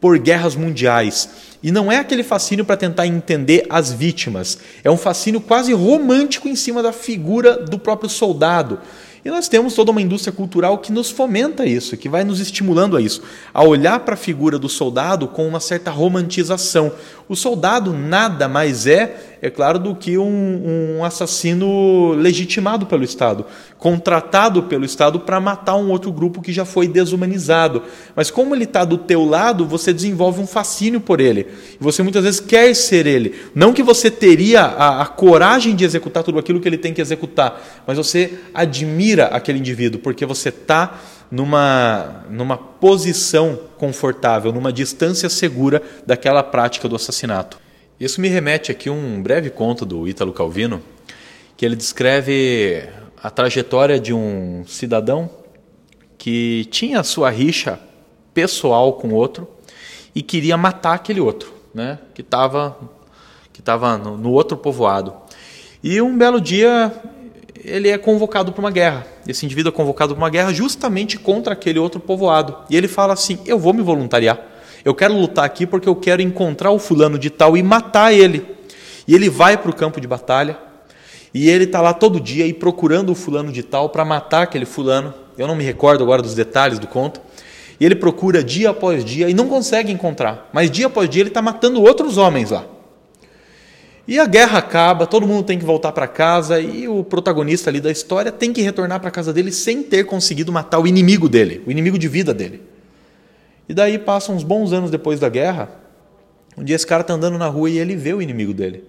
por 0.00 0.18
guerras 0.18 0.56
mundiais. 0.56 1.28
E 1.62 1.70
não 1.70 1.90
é 1.90 1.98
aquele 1.98 2.24
fascínio 2.24 2.64
para 2.64 2.76
tentar 2.76 3.06
entender 3.06 3.64
as 3.70 3.92
vítimas, 3.92 4.58
é 4.82 4.90
um 4.90 4.96
fascínio 4.96 5.40
quase 5.40 5.72
romântico 5.72 6.48
em 6.48 6.56
cima 6.56 6.82
da 6.82 6.92
figura 6.92 7.56
do 7.56 7.78
próprio 7.78 8.10
soldado. 8.10 8.80
E 9.24 9.30
nós 9.30 9.48
temos 9.48 9.74
toda 9.74 9.92
uma 9.92 10.02
indústria 10.02 10.32
cultural 10.32 10.78
que 10.78 10.90
nos 10.90 11.10
fomenta 11.10 11.64
isso, 11.64 11.96
que 11.96 12.08
vai 12.08 12.24
nos 12.24 12.40
estimulando 12.40 12.96
a 12.96 13.00
isso, 13.00 13.22
a 13.54 13.62
olhar 13.62 14.00
para 14.00 14.14
a 14.14 14.16
figura 14.16 14.58
do 14.58 14.68
soldado 14.68 15.28
com 15.28 15.46
uma 15.46 15.60
certa 15.60 15.92
romantização. 15.92 16.92
O 17.28 17.36
soldado 17.36 17.92
nada 17.92 18.48
mais 18.48 18.86
é 18.86 19.31
é 19.42 19.50
claro, 19.50 19.76
do 19.76 19.92
que 19.96 20.16
um, 20.16 20.98
um 20.98 21.04
assassino 21.04 22.12
legitimado 22.12 22.86
pelo 22.86 23.02
Estado, 23.02 23.44
contratado 23.76 24.62
pelo 24.62 24.84
Estado 24.84 25.18
para 25.18 25.40
matar 25.40 25.74
um 25.74 25.90
outro 25.90 26.12
grupo 26.12 26.40
que 26.40 26.52
já 26.52 26.64
foi 26.64 26.86
desumanizado. 26.86 27.82
Mas 28.14 28.30
como 28.30 28.54
ele 28.54 28.62
está 28.62 28.84
do 28.84 28.96
teu 28.96 29.24
lado, 29.24 29.66
você 29.66 29.92
desenvolve 29.92 30.40
um 30.40 30.46
fascínio 30.46 31.00
por 31.00 31.20
ele. 31.20 31.48
Você 31.80 32.04
muitas 32.04 32.22
vezes 32.22 32.38
quer 32.38 32.72
ser 32.76 33.04
ele. 33.04 33.34
Não 33.52 33.72
que 33.72 33.82
você 33.82 34.12
teria 34.12 34.62
a, 34.62 35.02
a 35.02 35.06
coragem 35.06 35.74
de 35.74 35.84
executar 35.84 36.22
tudo 36.22 36.38
aquilo 36.38 36.60
que 36.60 36.68
ele 36.68 36.78
tem 36.78 36.94
que 36.94 37.00
executar, 37.00 37.82
mas 37.84 37.96
você 37.96 38.38
admira 38.54 39.26
aquele 39.26 39.58
indivíduo, 39.58 40.00
porque 40.00 40.24
você 40.24 40.50
está 40.50 41.00
numa, 41.28 42.24
numa 42.30 42.56
posição 42.56 43.58
confortável, 43.76 44.52
numa 44.52 44.72
distância 44.72 45.28
segura 45.28 45.82
daquela 46.06 46.44
prática 46.44 46.88
do 46.88 46.94
assassinato. 46.94 47.61
Isso 48.02 48.20
me 48.20 48.26
remete 48.26 48.72
aqui 48.72 48.88
a 48.88 48.92
um 48.92 49.22
breve 49.22 49.48
conto 49.48 49.86
do 49.86 50.08
Ítalo 50.08 50.32
Calvino, 50.32 50.82
que 51.56 51.64
ele 51.64 51.76
descreve 51.76 52.82
a 53.22 53.30
trajetória 53.30 54.00
de 54.00 54.12
um 54.12 54.64
cidadão 54.66 55.30
que 56.18 56.64
tinha 56.72 57.04
sua 57.04 57.30
rixa 57.30 57.78
pessoal 58.34 58.94
com 58.94 59.12
outro 59.12 59.46
e 60.12 60.20
queria 60.20 60.56
matar 60.56 60.94
aquele 60.94 61.20
outro, 61.20 61.54
né, 61.72 62.00
que 62.12 62.22
estava 62.22 62.76
que 63.52 63.62
tava 63.62 63.96
no 63.96 64.32
outro 64.32 64.56
povoado. 64.56 65.14
E 65.80 66.02
um 66.02 66.18
belo 66.18 66.40
dia 66.40 66.92
ele 67.54 67.88
é 67.88 67.96
convocado 67.98 68.50
para 68.50 68.58
uma 68.58 68.72
guerra. 68.72 69.06
Esse 69.28 69.46
indivíduo 69.46 69.70
é 69.70 69.76
convocado 69.76 70.12
para 70.12 70.24
uma 70.24 70.30
guerra 70.30 70.52
justamente 70.52 71.20
contra 71.20 71.52
aquele 71.52 71.78
outro 71.78 72.00
povoado. 72.00 72.64
E 72.68 72.76
ele 72.76 72.88
fala 72.88 73.12
assim: 73.12 73.38
Eu 73.46 73.60
vou 73.60 73.72
me 73.72 73.80
voluntariar. 73.80 74.51
Eu 74.84 74.94
quero 74.94 75.14
lutar 75.14 75.44
aqui 75.44 75.66
porque 75.66 75.88
eu 75.88 75.94
quero 75.94 76.22
encontrar 76.22 76.70
o 76.70 76.78
fulano 76.78 77.18
de 77.18 77.30
tal 77.30 77.56
e 77.56 77.62
matar 77.62 78.12
ele. 78.12 78.44
E 79.06 79.14
ele 79.14 79.28
vai 79.28 79.56
para 79.56 79.70
o 79.70 79.74
campo 79.74 80.00
de 80.00 80.06
batalha 80.06 80.58
e 81.34 81.48
ele 81.48 81.64
está 81.64 81.80
lá 81.80 81.94
todo 81.94 82.20
dia 82.20 82.46
e 82.46 82.52
procurando 82.52 83.10
o 83.10 83.14
fulano 83.14 83.52
de 83.52 83.62
tal 83.62 83.88
para 83.88 84.04
matar 84.04 84.42
aquele 84.42 84.66
fulano. 84.66 85.14
Eu 85.38 85.46
não 85.46 85.56
me 85.56 85.64
recordo 85.64 86.02
agora 86.02 86.20
dos 86.20 86.34
detalhes 86.34 86.78
do 86.78 86.86
conto. 86.86 87.20
E 87.80 87.84
ele 87.84 87.94
procura 87.94 88.44
dia 88.44 88.70
após 88.70 89.04
dia 89.04 89.28
e 89.28 89.34
não 89.34 89.48
consegue 89.48 89.90
encontrar. 89.90 90.48
Mas 90.52 90.70
dia 90.70 90.86
após 90.86 91.08
dia 91.08 91.22
ele 91.22 91.30
está 91.30 91.40
matando 91.40 91.82
outros 91.82 92.18
homens 92.18 92.50
lá. 92.50 92.66
E 94.06 94.18
a 94.18 94.26
guerra 94.26 94.58
acaba, 94.58 95.06
todo 95.06 95.26
mundo 95.26 95.44
tem 95.44 95.58
que 95.58 95.64
voltar 95.64 95.92
para 95.92 96.08
casa 96.08 96.60
e 96.60 96.88
o 96.88 97.04
protagonista 97.04 97.70
ali 97.70 97.80
da 97.80 97.90
história 97.90 98.32
tem 98.32 98.52
que 98.52 98.60
retornar 98.60 99.00
para 99.00 99.12
casa 99.12 99.32
dele 99.32 99.52
sem 99.52 99.80
ter 99.80 100.04
conseguido 100.04 100.50
matar 100.50 100.80
o 100.80 100.88
inimigo 100.88 101.28
dele, 101.28 101.62
o 101.66 101.70
inimigo 101.70 101.96
de 101.96 102.08
vida 102.08 102.34
dele. 102.34 102.71
E 103.68 103.74
daí 103.74 103.98
passam 103.98 104.34
uns 104.34 104.42
bons 104.42 104.72
anos 104.72 104.90
depois 104.90 105.20
da 105.20 105.28
guerra, 105.28 105.68
um 106.56 106.64
dia 106.64 106.76
esse 106.76 106.86
cara 106.86 107.02
está 107.02 107.14
andando 107.14 107.38
na 107.38 107.46
rua 107.46 107.70
e 107.70 107.78
ele 107.78 107.96
vê 107.96 108.12
o 108.12 108.20
inimigo 108.20 108.52
dele. 108.52 108.84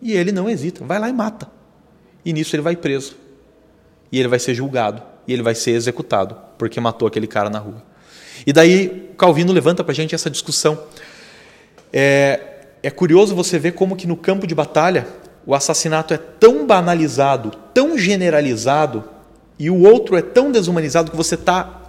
E 0.00 0.12
ele 0.12 0.32
não 0.32 0.48
hesita, 0.48 0.84
vai 0.84 0.98
lá 0.98 1.08
e 1.08 1.12
mata. 1.12 1.48
E 2.24 2.32
nisso 2.32 2.54
ele 2.56 2.62
vai 2.62 2.76
preso. 2.76 3.16
E 4.10 4.18
ele 4.18 4.28
vai 4.28 4.38
ser 4.38 4.54
julgado. 4.54 5.02
E 5.26 5.32
ele 5.32 5.42
vai 5.42 5.54
ser 5.54 5.72
executado, 5.72 6.36
porque 6.58 6.80
matou 6.80 7.06
aquele 7.08 7.26
cara 7.26 7.50
na 7.50 7.58
rua. 7.58 7.82
E 8.46 8.52
daí 8.52 9.10
Calvino 9.16 9.52
levanta 9.52 9.82
para 9.82 9.92
a 9.92 9.94
gente 9.94 10.14
essa 10.14 10.28
discussão. 10.30 10.78
É, 11.92 12.40
é 12.82 12.90
curioso 12.90 13.34
você 13.34 13.58
ver 13.58 13.72
como 13.72 13.96
que 13.96 14.06
no 14.06 14.16
campo 14.16 14.46
de 14.46 14.54
batalha 14.54 15.06
o 15.46 15.54
assassinato 15.54 16.12
é 16.12 16.16
tão 16.16 16.66
banalizado, 16.66 17.52
tão 17.72 17.96
generalizado, 17.96 19.04
e 19.58 19.70
o 19.70 19.82
outro 19.82 20.16
é 20.16 20.22
tão 20.22 20.52
desumanizado 20.52 21.10
que 21.10 21.16
você 21.16 21.36
tá, 21.36 21.82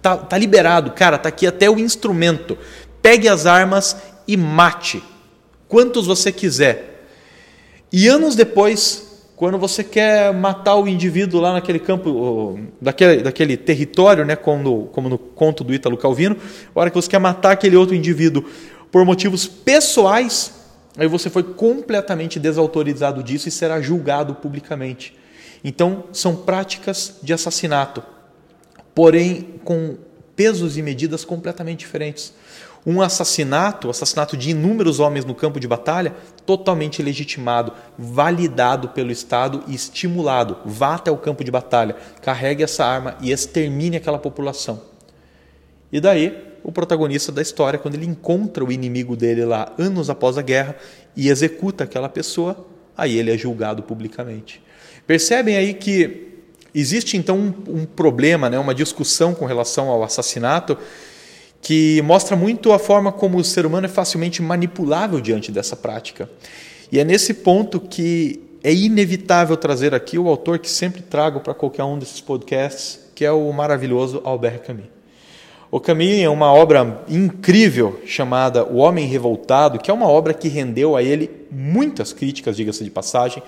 tá, 0.00 0.16
tá 0.16 0.38
liberado, 0.38 0.92
cara, 0.92 1.18
tá 1.18 1.28
aqui 1.28 1.46
até 1.46 1.68
o 1.68 1.78
instrumento. 1.78 2.56
Pegue 3.02 3.28
as 3.28 3.46
armas 3.46 3.96
e 4.26 4.36
mate 4.36 5.02
quantos 5.68 6.06
você 6.06 6.32
quiser. 6.32 7.06
E 7.92 8.08
anos 8.08 8.34
depois, 8.34 9.22
quando 9.36 9.56
você 9.56 9.84
quer 9.84 10.34
matar 10.34 10.76
o 10.76 10.88
indivíduo 10.88 11.40
lá 11.40 11.52
naquele 11.52 11.78
campo, 11.78 12.58
daquele, 12.80 13.22
daquele 13.22 13.56
território, 13.56 14.24
né, 14.24 14.36
como, 14.36 14.86
como 14.92 15.08
no 15.08 15.16
conto 15.16 15.62
do 15.62 15.72
Ítalo 15.72 15.96
Calvino, 15.96 16.36
a 16.74 16.80
hora 16.80 16.90
que 16.90 16.96
você 16.96 17.08
quer 17.08 17.20
matar 17.20 17.52
aquele 17.52 17.76
outro 17.76 17.94
indivíduo 17.94 18.44
por 18.90 19.04
motivos 19.04 19.46
pessoais, 19.46 20.52
aí 20.96 21.06
você 21.06 21.30
foi 21.30 21.42
completamente 21.42 22.38
desautorizado 22.40 23.22
disso 23.22 23.48
e 23.48 23.52
será 23.52 23.80
julgado 23.80 24.34
publicamente. 24.34 25.19
Então, 25.62 26.04
são 26.12 26.36
práticas 26.36 27.16
de 27.22 27.32
assassinato, 27.32 28.02
porém 28.94 29.60
com 29.64 29.96
pesos 30.34 30.78
e 30.78 30.82
medidas 30.82 31.24
completamente 31.24 31.80
diferentes. 31.80 32.32
Um 32.86 33.02
assassinato, 33.02 33.88
o 33.88 33.90
assassinato 33.90 34.38
de 34.38 34.50
inúmeros 34.50 35.00
homens 35.00 35.26
no 35.26 35.34
campo 35.34 35.60
de 35.60 35.68
batalha, 35.68 36.14
totalmente 36.46 37.02
legitimado, 37.02 37.72
validado 37.98 38.88
pelo 38.88 39.10
Estado 39.10 39.62
e 39.68 39.74
estimulado. 39.74 40.56
Vá 40.64 40.94
até 40.94 41.10
o 41.10 41.18
campo 41.18 41.44
de 41.44 41.50
batalha, 41.50 41.94
carregue 42.22 42.62
essa 42.62 42.86
arma 42.86 43.16
e 43.20 43.30
extermine 43.30 43.98
aquela 43.98 44.18
população. 44.18 44.80
E 45.92 46.00
daí, 46.00 46.56
o 46.64 46.72
protagonista 46.72 47.30
da 47.30 47.42
história, 47.42 47.78
quando 47.78 47.96
ele 47.96 48.06
encontra 48.06 48.64
o 48.64 48.72
inimigo 48.72 49.14
dele 49.14 49.44
lá 49.44 49.70
anos 49.78 50.08
após 50.08 50.38
a 50.38 50.42
guerra 50.42 50.74
e 51.14 51.28
executa 51.28 51.84
aquela 51.84 52.08
pessoa, 52.08 52.66
aí 52.96 53.18
ele 53.18 53.30
é 53.30 53.36
julgado 53.36 53.82
publicamente. 53.82 54.62
Percebem 55.10 55.56
aí 55.56 55.74
que 55.74 56.28
existe 56.72 57.16
então 57.16 57.36
um, 57.36 57.80
um 57.80 57.84
problema, 57.84 58.48
né, 58.48 58.56
uma 58.60 58.72
discussão 58.72 59.34
com 59.34 59.44
relação 59.44 59.88
ao 59.88 60.04
assassinato 60.04 60.78
que 61.60 62.00
mostra 62.02 62.36
muito 62.36 62.72
a 62.72 62.78
forma 62.78 63.10
como 63.10 63.36
o 63.36 63.42
ser 63.42 63.66
humano 63.66 63.86
é 63.86 63.88
facilmente 63.88 64.40
manipulável 64.40 65.20
diante 65.20 65.50
dessa 65.50 65.74
prática. 65.74 66.30
E 66.92 67.00
é 67.00 67.04
nesse 67.04 67.34
ponto 67.34 67.80
que 67.80 68.40
é 68.62 68.72
inevitável 68.72 69.56
trazer 69.56 69.96
aqui 69.96 70.16
o 70.16 70.28
autor 70.28 70.60
que 70.60 70.70
sempre 70.70 71.02
trago 71.02 71.40
para 71.40 71.54
qualquer 71.54 71.82
um 71.82 71.98
desses 71.98 72.20
podcasts, 72.20 73.00
que 73.12 73.24
é 73.24 73.32
o 73.32 73.52
maravilhoso 73.52 74.20
Albert 74.22 74.60
Camus. 74.60 74.84
O 75.72 75.80
Camus 75.80 76.20
é 76.20 76.28
uma 76.28 76.52
obra 76.52 77.02
incrível 77.08 78.00
chamada 78.06 78.64
O 78.64 78.76
Homem 78.76 79.08
Revoltado, 79.08 79.80
que 79.80 79.90
é 79.90 79.94
uma 79.94 80.06
obra 80.06 80.32
que 80.32 80.46
rendeu 80.46 80.94
a 80.94 81.02
ele 81.02 81.28
muitas 81.50 82.12
críticas, 82.12 82.56
diga-se 82.56 82.84
de 82.84 82.90
passagem, 82.90 83.42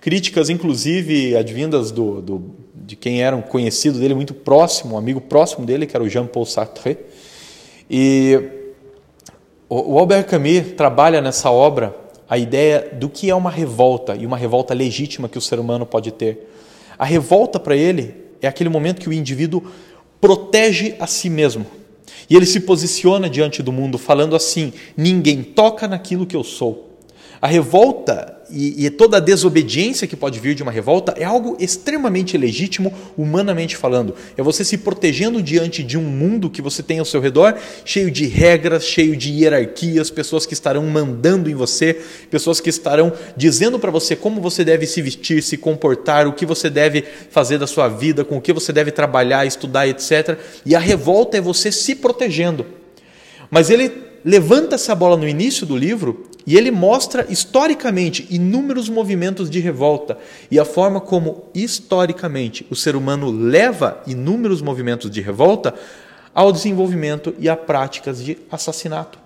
críticas 0.00 0.50
inclusive 0.50 1.36
advindas 1.36 1.90
do, 1.90 2.20
do, 2.22 2.54
de 2.74 2.96
quem 2.96 3.22
era 3.22 3.34
um 3.34 3.42
conhecido 3.42 3.98
dele 3.98 4.14
muito 4.14 4.34
próximo, 4.34 4.94
um 4.94 4.98
amigo 4.98 5.20
próximo 5.20 5.66
dele, 5.66 5.86
que 5.86 5.96
era 5.96 6.04
o 6.04 6.08
Jean-Paul 6.08 6.46
Sartre, 6.46 6.98
e 7.90 8.40
o 9.68 9.98
Albert 9.98 10.26
Camus 10.26 10.72
trabalha 10.76 11.20
nessa 11.20 11.50
obra 11.50 11.94
a 12.28 12.38
ideia 12.38 12.90
do 12.92 13.08
que 13.08 13.30
é 13.30 13.34
uma 13.34 13.50
revolta 13.50 14.14
e 14.16 14.26
uma 14.26 14.36
revolta 14.36 14.74
legítima 14.74 15.28
que 15.28 15.38
o 15.38 15.40
ser 15.40 15.58
humano 15.58 15.86
pode 15.86 16.12
ter. 16.12 16.48
A 16.98 17.04
revolta 17.04 17.58
para 17.58 17.76
ele 17.76 18.14
é 18.40 18.48
aquele 18.48 18.68
momento 18.68 19.00
que 19.00 19.08
o 19.08 19.12
indivíduo 19.12 19.62
protege 20.20 20.96
a 20.98 21.06
si 21.06 21.28
mesmo. 21.30 21.66
E 22.28 22.34
ele 22.34 22.46
se 22.46 22.60
posiciona 22.60 23.30
diante 23.30 23.62
do 23.62 23.72
mundo 23.72 23.98
falando 23.98 24.34
assim: 24.34 24.72
ninguém 24.96 25.42
toca 25.42 25.86
naquilo 25.86 26.26
que 26.26 26.34
eu 26.34 26.42
sou. 26.42 26.98
A 27.40 27.46
revolta 27.46 28.35
e, 28.50 28.86
e, 28.86 28.90
toda 28.90 29.16
a 29.16 29.20
desobediência 29.20 30.06
que 30.06 30.14
pode 30.14 30.38
vir 30.38 30.54
de 30.54 30.62
uma 30.62 30.70
revolta 30.70 31.14
é 31.16 31.24
algo 31.24 31.56
extremamente 31.58 32.38
legítimo, 32.38 32.92
humanamente 33.16 33.76
falando. 33.76 34.14
É 34.36 34.42
você 34.42 34.64
se 34.64 34.78
protegendo 34.78 35.42
diante 35.42 35.82
de 35.82 35.98
um 35.98 36.02
mundo 36.02 36.48
que 36.48 36.62
você 36.62 36.82
tem 36.82 36.98
ao 36.98 37.04
seu 37.04 37.20
redor, 37.20 37.56
cheio 37.84 38.10
de 38.10 38.26
regras, 38.26 38.84
cheio 38.84 39.16
de 39.16 39.32
hierarquias, 39.32 40.10
pessoas 40.10 40.46
que 40.46 40.54
estarão 40.54 40.84
mandando 40.86 41.50
em 41.50 41.54
você, 41.54 42.00
pessoas 42.30 42.60
que 42.60 42.70
estarão 42.70 43.12
dizendo 43.36 43.78
para 43.78 43.90
você 43.90 44.14
como 44.14 44.40
você 44.40 44.64
deve 44.64 44.86
se 44.86 45.02
vestir, 45.02 45.42
se 45.42 45.56
comportar, 45.56 46.26
o 46.28 46.32
que 46.32 46.46
você 46.46 46.70
deve 46.70 47.04
fazer 47.30 47.58
da 47.58 47.66
sua 47.66 47.88
vida, 47.88 48.24
com 48.24 48.36
o 48.36 48.40
que 48.40 48.52
você 48.52 48.72
deve 48.72 48.92
trabalhar, 48.92 49.44
estudar, 49.44 49.88
etc. 49.88 50.38
E 50.64 50.74
a 50.74 50.78
revolta 50.78 51.36
é 51.36 51.40
você 51.40 51.72
se 51.72 51.96
protegendo. 51.96 52.64
Mas 53.50 53.70
ele 53.70 53.90
levanta 54.24 54.76
essa 54.76 54.94
bola 54.94 55.16
no 55.16 55.26
início 55.26 55.66
do 55.66 55.76
livro 55.76 56.28
e 56.46 56.56
ele 56.56 56.70
mostra 56.70 57.26
historicamente 57.28 58.26
inúmeros 58.30 58.88
movimentos 58.88 59.50
de 59.50 59.58
revolta 59.58 60.16
e 60.48 60.60
a 60.60 60.64
forma 60.64 61.00
como 61.00 61.44
historicamente 61.52 62.64
o 62.70 62.76
ser 62.76 62.94
humano 62.94 63.30
leva 63.30 64.00
inúmeros 64.06 64.62
movimentos 64.62 65.10
de 65.10 65.20
revolta 65.20 65.74
ao 66.32 66.52
desenvolvimento 66.52 67.34
e 67.38 67.48
a 67.48 67.56
práticas 67.56 68.22
de 68.22 68.38
assassinato. 68.50 69.18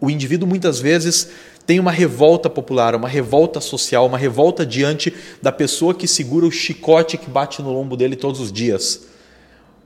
O 0.00 0.08
indivíduo 0.08 0.48
muitas 0.48 0.78
vezes 0.78 1.30
tem 1.66 1.80
uma 1.80 1.90
revolta 1.90 2.48
popular, 2.48 2.94
uma 2.94 3.08
revolta 3.08 3.60
social, 3.60 4.06
uma 4.06 4.18
revolta 4.18 4.64
diante 4.64 5.12
da 5.42 5.50
pessoa 5.50 5.94
que 5.94 6.06
segura 6.06 6.46
o 6.46 6.52
chicote 6.52 7.18
que 7.18 7.28
bate 7.28 7.60
no 7.60 7.72
lombo 7.72 7.96
dele 7.96 8.14
todos 8.14 8.40
os 8.40 8.52
dias. 8.52 9.06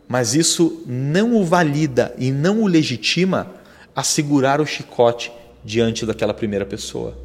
Mas 0.06 0.34
isso 0.34 0.82
não 0.86 1.36
o 1.36 1.44
valida 1.44 2.14
e 2.18 2.30
não 2.30 2.62
o 2.62 2.66
legitima 2.66 3.54
a 3.96 4.02
segurar 4.02 4.61
o 4.61 4.66
chicote 4.66 5.32
diante 5.64 6.06
daquela 6.06 6.34
primeira 6.34 6.64
pessoa. 6.64 7.16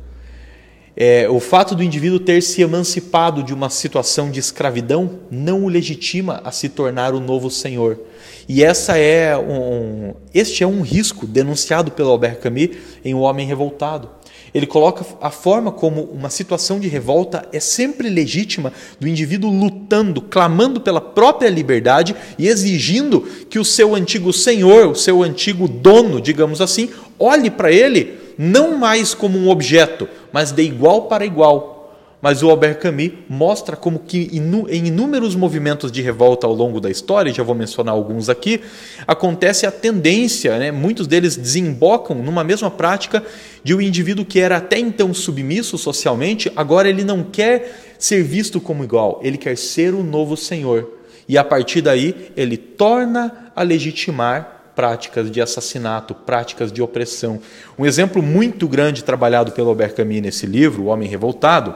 É, 0.97 1.27
o 1.29 1.41
fato 1.41 1.75
do 1.75 1.83
indivíduo 1.83 2.19
ter 2.19 2.41
se 2.41 2.61
emancipado 2.61 3.43
de 3.43 3.53
uma 3.53 3.69
situação 3.69 4.31
de 4.31 4.39
escravidão 4.39 5.19
não 5.29 5.65
o 5.65 5.67
legitima 5.67 6.41
a 6.45 6.51
se 6.51 6.69
tornar 6.69 7.13
o 7.13 7.19
novo 7.19 7.51
senhor. 7.51 7.99
E 8.47 8.63
essa 8.63 8.97
é 8.97 9.35
um, 9.35 10.13
este 10.33 10.63
é 10.63 10.67
um 10.67 10.81
risco 10.81 11.27
denunciado 11.27 11.91
pelo 11.91 12.11
Albert 12.11 12.39
Camus 12.39 12.69
em 13.03 13.13
O 13.13 13.19
Homem 13.19 13.45
Revoltado. 13.45 14.09
Ele 14.53 14.65
coloca 14.65 15.05
a 15.19 15.29
forma 15.29 15.69
como 15.69 16.03
uma 16.03 16.29
situação 16.29 16.79
de 16.79 16.87
revolta 16.87 17.45
é 17.51 17.59
sempre 17.59 18.07
legítima 18.07 18.71
do 18.97 19.05
indivíduo 19.05 19.51
lutando, 19.51 20.21
clamando 20.21 20.79
pela 20.79 21.01
própria 21.01 21.49
liberdade 21.49 22.15
e 22.39 22.47
exigindo 22.47 23.19
que 23.49 23.59
o 23.59 23.65
seu 23.65 23.93
antigo 23.93 24.31
senhor, 24.31 24.87
o 24.87 24.95
seu 24.95 25.21
antigo 25.21 25.67
dono, 25.67 26.21
digamos 26.21 26.61
assim, 26.61 26.89
olhe 27.19 27.51
para 27.51 27.69
ele 27.69 28.24
não 28.37 28.77
mais 28.77 29.13
como 29.13 29.37
um 29.37 29.49
objeto, 29.49 30.07
mas 30.31 30.51
de 30.51 30.63
igual 30.63 31.03
para 31.03 31.25
igual, 31.25 31.75
mas 32.21 32.41
o 32.41 32.49
Albert 32.49 32.79
Camus 32.79 33.11
mostra 33.29 33.75
como 33.75 33.99
que 33.99 34.29
em 34.33 34.87
inúmeros 34.87 35.35
movimentos 35.35 35.91
de 35.91 36.01
revolta 36.01 36.47
ao 36.47 36.53
longo 36.53 36.81
da 36.81 36.89
história, 36.89 37.31
já 37.31 37.43
vou 37.43 37.53
mencionar 37.53 37.93
alguns 37.93 38.29
aqui, 38.29 38.61
acontece 39.05 39.67
a 39.67 39.71
tendência, 39.71 40.57
né, 40.57 40.71
muitos 40.71 41.05
deles 41.05 41.37
desembocam 41.37 42.15
numa 42.15 42.43
mesma 42.43 42.71
prática 42.71 43.23
de 43.63 43.75
um 43.75 43.79
indivíduo 43.81 44.25
que 44.25 44.39
era 44.39 44.57
até 44.57 44.79
então 44.79 45.13
submisso 45.13 45.77
socialmente, 45.77 46.51
agora 46.55 46.89
ele 46.89 47.03
não 47.03 47.23
quer 47.23 47.95
ser 47.99 48.23
visto 48.23 48.59
como 48.59 48.83
igual, 48.83 49.19
ele 49.21 49.37
quer 49.37 49.55
ser 49.55 49.93
o 49.93 50.03
novo 50.03 50.35
senhor. 50.35 50.93
E 51.29 51.37
a 51.37 51.43
partir 51.43 51.81
daí 51.81 52.31
ele 52.35 52.57
torna 52.57 53.51
a 53.55 53.61
legitimar 53.61 54.54
práticas 54.75 55.31
de 55.31 55.41
assassinato, 55.41 56.13
práticas 56.13 56.71
de 56.71 56.81
opressão. 56.81 57.39
Um 57.79 57.85
exemplo 57.85 58.21
muito 58.21 58.67
grande 58.67 59.03
trabalhado 59.03 59.51
pelo 59.51 59.69
Albert 59.69 59.93
Camus 59.93 60.21
nesse 60.21 60.45
livro, 60.45 60.83
O 60.83 60.85
Homem 60.87 61.07
Revoltado, 61.07 61.73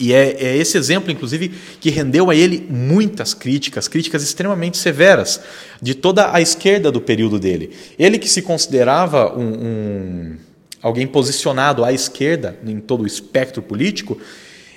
e 0.00 0.14
é, 0.14 0.30
é, 0.42 0.56
esse 0.56 0.78
exemplo, 0.78 1.10
inclusive, 1.10 1.50
que 1.80 1.90
rendeu 1.90 2.30
a 2.30 2.34
ele 2.34 2.66
muitas 2.70 3.34
críticas, 3.34 3.86
críticas 3.86 4.22
extremamente 4.22 4.78
severas, 4.78 5.40
de 5.80 5.94
toda 5.94 6.32
a 6.32 6.40
esquerda 6.40 6.90
do 6.90 7.00
período 7.00 7.38
dele. 7.38 7.70
Ele 7.98 8.18
que 8.18 8.28
se 8.28 8.40
considerava 8.40 9.36
um, 9.38 9.42
um, 9.42 10.36
alguém 10.80 11.06
posicionado 11.06 11.84
à 11.84 11.92
esquerda 11.92 12.58
em 12.66 12.80
todo 12.80 13.02
o 13.02 13.06
espectro 13.06 13.60
político, 13.60 14.18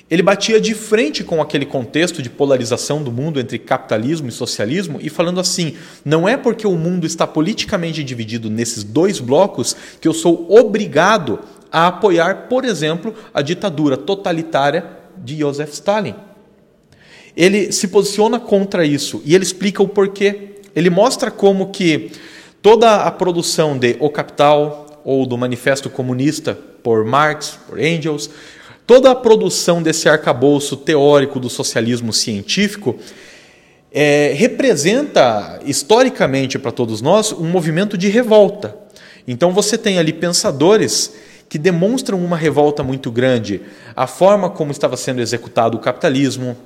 ele 0.09 0.21
batia 0.21 0.59
de 0.59 0.73
frente 0.73 1.23
com 1.23 1.41
aquele 1.41 1.65
contexto 1.65 2.21
de 2.21 2.29
polarização 2.29 3.03
do 3.03 3.11
mundo 3.11 3.39
entre 3.39 3.59
capitalismo 3.59 4.29
e 4.29 4.31
socialismo 4.31 4.99
e 5.01 5.09
falando 5.09 5.39
assim: 5.39 5.75
não 6.05 6.27
é 6.27 6.37
porque 6.37 6.65
o 6.65 6.75
mundo 6.75 7.05
está 7.05 7.27
politicamente 7.27 8.03
dividido 8.03 8.49
nesses 8.49 8.83
dois 8.83 9.19
blocos 9.19 9.75
que 9.99 10.07
eu 10.07 10.13
sou 10.13 10.47
obrigado 10.49 11.39
a 11.69 11.87
apoiar, 11.87 12.47
por 12.47 12.63
exemplo, 12.63 13.13
a 13.33 13.41
ditadura 13.41 13.97
totalitária 13.97 14.85
de 15.17 15.39
Joseph 15.39 15.73
Stalin. 15.73 16.15
Ele 17.35 17.71
se 17.71 17.89
posiciona 17.89 18.39
contra 18.39 18.85
isso 18.85 19.21
e 19.25 19.35
ele 19.35 19.43
explica 19.43 19.83
o 19.83 19.87
porquê. 19.87 20.55
Ele 20.73 20.89
mostra 20.89 21.29
como 21.29 21.69
que 21.69 22.11
toda 22.61 23.03
a 23.03 23.11
produção 23.11 23.77
de 23.77 23.97
O 23.99 24.09
Capital 24.09 25.01
ou 25.03 25.25
do 25.25 25.37
Manifesto 25.37 25.89
Comunista 25.89 26.57
por 26.81 27.03
Marx, 27.03 27.59
por 27.67 27.79
Engels, 27.79 28.29
toda 28.87 29.11
a 29.11 29.15
produção 29.15 29.83
desse 29.83 30.07
arcabouço 30.07 30.77
teórico 30.77 31.41
do 31.41 31.49
socialismo 31.49 32.13
científico 32.13 32.95
é, 33.91 34.31
representa 34.33 35.59
historicamente 35.65 36.57
para 36.57 36.71
todos 36.71 37.01
nós 37.01 37.33
um 37.33 37.49
movimento 37.49 37.97
de 37.97 38.07
revolta 38.07 38.75
Então 39.27 39.51
você 39.51 39.77
tem 39.77 39.99
ali 39.99 40.13
pensadores 40.13 41.13
que 41.49 41.57
demonstram 41.57 42.23
uma 42.23 42.37
revolta 42.37 42.83
muito 42.83 43.11
grande. 43.11 43.61
A 43.95 44.07
forma 44.07 44.49
como 44.49 44.71
estava 44.71 44.95
sendo 44.95 45.21
executado 45.21 45.77
o 45.77 45.81
capitalismo, 45.81 46.57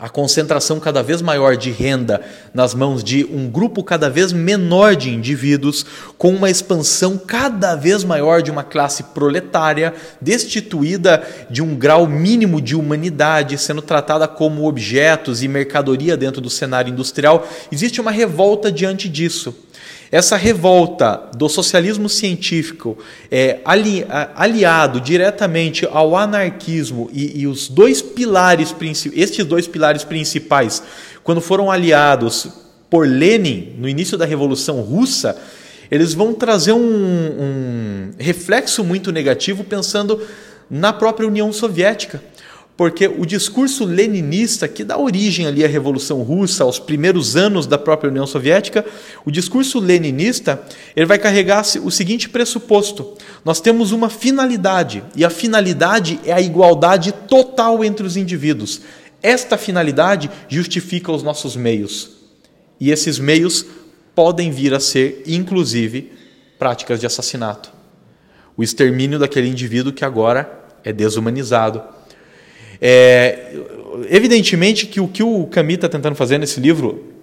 a 0.00 0.08
concentração 0.08 0.78
cada 0.78 1.02
vez 1.02 1.20
maior 1.20 1.56
de 1.56 1.70
renda 1.70 2.20
nas 2.54 2.74
mãos 2.74 3.02
de 3.02 3.24
um 3.24 3.50
grupo 3.50 3.82
cada 3.82 4.08
vez 4.08 4.32
menor 4.32 4.94
de 4.94 5.10
indivíduos, 5.10 5.84
com 6.16 6.34
uma 6.34 6.50
expansão 6.50 7.18
cada 7.18 7.74
vez 7.74 8.04
maior 8.04 8.40
de 8.42 8.50
uma 8.50 8.62
classe 8.62 9.02
proletária, 9.02 9.94
destituída 10.20 11.22
de 11.50 11.62
um 11.62 11.74
grau 11.74 12.06
mínimo 12.06 12.60
de 12.60 12.76
humanidade, 12.76 13.58
sendo 13.58 13.82
tratada 13.82 14.28
como 14.28 14.68
objetos 14.68 15.42
e 15.42 15.48
mercadoria 15.48 16.16
dentro 16.16 16.40
do 16.40 16.50
cenário 16.50 16.92
industrial, 16.92 17.46
existe 17.72 18.00
uma 18.00 18.10
revolta 18.10 18.70
diante 18.70 19.08
disso. 19.08 19.54
Essa 20.10 20.36
revolta 20.36 21.28
do 21.36 21.48
socialismo 21.48 22.08
científico 22.08 22.96
é, 23.30 23.60
ali, 23.64 24.06
aliado 24.34 25.00
diretamente 25.00 25.86
ao 25.90 26.16
anarquismo 26.16 27.10
e, 27.12 27.40
e 27.40 27.46
os 27.46 27.68
dois 27.68 28.00
pilares, 28.00 28.74
estes 29.12 29.44
dois 29.44 29.68
pilares 29.68 30.04
principais, 30.04 30.82
quando 31.22 31.42
foram 31.42 31.70
aliados 31.70 32.48
por 32.88 33.06
Lenin 33.06 33.74
no 33.78 33.86
início 33.86 34.16
da 34.16 34.24
Revolução 34.24 34.80
Russa, 34.80 35.36
eles 35.90 36.14
vão 36.14 36.32
trazer 36.32 36.72
um, 36.72 36.80
um 36.80 38.10
reflexo 38.18 38.82
muito 38.82 39.12
negativo 39.12 39.62
pensando 39.62 40.20
na 40.70 40.92
própria 40.92 41.28
União 41.28 41.52
Soviética 41.52 42.22
porque 42.78 43.08
o 43.08 43.26
discurso 43.26 43.84
leninista, 43.84 44.68
que 44.68 44.84
dá 44.84 44.96
origem 44.96 45.48
ali 45.48 45.64
à 45.64 45.68
Revolução 45.68 46.22
Russa, 46.22 46.62
aos 46.62 46.78
primeiros 46.78 47.34
anos 47.34 47.66
da 47.66 47.76
própria 47.76 48.08
União 48.08 48.24
Soviética, 48.24 48.86
o 49.24 49.32
discurso 49.32 49.80
leninista 49.80 50.62
ele 50.94 51.04
vai 51.04 51.18
carregar 51.18 51.64
o 51.82 51.90
seguinte 51.90 52.28
pressuposto: 52.28 53.16
nós 53.44 53.60
temos 53.60 53.90
uma 53.90 54.08
finalidade, 54.08 55.02
e 55.16 55.24
a 55.24 55.28
finalidade 55.28 56.20
é 56.24 56.32
a 56.32 56.40
igualdade 56.40 57.10
total 57.10 57.84
entre 57.84 58.06
os 58.06 58.16
indivíduos. 58.16 58.82
Esta 59.20 59.58
finalidade 59.58 60.30
justifica 60.48 61.10
os 61.10 61.24
nossos 61.24 61.56
meios. 61.56 62.10
E 62.78 62.92
esses 62.92 63.18
meios 63.18 63.66
podem 64.14 64.52
vir 64.52 64.72
a 64.72 64.78
ser, 64.78 65.24
inclusive, 65.26 66.12
práticas 66.60 67.00
de 67.00 67.06
assassinato. 67.06 67.72
O 68.56 68.62
extermínio 68.62 69.18
daquele 69.18 69.48
indivíduo 69.48 69.92
que 69.92 70.04
agora 70.04 70.64
é 70.84 70.92
desumanizado 70.92 71.97
é, 72.80 73.52
evidentemente 74.10 74.86
que 74.86 75.00
o 75.00 75.08
que 75.08 75.22
o 75.22 75.46
Camus 75.46 75.74
está 75.74 75.88
tentando 75.88 76.14
fazer 76.14 76.38
nesse 76.38 76.60
livro 76.60 77.18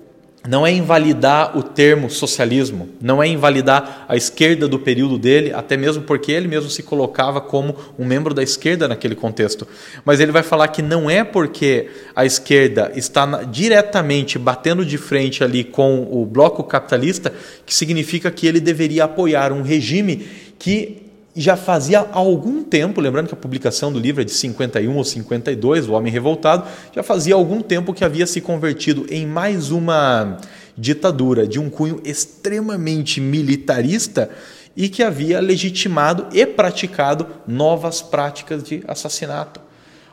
não 0.47 0.65
é 0.65 0.71
invalidar 0.71 1.57
o 1.57 1.63
termo 1.63 2.09
socialismo, 2.09 2.89
não 3.01 3.21
é 3.21 3.27
invalidar 3.27 4.05
a 4.07 4.15
esquerda 4.15 4.67
do 4.67 4.79
período 4.79 5.17
dele, 5.17 5.51
até 5.51 5.75
mesmo 5.75 6.03
porque 6.03 6.31
ele 6.31 6.47
mesmo 6.47 6.69
se 6.69 6.83
colocava 6.83 7.41
como 7.41 7.75
um 7.97 8.05
membro 8.05 8.33
da 8.33 8.43
esquerda 8.43 8.87
naquele 8.87 9.15
contexto. 9.15 9.67
Mas 10.03 10.19
ele 10.19 10.31
vai 10.31 10.43
falar 10.43 10.67
que 10.67 10.81
não 10.81 11.09
é 11.09 11.23
porque 11.23 11.89
a 12.15 12.25
esquerda 12.25 12.91
está 12.95 13.25
diretamente 13.43 14.37
batendo 14.37 14.85
de 14.85 14.97
frente 14.97 15.43
ali 15.43 15.63
com 15.63 16.07
o 16.11 16.25
bloco 16.25 16.63
capitalista 16.63 17.33
que 17.65 17.73
significa 17.73 18.29
que 18.29 18.45
ele 18.45 18.59
deveria 18.59 19.05
apoiar 19.05 19.51
um 19.51 19.61
regime 19.61 20.27
que 20.59 21.04
já 21.35 21.57
fazia 21.57 22.07
algum 22.11 22.63
tempo, 22.63 23.01
lembrando 23.01 23.27
que 23.27 23.33
a 23.33 23.37
publicação 23.37 23.91
do 23.91 23.99
livro 23.99 24.21
é 24.21 24.25
de 24.25 24.31
51 24.31 24.95
ou 24.95 25.03
52, 25.03 25.89
O 25.89 25.93
Homem 25.93 26.11
Revoltado, 26.11 26.65
já 26.93 27.03
fazia 27.03 27.35
algum 27.35 27.61
tempo 27.61 27.93
que 27.93 28.05
havia 28.05 28.25
se 28.25 28.39
convertido 28.39 29.05
em 29.09 29.25
mais 29.25 29.69
uma 29.69 30.37
ditadura 30.77 31.45
de 31.45 31.59
um 31.59 31.69
cunho 31.69 32.01
extremamente 32.05 33.19
militarista 33.19 34.29
e 34.77 34.87
que 34.87 35.03
havia 35.03 35.39
legitimado 35.39 36.27
e 36.33 36.45
praticado 36.45 37.27
novas 37.47 38.01
práticas 38.01 38.63
de 38.63 38.83
assassinato. 38.87 39.64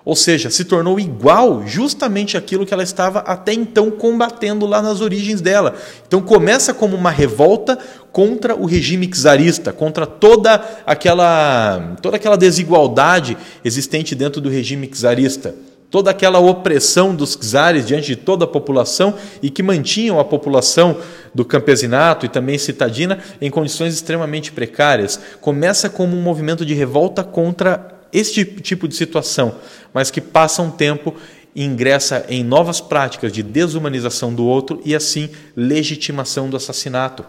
Ou 0.05 0.17
seja, 0.17 0.51
se 0.51 0.65
tornou 0.65 0.99
igual 0.99 1.65
justamente 1.65 2.37
aquilo 2.37 2.67
que 2.67 2.75
ela 2.75 2.83
estava 2.83 3.21
até 3.21 3.53
então 3.53 3.91
combatendo 3.91 4.67
lá 4.67 4.83
nas 4.83 5.01
origens 5.01 5.41
dela. 5.41 5.75
Então 6.07 6.21
começa 6.21 6.75
como 6.75 6.97
uma 6.97 7.11
revolta 7.11 7.79
contra 8.11 8.57
o 8.57 8.67
regime 8.67 9.07
czarista, 9.07 9.73
contra 9.73 10.05
toda 10.05 10.61
aquela, 10.85 11.97
toda 12.03 12.17
aquela 12.17 12.37
desigualdade 12.37 13.37
existente 13.65 14.15
dentro 14.15 14.41
do 14.41 14.51
regime 14.51 14.89
czarista, 14.89 15.55
toda 15.89 16.11
aquela 16.11 16.41
opressão 16.41 17.15
dos 17.15 17.37
czares 17.37 17.87
diante 17.87 18.09
de 18.09 18.17
toda 18.17 18.45
a 18.45 18.49
população 18.49 19.15
e 19.41 19.51
que 19.51 19.63
mantinham 19.63 20.19
a 20.19 20.25
população 20.25 20.97
do 21.33 21.45
campesinato 21.45 22.27
e 22.27 22.29
também 22.29 22.59
citadina 22.59 23.21
em 23.41 23.51
condições 23.51 23.95
extremamente 23.95 24.51
precárias. 24.51 25.21
Começa 25.41 25.89
como 25.89 26.17
um 26.17 26.23
movimento 26.23 26.67
de 26.67 26.75
revolta 26.75 27.23
contra 27.23 28.02
este 28.13 28.45
tipo 28.45 28.87
de 28.87 28.95
situação, 28.95 29.57
mas 29.93 30.11
que 30.11 30.21
passa 30.21 30.63
um 30.63 30.71
tempo 30.71 31.15
e 31.55 31.65
ingressa 31.65 32.25
em 32.29 32.43
novas 32.43 32.81
práticas 32.81 33.33
de 33.33 33.43
desumanização 33.43 34.35
do 34.35 34.45
outro 34.45 34.81
e 34.85 34.95
assim 34.95 35.31
legitimação 35.57 36.49
do 36.49 36.57
assassinato. 36.57 37.25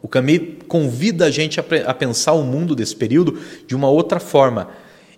O 0.00 0.08
Camus 0.08 0.40
convida 0.68 1.26
a 1.26 1.30
gente 1.30 1.60
a 1.60 1.94
pensar 1.94 2.32
o 2.32 2.42
mundo 2.42 2.74
desse 2.74 2.96
período 2.96 3.38
de 3.66 3.74
uma 3.74 3.90
outra 3.90 4.18
forma. 4.18 4.68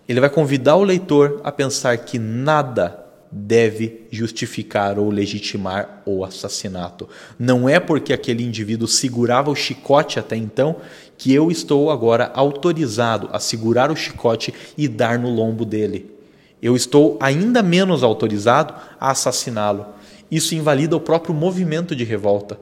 Ele 0.08 0.20
vai 0.20 0.28
convidar 0.28 0.76
o 0.76 0.82
leitor 0.82 1.40
a 1.44 1.52
pensar 1.52 1.96
que 1.98 2.18
nada 2.18 3.03
deve 3.36 4.06
justificar 4.12 4.96
ou 4.96 5.10
legitimar 5.10 6.02
o 6.06 6.24
assassinato. 6.24 7.08
Não 7.36 7.68
é 7.68 7.80
porque 7.80 8.12
aquele 8.12 8.44
indivíduo 8.44 8.86
segurava 8.86 9.50
o 9.50 9.56
chicote 9.56 10.20
até 10.20 10.36
então 10.36 10.76
que 11.18 11.34
eu 11.34 11.50
estou 11.50 11.90
agora 11.90 12.30
autorizado 12.32 13.28
a 13.32 13.40
segurar 13.40 13.90
o 13.90 13.96
chicote 13.96 14.54
e 14.78 14.86
dar 14.86 15.18
no 15.18 15.30
lombo 15.30 15.64
dele. 15.64 16.14
Eu 16.62 16.76
estou 16.76 17.18
ainda 17.20 17.60
menos 17.60 18.04
autorizado 18.04 18.72
a 19.00 19.10
assassiná-lo. 19.10 19.86
Isso 20.30 20.54
invalida 20.54 20.96
o 20.96 21.00
próprio 21.00 21.34
movimento 21.34 21.94
de 21.96 22.04
revolta. 22.04 22.56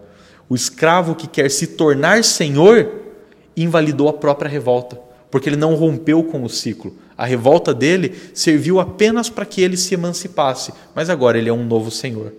O 0.48 0.54
escravo 0.54 1.14
que 1.14 1.26
quer 1.26 1.50
se 1.50 1.68
tornar 1.68 2.24
senhor 2.24 2.90
invalidou 3.54 4.08
a 4.08 4.12
própria 4.14 4.50
revolta, 4.50 4.98
porque 5.30 5.50
ele 5.50 5.56
não 5.56 5.74
rompeu 5.74 6.24
com 6.24 6.42
o 6.42 6.48
ciclo. 6.48 6.96
A 7.22 7.24
revolta 7.24 7.72
dele 7.72 8.16
serviu 8.34 8.80
apenas 8.80 9.30
para 9.30 9.46
que 9.46 9.60
ele 9.60 9.76
se 9.76 9.94
emancipasse, 9.94 10.72
mas 10.92 11.08
agora 11.08 11.38
ele 11.38 11.48
é 11.48 11.52
um 11.52 11.64
novo 11.64 11.88
senhor. 11.88 12.32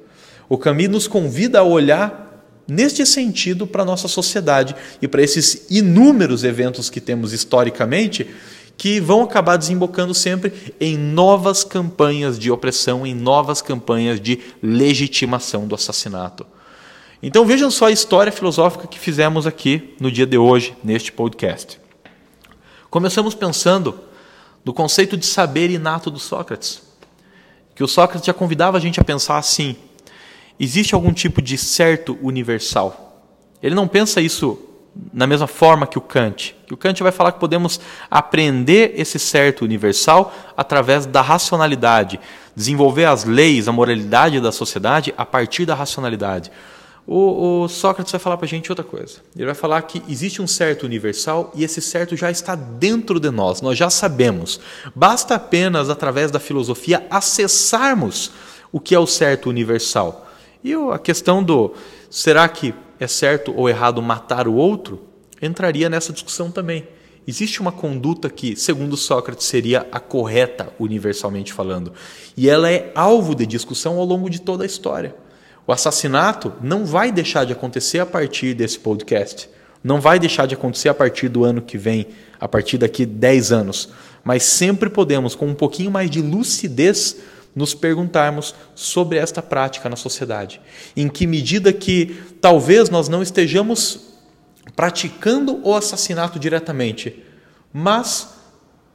O 0.50 0.58
Camus 0.58 0.90
nos 0.90 1.08
convida 1.08 1.60
a 1.60 1.64
olhar 1.64 2.44
neste 2.68 3.06
sentido 3.06 3.66
para 3.66 3.84
a 3.84 3.86
nossa 3.86 4.10
sociedade 4.10 4.76
e 5.02 5.08
para 5.08 5.22
esses 5.22 5.68
inúmeros 5.70 6.44
eventos 6.44 6.90
que 6.90 7.00
temos 7.00 7.32
historicamente 7.32 8.28
que 8.76 9.00
vão 9.00 9.22
acabar 9.22 9.56
desembocando 9.56 10.14
sempre 10.14 10.52
em 10.82 10.98
novas 10.98 11.64
campanhas 11.64 12.38
de 12.38 12.52
opressão, 12.52 13.08
em 13.08 13.16
novas 13.16 13.62
campanhas 13.62 14.20
de 14.20 14.42
legitimação 14.62 15.66
do 15.66 15.76
assassinato. 15.76 16.46
Então 17.22 17.46
vejam 17.46 17.72
só 17.72 17.86
a 17.86 17.92
história 17.92 18.34
filosófica 18.34 18.86
que 18.86 19.00
fizemos 19.00 19.48
aqui 19.48 19.96
no 19.98 20.12
dia 20.12 20.26
de 20.26 20.38
hoje, 20.38 20.76
neste 20.84 21.10
podcast. 21.10 21.80
Começamos 22.90 23.34
pensando 23.34 24.12
do 24.64 24.74
conceito 24.74 25.18
de 25.18 25.26
saber 25.26 25.70
inato 25.70 26.10
do 26.10 26.20
Sócrates. 26.20 26.82
Que 27.76 27.84
o 27.84 27.88
Sócrates 27.88 28.26
já 28.26 28.34
convidava 28.34 28.78
a 28.78 28.80
gente 28.80 29.00
a 29.00 29.04
pensar 29.04 29.38
assim: 29.38 29.76
existe 30.60 30.94
algum 30.94 31.12
tipo 31.12 31.42
de 31.42 31.58
certo 31.58 32.18
universal? 32.22 33.22
Ele 33.62 33.76
não 33.76 33.88
pensa 33.88 34.22
isso 34.22 34.60
na 35.14 35.26
mesma 35.26 35.48
forma 35.48 35.88
que 35.88 35.98
o 35.98 36.02
Kant. 36.02 36.56
Que 36.68 36.74
o 36.74 36.78
Kant 36.78 37.02
vai 37.02 37.12
falar 37.12 37.32
que 37.32 37.40
podemos 37.40 37.80
aprender 38.10 38.94
esse 38.96 39.18
certo 39.18 39.64
universal 39.66 40.34
através 40.56 41.06
da 41.06 41.22
racionalidade, 41.22 42.20
desenvolver 42.56 43.06
as 43.06 43.24
leis, 43.24 43.68
a 43.68 43.72
moralidade 43.72 44.40
da 44.40 44.52
sociedade 44.52 45.14
a 45.18 45.26
partir 45.26 45.66
da 45.66 45.74
racionalidade. 45.74 46.52
O, 47.06 47.64
o, 47.64 47.68
Sócrates 47.68 48.12
vai 48.12 48.20
falar 48.20 48.38
para 48.38 48.46
a 48.46 48.50
gente 48.50 48.72
outra 48.72 48.84
coisa. 48.84 49.18
Ele 49.36 49.46
vai 49.46 49.56
falar 49.56 49.82
que 49.82 50.02
existe 50.08 50.42
um 50.42 50.48
certo 50.48 50.84
universal 50.84 51.52
e 51.54 51.64
esse 51.64 51.82
certo 51.82 52.16
já 52.16 52.32
está 52.32 52.56
dentro 52.56 53.20
de 53.20 53.30
nós, 53.30 53.62
nós 53.62 53.78
já 53.78 53.90
sabemos. 53.90 54.60
Basta 54.96 55.36
apenas, 55.36 55.90
através 55.90 56.32
da 56.32 56.40
filosofia, 56.40 57.06
acessarmos 57.10 58.32
o 58.72 58.80
que 58.80 58.96
é 58.96 59.00
o 59.00 59.06
certo 59.06 59.50
universal. 59.50 60.30
E 60.64 60.74
a 60.74 60.98
questão 60.98 61.44
do 61.44 61.74
será 62.10 62.48
que 62.48 62.74
é 63.00 63.08
certo 63.08 63.54
ou 63.56 63.68
errado 63.68 64.02
matar 64.02 64.48
o 64.48 64.54
outro 64.54 65.02
entraria 65.42 65.90
nessa 65.90 66.14
discussão 66.14 66.50
também. 66.50 66.88
Existe 67.28 67.62
uma 67.62 67.72
conduta 67.72 68.30
que, 68.30 68.56
segundo 68.56 68.98
Sócrates, 68.98 69.48
seria 69.48 69.88
a 69.92 70.00
correta 70.00 70.74
universalmente 70.78 71.54
falando, 71.54 71.94
e 72.36 72.50
ela 72.50 72.70
é 72.70 72.92
alvo 72.96 73.34
de 73.34 73.46
discussão 73.46 73.98
ao 73.98 74.06
longo 74.06 74.30
de 74.30 74.42
toda 74.42 74.64
a 74.64 74.66
história. 74.66 75.16
O 75.66 75.72
assassinato 75.72 76.54
não 76.62 76.86
vai 76.86 77.12
deixar 77.12 77.46
de 77.46 77.54
acontecer 77.54 78.00
a 78.00 78.06
partir 78.06 78.54
desse 78.54 78.80
podcast. 78.80 79.50
Não 79.84 80.00
vai 80.00 80.20
deixar 80.20 80.46
de 80.46 80.56
acontecer 80.56 80.90
a 80.90 80.94
partir 80.94 81.30
do 81.30 81.44
ano 81.44 81.62
que 81.62 81.78
vem, 81.78 82.08
a 82.40 82.48
partir 82.48 82.78
daqui 82.78 83.06
10 83.06 83.52
anos. 83.52 83.90
Mas 84.24 84.44
sempre 84.44 84.90
podemos, 84.90 85.36
com 85.36 85.48
um 85.48 85.56
pouquinho 85.56 85.92
mais 85.92 86.10
de 86.10 86.22
lucidez, 86.22 87.18
nos 87.56 87.74
perguntarmos 87.74 88.56
sobre 88.74 89.18
esta 89.18 89.42
prática 89.42 89.90
na 89.90 89.96
sociedade. 89.96 90.60
Em 90.96 91.08
que 91.08 91.28
medida 91.28 91.72
que 91.72 92.18
talvez 92.42 92.90
nós 92.90 93.08
não 93.08 93.22
estejamos 93.22 94.14
praticando 94.76 95.60
o 95.64 95.76
assassinato 95.76 96.40
diretamente, 96.40 97.24
mas 97.72 98.30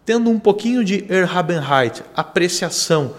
tendo 0.05 0.31
um 0.31 0.39
pouquinho 0.39 0.83
de 0.83 1.05
Erhabenheit, 1.13 2.03
apreciação, 2.17 3.15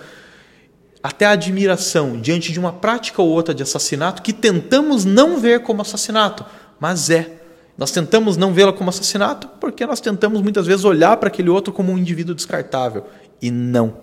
até 1.01 1.25
admiração 1.25 2.19
diante 2.19 2.51
de 2.51 2.59
uma 2.59 2.73
prática 2.73 3.21
ou 3.21 3.29
outra 3.29 3.53
de 3.53 3.63
assassinato 3.63 4.21
que 4.21 4.33
tentamos 4.33 5.05
não 5.05 5.39
ver 5.39 5.61
como 5.61 5.81
assassinato, 5.81 6.45
mas 6.79 7.09
é. 7.09 7.37
Nós 7.77 7.91
tentamos 7.91 8.35
não 8.35 8.53
vê-la 8.53 8.73
como 8.73 8.89
assassinato 8.89 9.47
porque 9.59 9.85
nós 9.85 10.01
tentamos 10.01 10.41
muitas 10.41 10.67
vezes 10.67 10.83
olhar 10.83 11.15
para 11.15 11.29
aquele 11.29 11.49
outro 11.49 11.71
como 11.71 11.93
um 11.93 11.97
indivíduo 11.97 12.35
descartável. 12.35 13.05
E 13.41 13.49
não. 13.49 13.99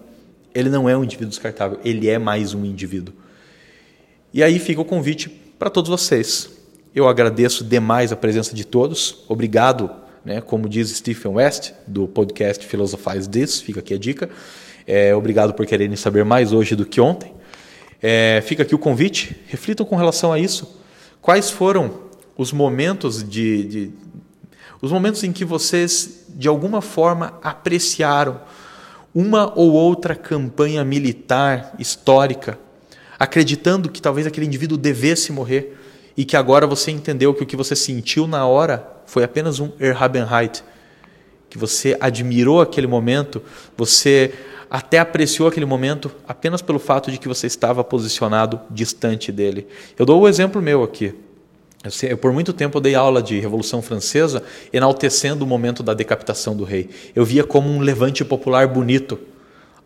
Ele 0.54 0.70
não 0.70 0.88
é 0.88 0.96
um 0.96 1.04
indivíduo 1.04 1.28
descartável, 1.28 1.78
ele 1.84 2.08
é 2.08 2.18
mais 2.18 2.54
um 2.54 2.64
indivíduo. 2.64 3.14
E 4.32 4.42
aí 4.42 4.58
fica 4.58 4.80
o 4.80 4.84
convite 4.84 5.28
para 5.28 5.68
todos 5.68 5.90
vocês. 5.90 6.48
Eu 6.94 7.06
agradeço 7.06 7.62
demais 7.62 8.10
a 8.10 8.16
presença 8.16 8.54
de 8.54 8.64
todos. 8.64 9.24
Obrigado, 9.28 9.90
né, 10.24 10.40
como 10.40 10.66
diz 10.66 10.88
Stephen 10.96 11.32
West, 11.32 11.72
do 11.86 12.08
podcast 12.08 12.64
Philosophize 12.64 13.28
This, 13.28 13.60
fica 13.60 13.80
aqui 13.80 13.92
a 13.92 13.98
dica. 13.98 14.30
É, 14.86 15.14
obrigado 15.16 15.52
por 15.52 15.66
quererem 15.66 15.96
saber 15.96 16.24
mais 16.24 16.52
hoje 16.52 16.76
do 16.76 16.86
que 16.86 17.00
ontem. 17.00 17.32
É, 18.00 18.40
fica 18.46 18.62
aqui 18.62 18.74
o 18.74 18.78
convite, 18.78 19.36
reflitam 19.48 19.84
com 19.84 19.96
relação 19.96 20.32
a 20.32 20.38
isso. 20.38 20.80
Quais 21.20 21.50
foram 21.50 22.06
os 22.36 22.52
momentos 22.52 23.28
de, 23.28 23.64
de 23.64 23.90
os 24.80 24.92
momentos 24.92 25.24
em 25.24 25.32
que 25.32 25.44
vocês 25.44 26.26
de 26.28 26.46
alguma 26.46 26.80
forma 26.80 27.38
apreciaram 27.42 28.40
uma 29.12 29.52
ou 29.58 29.72
outra 29.72 30.14
campanha 30.14 30.84
militar 30.84 31.74
histórica, 31.78 32.58
acreditando 33.18 33.88
que 33.88 34.00
talvez 34.00 34.26
aquele 34.26 34.46
indivíduo 34.46 34.76
devesse 34.78 35.32
morrer 35.32 35.76
e 36.16 36.24
que 36.24 36.36
agora 36.36 36.66
você 36.66 36.90
entendeu 36.90 37.34
que 37.34 37.42
o 37.42 37.46
que 37.46 37.56
você 37.56 37.74
sentiu 37.74 38.26
na 38.26 38.46
hora 38.46 38.86
foi 39.06 39.24
apenas 39.24 39.58
um 39.58 39.72
Erhabenheit, 39.80 40.62
que 41.56 41.60
você 41.60 41.96
admirou 41.98 42.60
aquele 42.60 42.86
momento, 42.86 43.42
você 43.76 44.32
até 44.70 44.98
apreciou 44.98 45.48
aquele 45.48 45.64
momento 45.64 46.12
apenas 46.28 46.60
pelo 46.60 46.78
fato 46.78 47.10
de 47.10 47.18
que 47.18 47.26
você 47.26 47.46
estava 47.46 47.82
posicionado 47.82 48.60
distante 48.70 49.32
dele. 49.32 49.66
Eu 49.98 50.04
dou 50.04 50.20
o 50.20 50.28
exemplo 50.28 50.60
meu 50.60 50.82
aqui. 50.82 51.14
Eu, 52.02 52.18
por 52.18 52.32
muito 52.32 52.52
tempo 52.52 52.76
eu 52.76 52.80
dei 52.80 52.94
aula 52.94 53.22
de 53.22 53.38
Revolução 53.38 53.80
Francesa, 53.80 54.42
enaltecendo 54.72 55.44
o 55.44 55.48
momento 55.48 55.82
da 55.82 55.94
decapitação 55.94 56.54
do 56.54 56.64
rei. 56.64 56.90
Eu 57.14 57.24
via 57.24 57.44
como 57.44 57.70
um 57.70 57.80
levante 57.80 58.24
popular 58.24 58.66
bonito, 58.66 59.18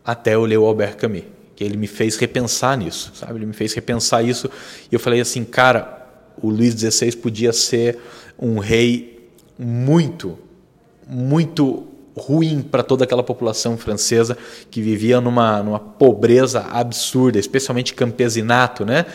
até 0.03 0.33
eu 0.33 0.43
ler 0.43 0.57
o 0.57 0.65
Albert 0.65 0.97
Camus, 0.97 1.23
que 1.55 1.63
ele 1.63 1.77
me 1.77 1.87
fez 1.87 2.17
repensar 2.17 2.75
nisso, 2.75 3.11
sabe? 3.13 3.37
Ele 3.37 3.45
me 3.45 3.53
fez 3.53 3.73
repensar 3.73 4.25
isso 4.25 4.49
e 4.91 4.95
eu 4.95 4.99
falei 4.99 5.21
assim, 5.21 5.45
cara, 5.45 6.07
o 6.41 6.49
Luís 6.49 6.73
XVI 6.73 7.15
podia 7.17 7.53
ser 7.53 7.99
um 8.37 8.57
rei 8.57 9.29
muito, 9.59 10.39
muito 11.11 11.87
ruim 12.15 12.61
para 12.61 12.81
toda 12.81 13.03
aquela 13.03 13.23
população 13.23 13.77
francesa 13.77 14.37
que 14.69 14.81
vivia 14.81 15.19
numa, 15.19 15.61
numa 15.61 15.79
pobreza 15.79 16.61
absurda, 16.71 17.37
especialmente 17.37 17.93
campesinato, 17.93 18.85
né? 18.85 19.05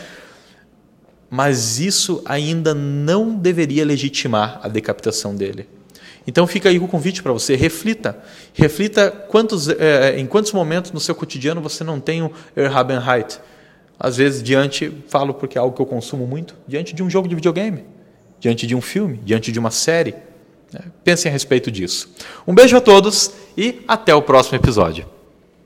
mas 1.29 1.79
isso 1.79 2.21
ainda 2.25 2.73
não 2.73 3.35
deveria 3.35 3.85
legitimar 3.85 4.59
a 4.63 4.67
decapitação 4.67 5.35
dele. 5.35 5.67
Então 6.25 6.45
fica 6.45 6.69
aí 6.69 6.77
o 6.77 6.87
convite 6.87 7.23
para 7.23 7.31
você, 7.31 7.55
reflita. 7.55 8.17
Reflita 8.53 9.09
quantos, 9.09 9.69
é, 9.69 10.19
em 10.19 10.25
quantos 10.25 10.51
momentos 10.51 10.91
no 10.91 10.99
seu 10.99 11.15
cotidiano 11.15 11.61
você 11.61 11.83
não 11.83 11.99
tem 11.99 12.21
o 12.21 12.31
Erhabenheit. 12.55 13.39
Às 13.99 14.17
vezes, 14.17 14.43
diante, 14.43 14.91
falo 15.07 15.33
porque 15.33 15.57
é 15.57 15.61
algo 15.61 15.75
que 15.75 15.81
eu 15.81 15.85
consumo 15.85 16.27
muito, 16.27 16.53
diante 16.67 16.93
de 16.93 17.01
um 17.01 17.09
jogo 17.09 17.27
de 17.27 17.33
videogame, 17.33 17.83
diante 18.39 18.67
de 18.67 18.75
um 18.75 18.81
filme, 18.81 19.19
diante 19.23 19.51
de 19.51 19.57
uma 19.57 19.71
série. 19.71 20.13
Pensem 21.03 21.29
a 21.29 21.33
respeito 21.33 21.71
disso. 21.71 22.13
Um 22.45 22.53
beijo 22.53 22.75
a 22.75 22.81
todos 22.81 23.31
e 23.57 23.81
até 23.87 24.13
o 24.13 24.21
próximo 24.21 24.57
episódio. 24.57 25.16